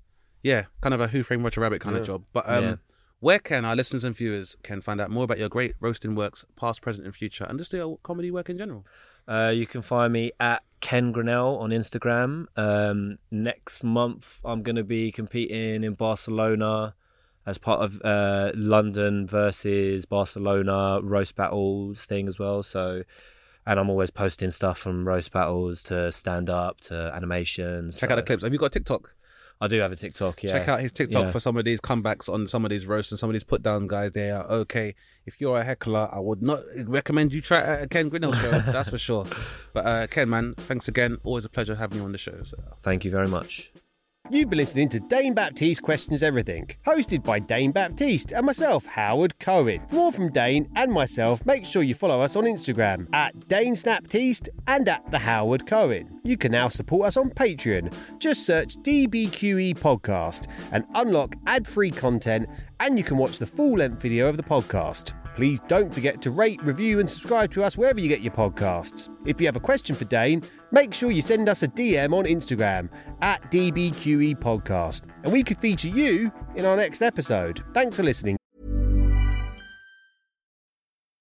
yeah, 0.42 0.64
kind 0.80 0.94
of 0.94 1.00
a 1.00 1.08
Who 1.08 1.22
Framed 1.24 1.42
Roger 1.44 1.60
Rabbit 1.60 1.80
kind 1.80 1.96
of 1.96 2.04
job. 2.04 2.24
But 2.32 2.48
um, 2.48 2.78
where 3.20 3.38
can 3.40 3.64
our 3.64 3.74
listeners 3.74 4.04
and 4.04 4.14
viewers 4.16 4.56
can 4.62 4.80
find 4.80 5.00
out 5.00 5.10
more 5.10 5.24
about 5.24 5.38
your 5.38 5.48
great 5.48 5.74
roasting 5.80 6.14
works, 6.14 6.44
past, 6.56 6.82
present, 6.82 7.04
and 7.04 7.14
future, 7.16 7.44
and 7.48 7.58
just 7.58 7.72
your 7.72 7.98
comedy 8.04 8.30
work 8.30 8.48
in 8.48 8.58
general? 8.58 8.86
Uh, 9.26 9.52
you 9.54 9.66
can 9.66 9.82
find 9.82 10.12
me 10.12 10.32
at 10.40 10.62
Ken 10.80 11.12
Grinnell 11.12 11.56
on 11.58 11.70
Instagram. 11.70 12.46
Um, 12.56 13.18
next 13.30 13.84
month, 13.84 14.40
I'm 14.44 14.62
going 14.64 14.74
to 14.76 14.82
be 14.84 15.12
competing 15.12 15.84
in 15.84 15.94
Barcelona 15.94 16.94
as 17.46 17.58
part 17.58 17.80
of 17.80 18.00
uh, 18.04 18.52
London 18.54 19.26
versus 19.26 20.04
Barcelona 20.04 21.00
roast 21.02 21.34
battles 21.36 22.04
thing 22.04 22.28
as 22.28 22.38
well. 22.38 22.62
So, 22.62 23.02
and 23.66 23.80
I'm 23.80 23.90
always 23.90 24.10
posting 24.10 24.50
stuff 24.50 24.78
from 24.78 25.06
roast 25.06 25.32
battles 25.32 25.82
to 25.84 26.12
stand 26.12 26.48
up 26.50 26.80
to 26.82 27.12
animation. 27.14 27.92
Check 27.92 28.10
out 28.10 28.16
the 28.16 28.22
clips. 28.22 28.42
Have 28.42 28.52
you 28.52 28.58
got 28.58 28.72
TikTok? 28.72 29.14
I 29.60 29.68
do 29.68 29.78
have 29.78 29.92
a 29.92 29.96
TikTok. 29.96 30.42
Yeah, 30.42 30.50
Check 30.50 30.66
out 30.66 30.80
his 30.80 30.90
TikTok 30.90 31.26
Yeah. 31.26 31.30
for 31.30 31.38
some 31.38 31.56
of 31.56 31.64
these 31.64 31.80
comebacks 31.80 32.28
on 32.28 32.48
some 32.48 32.64
of 32.64 32.70
these 32.70 32.84
roasts 32.84 33.12
and 33.12 33.18
some 33.18 33.30
of 33.30 33.34
these 33.34 33.44
put 33.44 33.62
down 33.62 33.86
guys. 33.86 34.10
They 34.10 34.28
are 34.32 34.44
okay. 34.44 34.96
If 35.24 35.40
you're 35.40 35.60
a 35.60 35.62
heckler, 35.62 36.08
I 36.10 36.18
would 36.18 36.42
not 36.42 36.58
recommend 36.84 37.32
you 37.32 37.40
try 37.40 37.60
a 37.60 37.86
Ken 37.86 38.08
Grinnell 38.08 38.32
show. 38.32 38.50
that's 38.58 38.88
for 38.90 38.98
sure. 38.98 39.24
But 39.72 39.86
uh, 39.86 40.06
Ken, 40.08 40.28
man, 40.28 40.54
thanks 40.56 40.88
again. 40.88 41.18
Always 41.22 41.44
a 41.44 41.48
pleasure 41.48 41.76
having 41.76 41.98
you 41.98 42.04
on 42.04 42.10
the 42.10 42.18
show. 42.18 42.42
So. 42.42 42.56
Thank 42.82 43.04
you 43.04 43.12
very 43.12 43.28
much. 43.28 43.70
You've 44.30 44.48
been 44.48 44.58
listening 44.58 44.88
to 44.90 45.00
Dane 45.00 45.34
Baptiste 45.34 45.82
Questions 45.82 46.22
Everything, 46.22 46.68
hosted 46.86 47.24
by 47.24 47.40
Dane 47.40 47.72
Baptiste 47.72 48.32
and 48.32 48.46
myself, 48.46 48.86
Howard 48.86 49.36
Cohen. 49.40 49.82
For 49.88 49.96
more 49.96 50.12
from 50.12 50.30
Dane 50.30 50.70
and 50.76 50.92
myself, 50.92 51.44
make 51.44 51.66
sure 51.66 51.82
you 51.82 51.94
follow 51.94 52.20
us 52.20 52.36
on 52.36 52.44
Instagram 52.44 53.12
at 53.12 53.48
Dane 53.48 53.74
Snaptiste 53.74 54.48
and 54.68 54.88
at 54.88 55.10
The 55.10 55.18
Howard 55.18 55.66
Cohen. 55.66 56.20
You 56.22 56.36
can 56.38 56.52
now 56.52 56.68
support 56.68 57.08
us 57.08 57.16
on 57.16 57.30
Patreon. 57.30 57.92
Just 58.20 58.46
search 58.46 58.76
DBQE 58.78 59.76
Podcast 59.78 60.46
and 60.70 60.84
unlock 60.94 61.34
ad 61.46 61.66
free 61.66 61.90
content, 61.90 62.48
and 62.78 62.96
you 62.96 63.04
can 63.04 63.18
watch 63.18 63.38
the 63.38 63.46
full 63.46 63.78
length 63.78 64.00
video 64.00 64.28
of 64.28 64.36
the 64.36 64.42
podcast. 64.44 65.14
Please 65.34 65.60
don't 65.68 65.92
forget 65.92 66.20
to 66.22 66.30
rate, 66.30 66.62
review, 66.62 67.00
and 67.00 67.08
subscribe 67.08 67.52
to 67.52 67.62
us 67.62 67.76
wherever 67.76 68.00
you 68.00 68.08
get 68.08 68.20
your 68.20 68.32
podcasts. 68.32 69.08
If 69.26 69.40
you 69.40 69.46
have 69.46 69.56
a 69.56 69.60
question 69.60 69.94
for 69.94 70.04
Dane, 70.04 70.42
make 70.70 70.92
sure 70.92 71.10
you 71.10 71.22
send 71.22 71.48
us 71.48 71.62
a 71.62 71.68
DM 71.68 72.12
on 72.12 72.24
Instagram 72.24 72.90
at 73.22 73.50
DBQE 73.50 74.38
Podcast, 74.38 75.02
and 75.24 75.32
we 75.32 75.42
could 75.42 75.58
feature 75.58 75.88
you 75.88 76.30
in 76.54 76.64
our 76.64 76.76
next 76.76 77.02
episode. 77.02 77.64
Thanks 77.72 77.96
for 77.96 78.02
listening. 78.02 78.41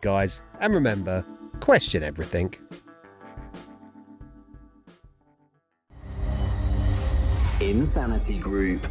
Guys, 0.00 0.44
and 0.60 0.72
remember, 0.74 1.24
question 1.58 2.04
everything. 2.04 2.54
Insanity 7.60 8.38
Group. 8.38 8.86